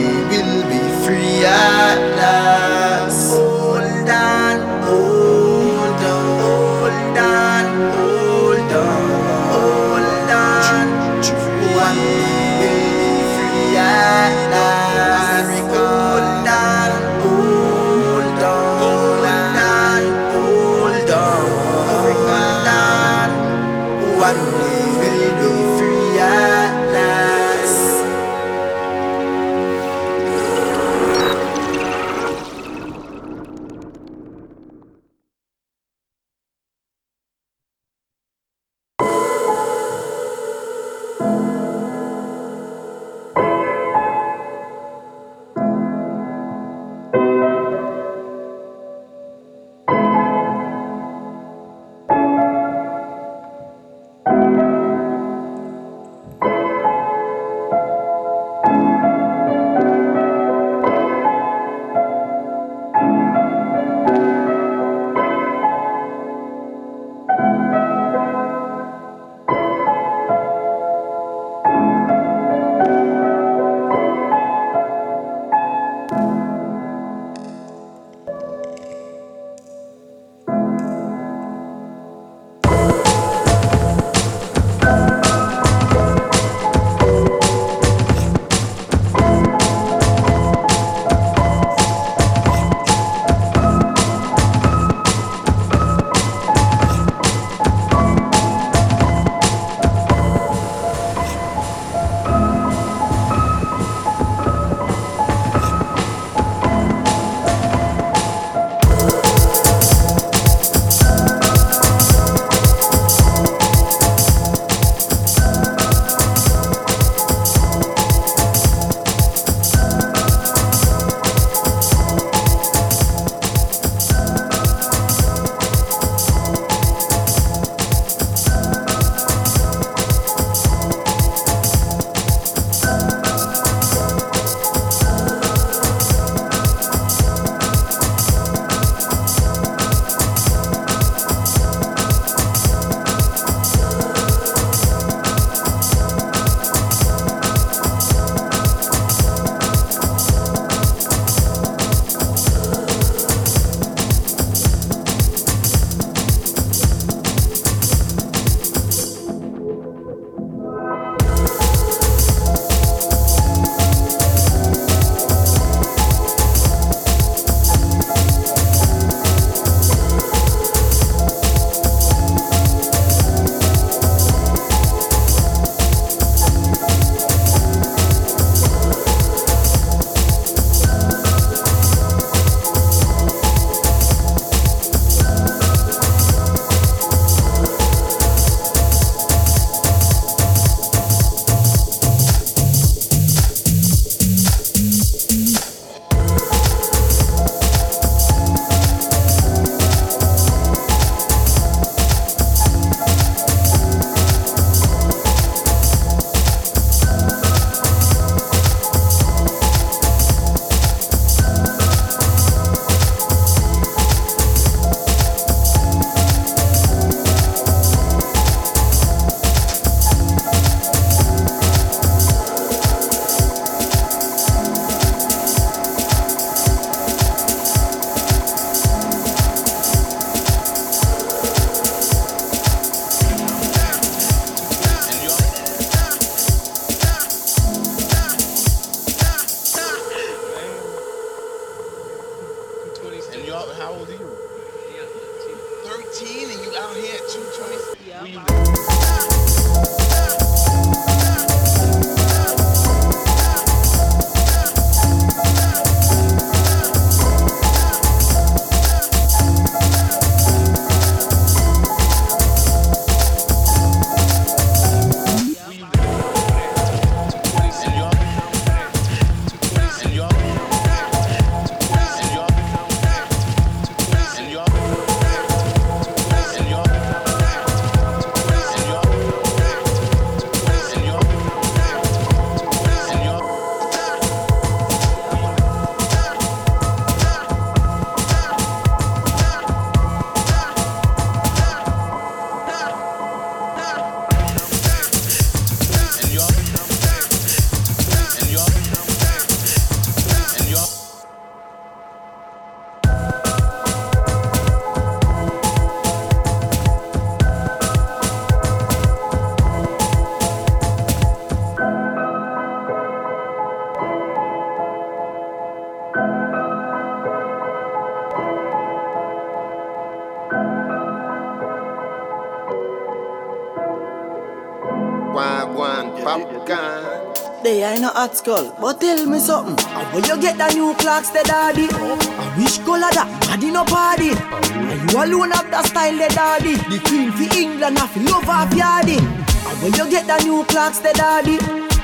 hot 328.22 328.38
skull, 328.38 328.78
but 328.80 329.02
tell 329.02 329.26
me 329.26 329.40
something. 329.40 329.84
How 329.88 330.14
will 330.14 330.26
you 330.30 330.38
get 330.40 330.56
the 330.56 330.68
new 330.76 330.94
clocks, 331.02 331.30
the 331.30 331.42
daddy? 331.44 331.88
I 331.90 332.46
wish 332.56 332.78
color 332.86 333.10
that 333.18 333.28
body 333.50 333.72
no 333.72 333.84
party. 333.84 334.30
Are 334.38 335.26
you 335.26 335.34
alone 335.34 335.52
have 335.58 335.72
the 335.72 335.82
style, 335.90 336.18
the 336.22 336.30
daddy? 336.30 336.76
The 336.92 337.02
queen 337.08 337.32
for 337.32 337.50
England, 337.58 337.98
I 337.98 338.06
feel 338.06 338.30
love 338.30 338.48
off 338.48 338.70
yardy. 338.78 339.18
How 339.66 339.74
will 339.82 339.96
you 339.98 340.06
get 340.14 340.28
the 340.30 340.38
new 340.46 340.64
clocks, 340.66 341.00
the 341.00 341.14
daddy? 341.14 341.58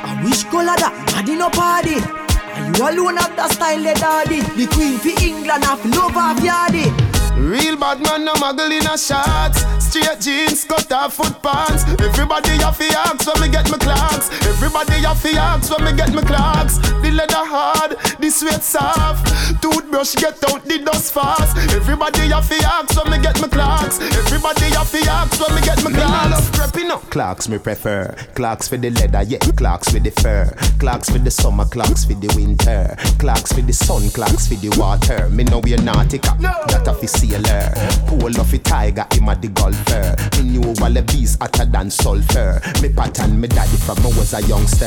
I 0.09 0.17
wish 0.23 0.43
color 0.45 0.77
that 0.81 0.93
body 1.13 1.35
no 1.35 1.49
party. 1.53 2.01
Are 2.01 2.65
you 2.65 2.97
alone 2.97 3.17
have 3.17 3.35
the 3.35 3.47
style, 3.53 3.83
the 3.83 3.93
daddy? 3.93 4.41
The 4.57 4.65
queen 4.73 4.97
for 4.97 5.13
England, 5.21 5.65
I 5.69 5.77
feel 5.77 6.01
love 6.01 6.17
off 6.17 6.41
yardy. 6.41 6.89
Real 7.37 7.77
bad 7.77 8.01
man, 8.01 8.25
no 8.25 8.33
muggle 8.33 8.73
in 8.73 8.87
a 8.89 8.97
shots. 8.97 9.76
Straight 9.97 10.21
jeans, 10.21 10.63
cut 10.63 10.91
off 10.91 11.15
foot 11.15 11.41
pants. 11.41 11.83
Everybody 11.99 12.51
have 12.61 12.77
to 12.77 12.85
ask 12.85 13.25
when 13.25 13.41
me 13.41 13.49
get 13.49 13.69
my 13.71 13.79
clocks. 13.79 14.29
Everybody 14.45 15.01
have 15.01 15.21
to 15.23 15.29
ask 15.29 15.71
when 15.71 15.85
me 15.85 15.93
get 15.97 16.13
my 16.13 16.21
clocks. 16.21 16.77
The 16.77 17.09
leather 17.09 17.33
hard, 17.33 17.97
the 18.19 18.29
sweat 18.29 18.63
soft. 18.63 19.27
Toothbrush 19.61 20.15
get 20.15 20.41
out 20.49 20.63
the 20.65 20.79
dust 20.79 21.13
fast. 21.13 21.57
Everybody 21.75 22.29
have 22.29 22.47
to 22.49 22.55
ask 22.65 22.95
when 22.97 23.11
me 23.11 23.21
get 23.21 23.39
my 23.41 23.47
clocks. 23.47 23.99
Everybody 23.99 24.65
have 24.75 24.91
to 24.91 25.09
ask 25.09 25.39
when 25.39 25.55
me 25.55 25.61
get 25.61 25.83
my 25.83 25.91
clocks. 25.91 26.31
love 26.31 26.51
prepping 26.51 26.89
up. 26.89 27.01
Clocks 27.09 27.47
me 27.47 27.57
prefer. 27.57 28.15
Clocks 28.35 28.67
for 28.67 28.77
the 28.77 28.89
leather, 28.89 29.23
yeah. 29.23 29.39
Clocks 29.39 29.89
for 29.89 29.99
the 29.99 30.11
fur. 30.11 30.49
Clocks 30.79 31.09
for 31.09 31.19
the 31.19 31.31
summer, 31.31 31.65
clocks 31.65 32.05
for 32.05 32.13
the 32.13 32.33
winter. 32.35 32.95
Clocks 33.19 33.51
for 33.53 33.61
the 33.61 33.73
sun, 33.73 34.09
clocks 34.09 34.47
for 34.47 34.55
the 34.55 34.69
water. 34.79 35.29
Me 35.29 35.43
know 35.43 35.59
we're 35.59 35.77
nautica. 35.77 36.39
That 36.41 36.87
a 36.87 36.93
fi 36.93 37.05
sailor. 37.05 37.73
Pull 38.07 38.39
off 38.39 38.53
a 38.53 38.57
tiger, 38.57 39.05
him 39.11 39.29
a 39.29 39.35
the 39.35 39.49
golfer. 39.49 40.15
Me 40.37 40.49
knew 40.49 40.63
all 40.63 40.91
the 40.91 41.03
bees 41.03 41.37
hotter 41.39 41.65
than 41.65 41.91
sulfur. 41.91 42.61
Me 42.81 42.89
pattern 42.89 43.39
me 43.39 43.47
daddy 43.47 43.77
from 43.77 43.97
I 43.99 44.09
was 44.17 44.33
a 44.33 44.41
youngster. 44.43 44.85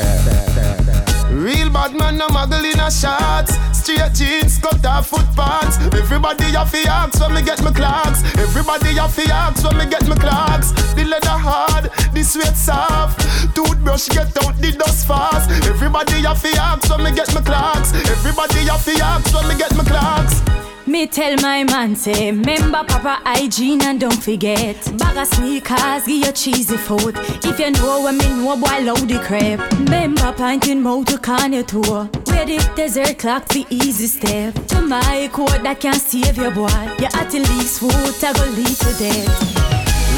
Real 1.31 1.69
bad 1.69 1.93
man, 1.95 2.17
no 2.17 2.27
muggle 2.27 2.63
in 2.63 2.79
a 2.79 2.89
shots. 3.21 3.53
Straight 3.77 4.13
jeans, 4.13 4.57
cut 4.59 4.85
off 4.85 5.07
foot 5.07 5.27
pants. 5.35 5.77
Everybody 6.01 6.51
have 6.57 6.73
ask 6.73 7.19
when 7.21 7.33
me 7.33 7.41
get 7.41 7.61
my 7.63 7.71
clocks. 7.71 8.23
Everybody 8.37 8.93
have 8.95 9.19
ask 9.19 9.63
when 9.63 9.77
me 9.77 9.85
get 9.89 10.07
my 10.07 10.15
clocks. 10.15 10.71
The 10.95 11.03
leather 11.05 11.39
hard, 11.47 11.85
the 12.13 12.23
sweat 12.23 12.57
soft. 12.57 13.19
Toothbrush 13.55 14.09
get 14.09 14.35
out 14.43 14.55
the 14.57 14.71
dust 14.77 15.07
fast. 15.07 15.49
Everybody 15.67 16.21
have 16.21 16.45
ask 16.45 16.89
when 16.89 17.03
me 17.03 17.11
get 17.11 17.33
my 17.33 17.41
clocks. 17.41 17.93
Everybody 17.93 18.61
have 18.69 18.87
ask 18.87 19.33
when 19.33 19.47
me 19.49 19.55
get 19.57 19.75
my 19.75 19.83
clocks. 19.83 20.41
Me 20.87 21.07
tell 21.07 21.35
my 21.37 21.63
man 21.63 21.95
say, 21.95 22.31
remember 22.31 22.83
proper 22.83 23.15
hygiene 23.23 23.81
and 23.83 23.99
don't 23.99 24.21
forget. 24.21 24.75
Bag 24.97 25.15
of 25.15 25.27
sneakers, 25.27 26.05
give 26.05 26.25
you 26.25 26.31
cheesy 26.33 26.75
food. 26.75 27.15
If 27.45 27.59
you 27.59 27.71
know 27.71 28.01
what 28.01 28.15
me 28.15 28.27
know, 28.43 28.57
boy, 28.57 28.79
load 28.81 29.07
the 29.07 29.19
crap. 29.25 29.59
Remember 29.79 30.33
pointing 30.33 30.81
mouth 30.81 31.05
to 31.05 31.17
can 31.19 31.53
you 31.53 31.63
tour. 31.63 32.09
Where 32.31 32.45
the 32.45 32.57
desert 32.75 33.19
clock 33.19 33.47
the 33.49 33.67
easy 33.69 34.07
step. 34.07 34.55
To 34.71 34.81
my 34.81 35.29
code 35.31 35.61
that 35.67 35.79
can't 35.79 35.99
save 35.99 36.37
your 36.37 36.51
boy. 36.51 36.71
You 36.97 37.11
at 37.11 37.27
the 37.27 37.43
least 37.43 37.83
food, 37.83 37.91
I 37.91 38.31
go 38.31 38.45
lead 38.55 38.71
to 38.71 38.91
death. 38.95 39.71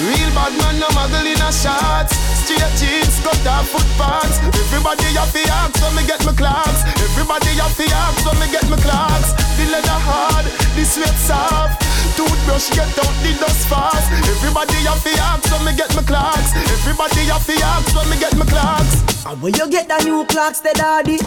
Real 0.06 0.30
bad 0.38 0.53
man, 0.61 0.77
no 0.77 0.88
muggle 0.94 1.26
in 1.26 1.41
a 1.41 1.49
shots. 1.49 2.14
Straight 2.45 2.61
jeans, 2.77 3.18
cut 3.26 3.41
off 3.49 3.65
foot 3.73 3.88
pants. 3.98 4.38
Everybody 4.45 5.10
have 5.18 5.34
to 5.34 5.41
ask 5.49 5.73
when 5.81 5.95
me 5.98 6.03
get 6.06 6.22
my 6.26 6.34
clocks. 6.38 6.85
Everybody 7.02 7.57
have 7.57 7.76
to 7.81 7.85
ask 7.90 8.22
when 8.22 8.38
me 8.38 8.48
get 8.53 8.69
my 8.69 8.77
clocks. 8.77 9.34
The 9.57 9.65
leather 9.73 9.99
hard, 10.06 10.45
the 10.77 10.85
sweat 10.85 11.18
soft. 11.18 11.92
Toothbrush 12.15 12.69
get 12.72 12.98
out 12.99 13.15
the 13.23 13.31
dust 13.40 13.68
fast. 13.68 14.11
Everybody 14.11 14.73
have 14.85 15.03
to 15.03 15.11
ask 15.18 15.52
when 15.52 15.65
me 15.65 15.76
get 15.76 15.95
my 15.95 16.03
clocks. 16.03 16.53
Everybody 16.56 17.26
have 17.31 17.45
to 17.45 17.53
ask 17.64 17.95
when 17.95 18.10
me 18.10 18.18
get 18.19 18.35
my 18.38 18.45
clocks. 18.45 19.26
And 19.26 19.41
where 19.41 19.52
you 19.52 19.69
get 19.69 19.88
the 19.88 20.03
new 20.03 20.26
clocks, 20.26 20.60
the 20.60 20.73
daddy? 20.73 21.18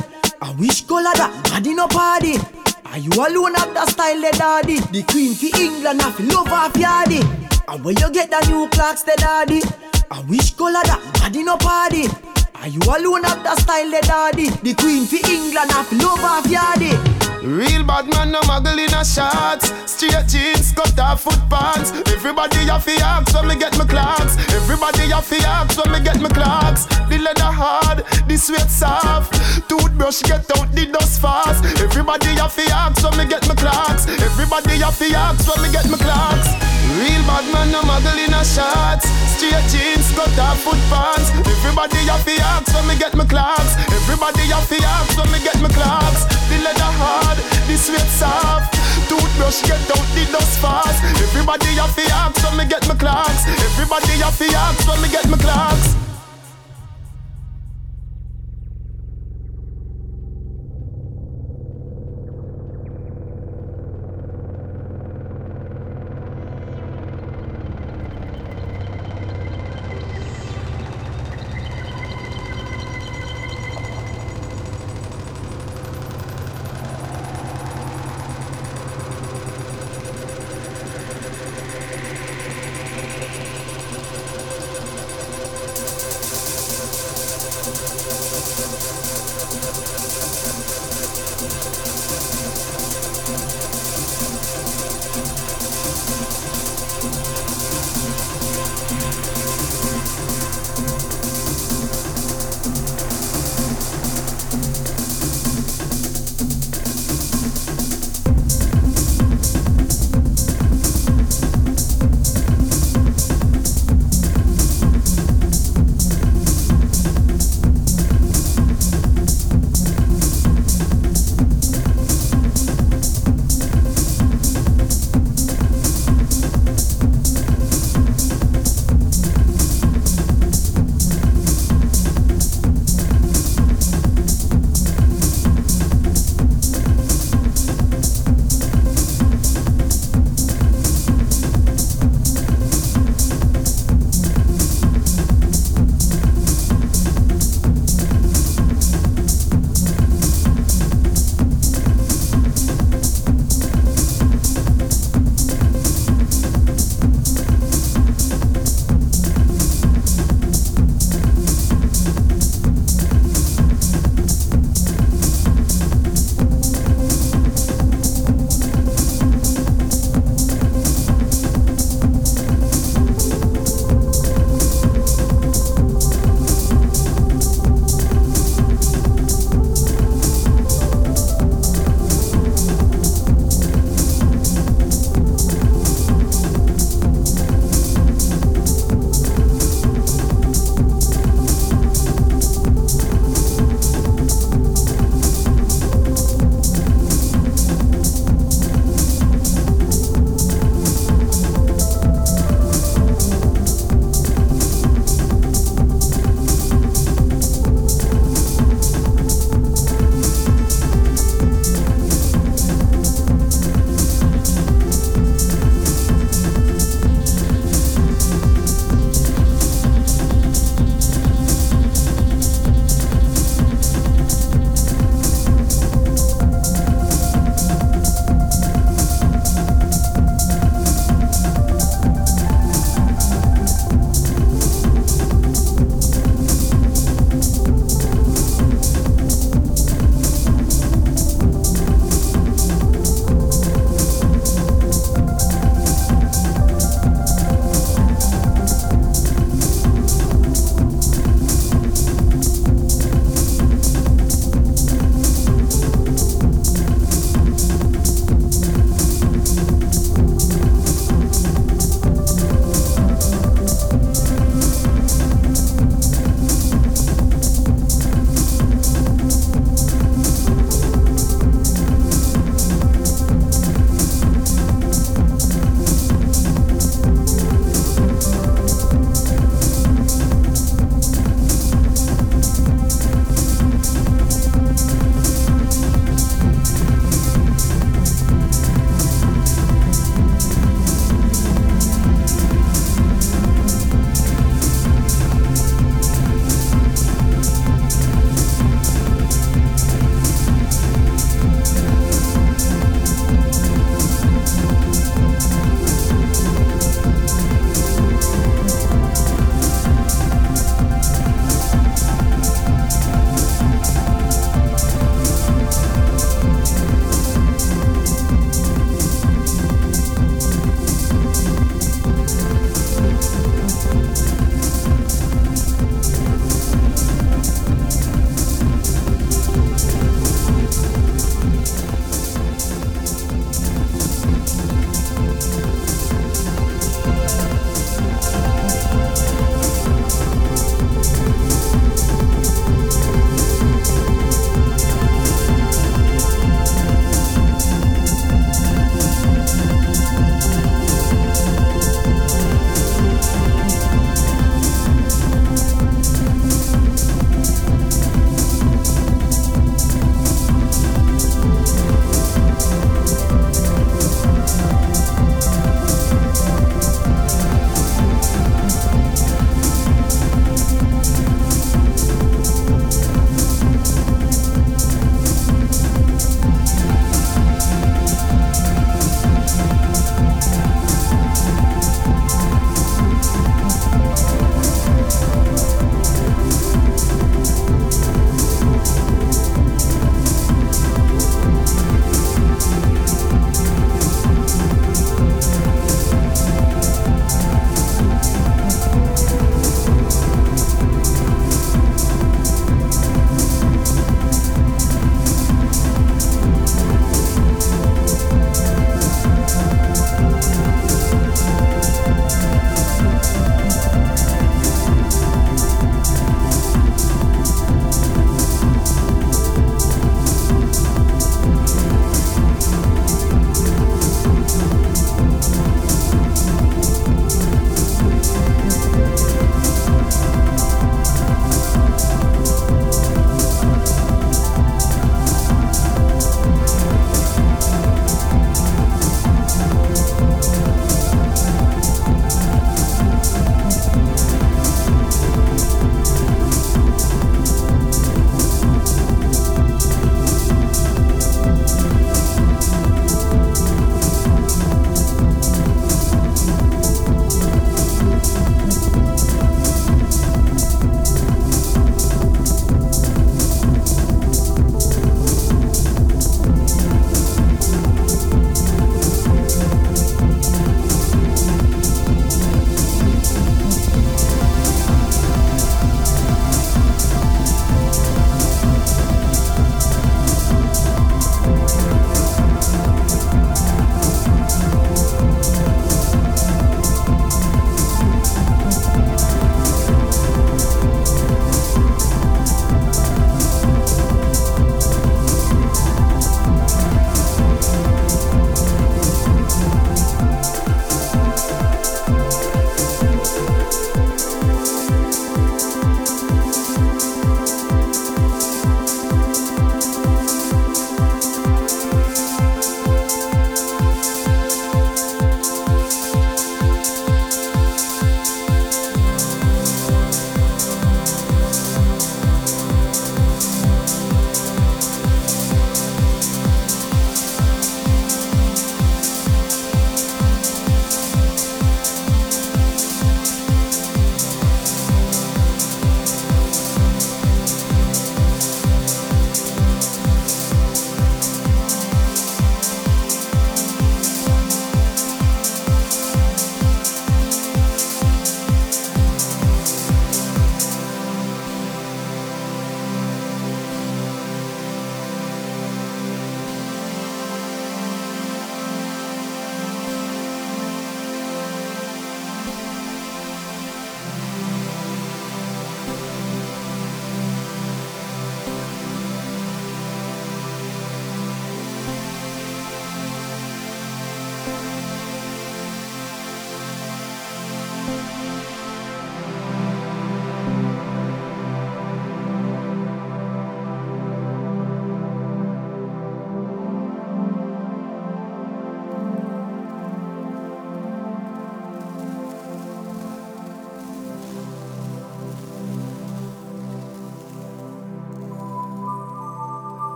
I 0.40 0.52
wish 0.52 0.86
color 0.86 1.14
that 1.14 1.32
body 1.50 1.74
no 1.74 1.88
party. 1.88 2.38
Are 2.84 2.98
you 2.98 3.10
alone 3.12 3.54
have 3.54 3.74
the 3.74 3.86
style, 3.86 4.20
the 4.20 4.30
daddy? 4.36 4.80
The 4.92 5.02
queen 5.02 5.34
for 5.34 5.50
England, 5.58 6.00
I 6.02 6.12
feel 6.12 6.26
love 6.28 6.52
off 6.52 6.72
yardy. 6.74 7.20
And 7.68 7.84
where 7.84 7.94
you 7.94 8.10
get 8.10 8.30
the 8.30 8.40
new 8.48 8.68
clocks, 8.68 9.02
the 9.02 9.16
daddy? 9.16 9.62
I 10.10 10.20
wish 10.28 10.54
color 10.54 10.82
that 10.84 11.02
body 11.20 11.42
no 11.42 11.56
party. 11.56 12.06
Are 12.54 12.68
you 12.68 12.80
alone 12.86 13.24
have 13.24 13.42
the 13.42 13.56
style, 13.56 13.90
the 13.90 14.00
daddy? 14.02 14.50
The 14.62 14.74
queen 14.74 15.04
for 15.06 15.16
England, 15.28 15.70
I 15.72 15.84
feel 15.84 15.98
love 15.98 16.24
off 16.24 16.46
yardy. 16.46 17.15
Real 17.42 17.84
bad 17.84 18.08
man, 18.08 18.32
no 18.32 18.40
muggle 18.42 18.78
in 18.78 18.92
a 18.94 19.04
shots. 19.04 19.72
Straight 19.90 20.26
jeans, 20.26 20.72
cut 20.72 20.98
off 20.98 21.22
foot 21.22 21.38
pants. 21.50 21.92
Everybody 22.12 22.66
have 22.66 22.84
to 22.84 22.92
ask 23.02 23.34
when 23.34 23.48
me 23.48 23.56
get 23.56 23.76
my 23.78 23.84
clocks. 23.84 24.36
Everybody 24.52 25.10
have 25.10 25.28
to 25.28 25.36
ask 25.46 25.76
when 25.78 25.92
me 25.92 26.00
get 26.00 26.20
my 26.20 26.28
clocks. 26.28 26.86
The 27.08 27.18
leather 27.18 27.52
hard, 27.52 28.04
the 28.28 28.36
sweat 28.36 28.70
soft. 28.70 29.34
Toothbrush 29.68 30.22
get 30.22 30.50
out 30.58 30.72
the 30.72 30.86
dust 30.86 31.20
fast. 31.20 31.64
Everybody 31.80 32.36
have 32.36 32.54
to 32.56 32.62
ask 32.72 33.02
when 33.04 33.18
me 33.18 33.26
get 33.26 33.46
my 33.48 33.54
clocks. 33.54 34.06
Everybody 34.08 34.78
have 34.78 34.98
to 34.98 35.14
ask 35.14 35.48
when 35.48 35.62
me 35.66 35.72
get 35.72 35.88
my 35.88 35.98
clocks. 35.98 36.75
Real 36.96 37.22
bad 37.28 37.44
man, 37.52 37.68
no 37.72 37.84
muggle 37.84 38.16
in 38.16 38.32
a 38.32 38.40
shots. 38.40 39.04
Straight 39.36 39.68
jeans, 39.68 40.08
cut 40.16 40.32
off 40.40 40.56
foot 40.64 40.80
pants. 40.88 41.28
Everybody 41.44 42.00
have 42.08 42.24
to 42.24 42.32
ask 42.40 42.72
when 42.72 42.88
me 42.88 42.96
get 42.96 43.12
my 43.14 43.26
clocks. 43.26 43.76
Everybody 43.92 44.48
have 44.48 44.64
to 44.64 44.80
ask 44.80 45.12
when 45.12 45.28
me 45.30 45.38
get 45.44 45.60
my 45.60 45.68
clocks. 45.68 46.24
The 46.48 46.56
leather 46.64 46.92
hard, 46.96 47.36
the 47.68 47.76
sweat 47.76 48.08
soft. 48.08 48.72
Toothbrush 49.12 49.60
get 49.68 49.84
out 49.92 50.08
the 50.16 50.24
dust 50.32 50.56
fast. 50.58 51.04
Everybody 51.20 51.76
have 51.76 51.94
to 51.96 52.04
ask 52.16 52.40
when 52.48 52.56
me 52.56 52.64
get 52.64 52.88
my 52.88 52.94
clocks. 52.94 53.44
Everybody 53.44 54.16
have 54.24 54.38
to 54.38 54.48
ask 54.56 54.88
when 54.88 55.02
me 55.02 55.08
get 55.12 55.28
my 55.28 55.36
clocks. 55.36 56.15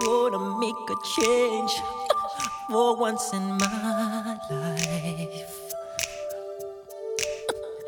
Gonna 0.00 0.58
make 0.58 0.90
a 0.90 0.96
change 1.16 1.72
for 2.68 2.96
once 2.96 3.32
in 3.32 3.58
my 3.58 4.38
life. 4.50 5.74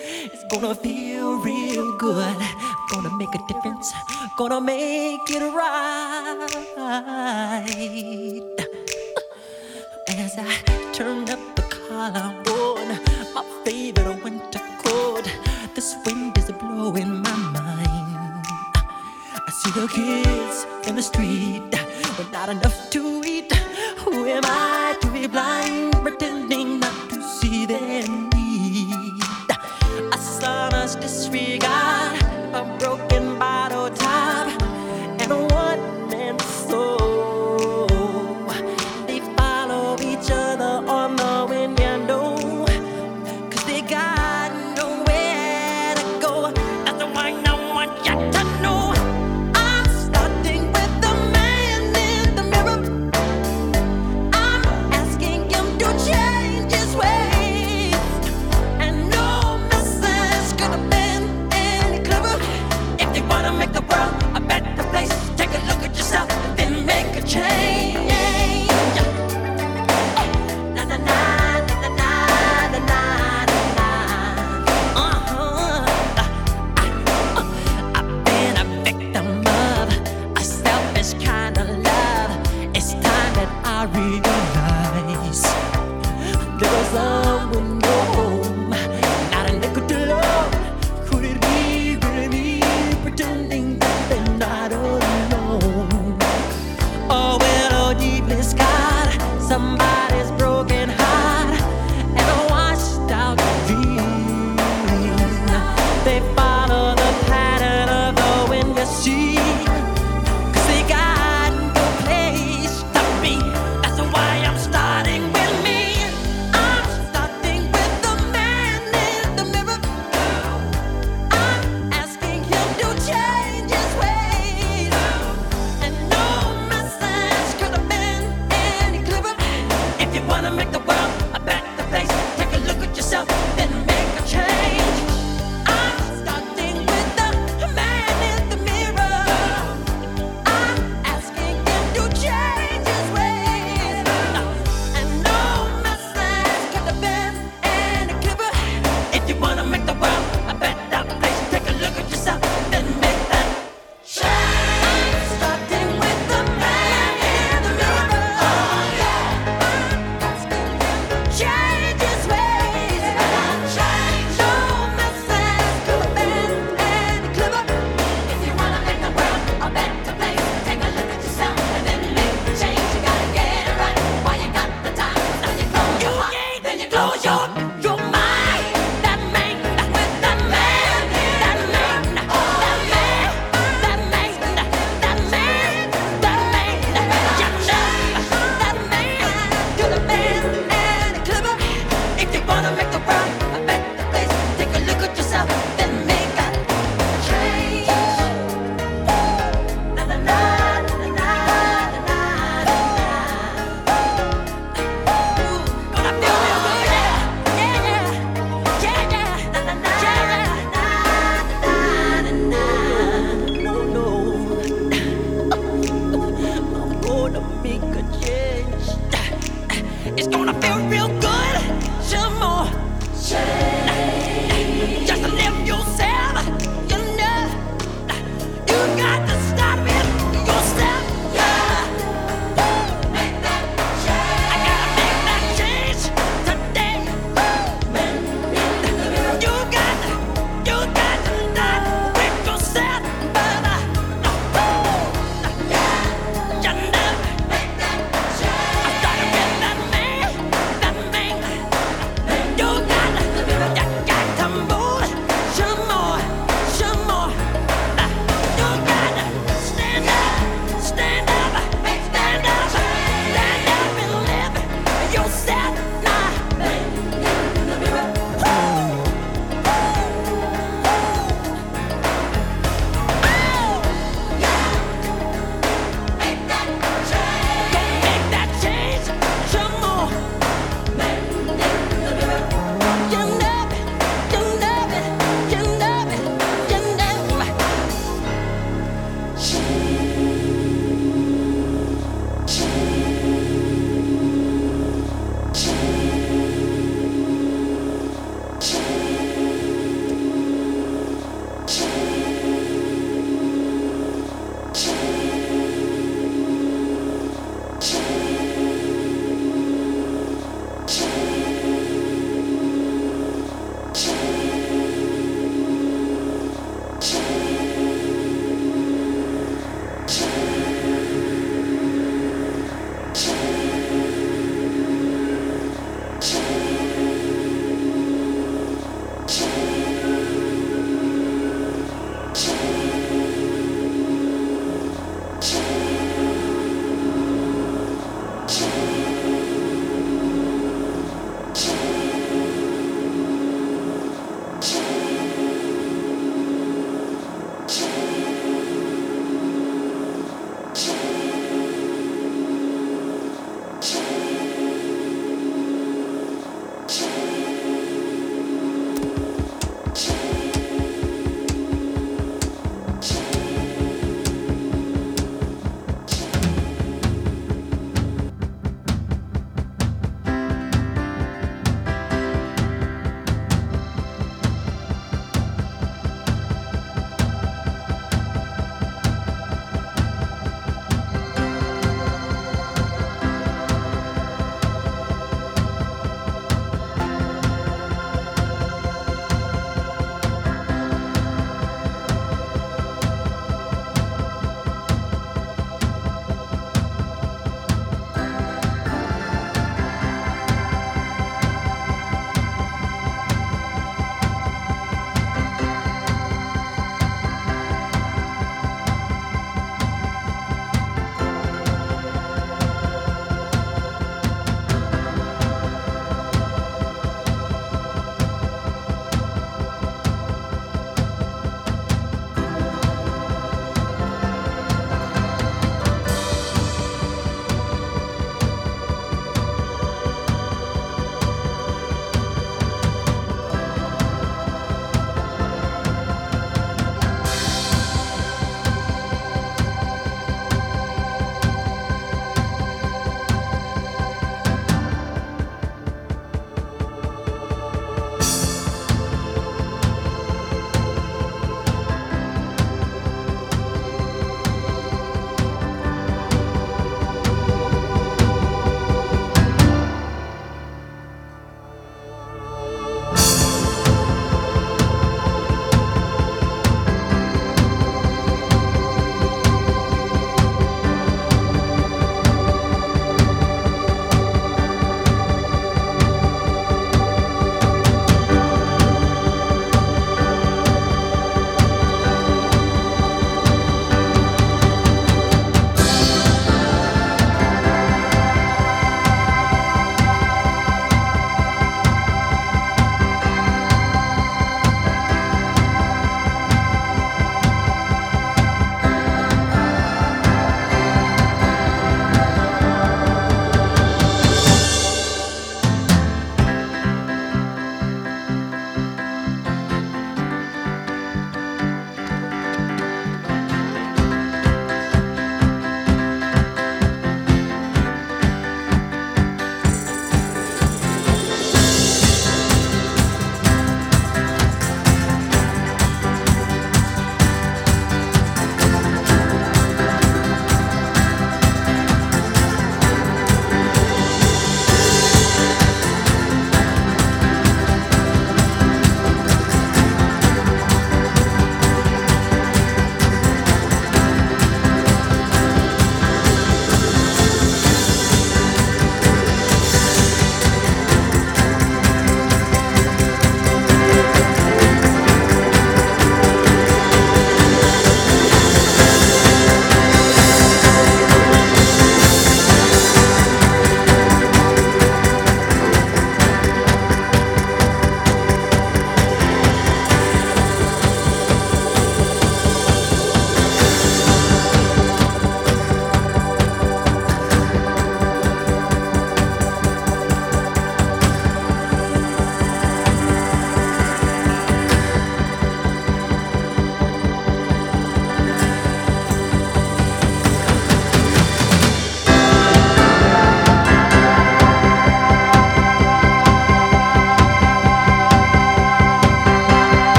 It's 0.00 0.44
gonna 0.50 0.74
feel 0.74 1.38
real 1.38 1.96
good. 1.98 2.36
Gonna 2.90 3.16
make 3.16 3.34
a 3.34 3.40
difference. 3.48 3.92
Gonna 4.36 4.60
make 4.60 5.30
it 5.30 5.42
right. 5.54 6.40
As 10.08 10.38
I 10.38 10.54
turn 10.92 11.28
up 11.30 11.40
the 11.56 11.62
collar 11.62 12.34
my 13.34 13.44
favorite 13.64 14.22
winter 14.22 14.60
coat, 14.84 15.26
this 15.74 15.96
wind 16.04 16.36
is 16.36 16.50
blowing 16.52 17.22
my 17.22 17.36
mind. 17.36 17.61
See 19.62 19.70
the 19.70 19.86
kids 19.86 20.66
in 20.88 20.96
the 20.96 21.02
street 21.02 21.62
with 22.18 22.32
not 22.32 22.48
enough 22.48 22.90
to 22.90 23.22
eat. 23.24 23.52
Who 23.98 24.26
am 24.26 24.42
I 24.44 24.96
to 25.00 25.08
be 25.12 25.28
blind, 25.28 25.94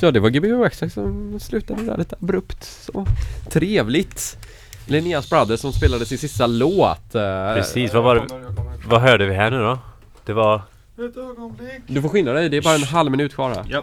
Så 0.00 0.06
ja, 0.06 0.10
det 0.10 0.20
var 0.20 0.30
Gbg 0.30 0.52
Waxxax 0.52 0.94
som 0.94 1.40
slutade 1.40 1.82
där 1.82 1.96
lite 1.96 2.16
abrupt. 2.20 2.64
Så 2.64 3.06
trevligt. 3.50 4.38
Linneas 4.86 5.30
Brothers 5.30 5.60
som 5.60 5.72
spelade 5.72 6.06
sin 6.06 6.18
sista 6.18 6.46
låt. 6.46 7.14
eh, 7.14 7.54
Precis, 7.54 7.94
vad 7.94 8.02
var 8.04 8.14
det? 8.14 8.26
Vad 8.88 9.00
hörde 9.00 9.26
vi 9.26 9.34
här 9.34 9.50
nu 9.50 9.58
då? 9.58 9.78
Det 10.24 10.32
var... 10.32 10.62
Ett 10.98 11.16
ögonblick. 11.16 11.82
Du 11.86 12.02
får 12.02 12.08
skynda 12.08 12.32
dig, 12.32 12.48
det 12.48 12.56
är 12.56 12.62
bara 12.62 12.74
en 12.74 12.82
halv 12.82 13.10
minut 13.10 13.34
kvar 13.34 13.50
här. 13.50 13.64
Ja. 13.68 13.82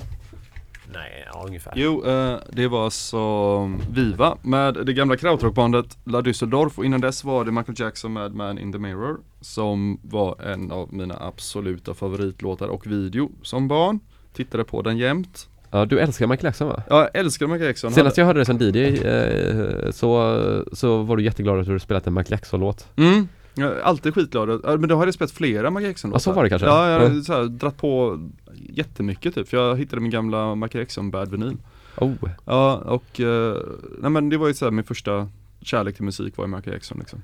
Nej, 0.93 1.27
ja, 1.33 1.43
ungefär. 1.47 1.73
Jo, 1.75 2.05
eh, 2.05 2.37
det 2.49 2.67
var 2.67 2.89
så 2.89 3.77
Viva 3.91 4.37
med 4.41 4.73
det 4.85 4.93
gamla 4.93 5.17
krautrockbandet 5.17 5.97
La 6.03 6.21
Düsseldorf 6.21 6.71
och 6.77 6.85
innan 6.85 7.01
dess 7.01 7.23
var 7.23 7.45
det 7.45 7.51
Michael 7.51 7.79
Jackson 7.79 8.13
med 8.13 8.35
Man 8.35 8.59
in 8.59 8.71
the 8.71 8.77
Mirror 8.79 9.17
som 9.41 9.99
var 10.03 10.41
en 10.41 10.71
av 10.71 10.93
mina 10.93 11.15
absoluta 11.19 11.93
favoritlåtar 11.93 12.67
och 12.67 12.87
video 12.87 13.31
som 13.43 13.67
barn. 13.67 13.99
Tittade 14.33 14.63
på 14.63 14.81
den 14.81 14.97
jämt. 14.97 15.47
Ja, 15.71 15.85
du 15.85 15.99
älskar 15.99 16.27
Michael 16.27 16.45
Jackson 16.45 16.67
va? 16.67 16.83
Ja, 16.89 17.01
jag 17.13 17.21
älskar 17.21 17.47
Michael 17.47 17.67
Jackson. 17.67 17.91
Senast 17.91 18.17
jag 18.17 18.25
hörde 18.25 18.39
det 18.39 18.45
som 18.45 18.57
DJ 18.61 18.79
eh, 19.07 19.91
så, 19.91 20.63
så 20.73 21.01
var 21.03 21.17
du 21.17 21.23
jätteglad 21.23 21.59
att 21.59 21.65
du 21.65 21.71
hade 21.71 21.79
spelat 21.79 22.07
en 22.07 22.13
Michael 22.13 22.31
Jackson-låt. 22.31 22.87
Mm. 22.95 23.27
Jag 23.55 23.71
är 23.71 23.81
alltid 23.81 24.13
skitglad. 24.13 24.49
Men 24.79 24.89
då 24.89 24.95
har 24.95 25.05
jag 25.05 25.13
spelat 25.13 25.31
flera 25.31 25.69
Michael 25.69 25.85
Jackson 25.87 26.11
Ja, 26.13 26.19
så 26.19 26.31
var 26.31 26.43
det 26.43 26.49
kanske. 26.49 26.67
Ja, 26.67 26.89
jag 26.91 26.99
har 26.99 27.15
Ja. 27.15 27.21
så 27.23 27.43
dratt 27.43 27.77
på 27.77 28.19
jättemycket 28.55 29.35
typ. 29.35 29.49
För 29.49 29.57
jag 29.57 29.77
hittade 29.77 30.01
min 30.01 30.11
gamla 30.11 30.55
Michael 30.55 30.79
Jackson 30.81 31.11
Bad 31.11 31.31
Vinyl. 31.31 31.57
Oh. 31.97 32.13
Ja, 32.45 32.75
och 32.75 33.19
eh, 33.19 33.57
nej 34.01 34.11
men 34.11 34.29
det 34.29 34.37
var 34.37 34.47
ju 34.47 34.53
så 34.53 34.65
här, 34.65 34.71
min 34.71 34.85
första 34.85 35.27
kärlek 35.61 35.95
till 35.95 36.03
musik 36.05 36.37
var 36.37 36.45
ju 36.45 36.55
Michael 36.55 36.73
Jackson 36.73 36.97
liksom. 36.99 37.21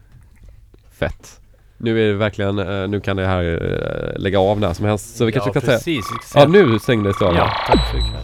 Fett. 0.91 1.39
Nu 1.77 2.03
är 2.03 2.07
det 2.07 2.13
verkligen, 2.13 2.59
eh, 2.59 2.87
nu 2.87 2.99
kan 2.99 3.15
det 3.17 3.25
här 3.25 3.43
eh, 3.43 4.21
lägga 4.21 4.39
av 4.39 4.59
när 4.59 4.73
som 4.73 4.85
helst. 4.85 5.15
Så 5.17 5.25
vi 5.25 5.31
Ja, 5.31 5.33
kanske 5.41 5.59
kan 5.59 5.69
precis. 5.69 6.05
Säga... 6.05 6.19
säga- 6.23 6.43
Ja, 6.43 6.49
nu 6.69 6.79
stängdes 6.79 7.19
det 7.19 7.25
av. 7.25 7.35
Ja, 7.35 7.51
tack 7.67 7.91
för 7.91 7.97
ikväll. 7.97 8.21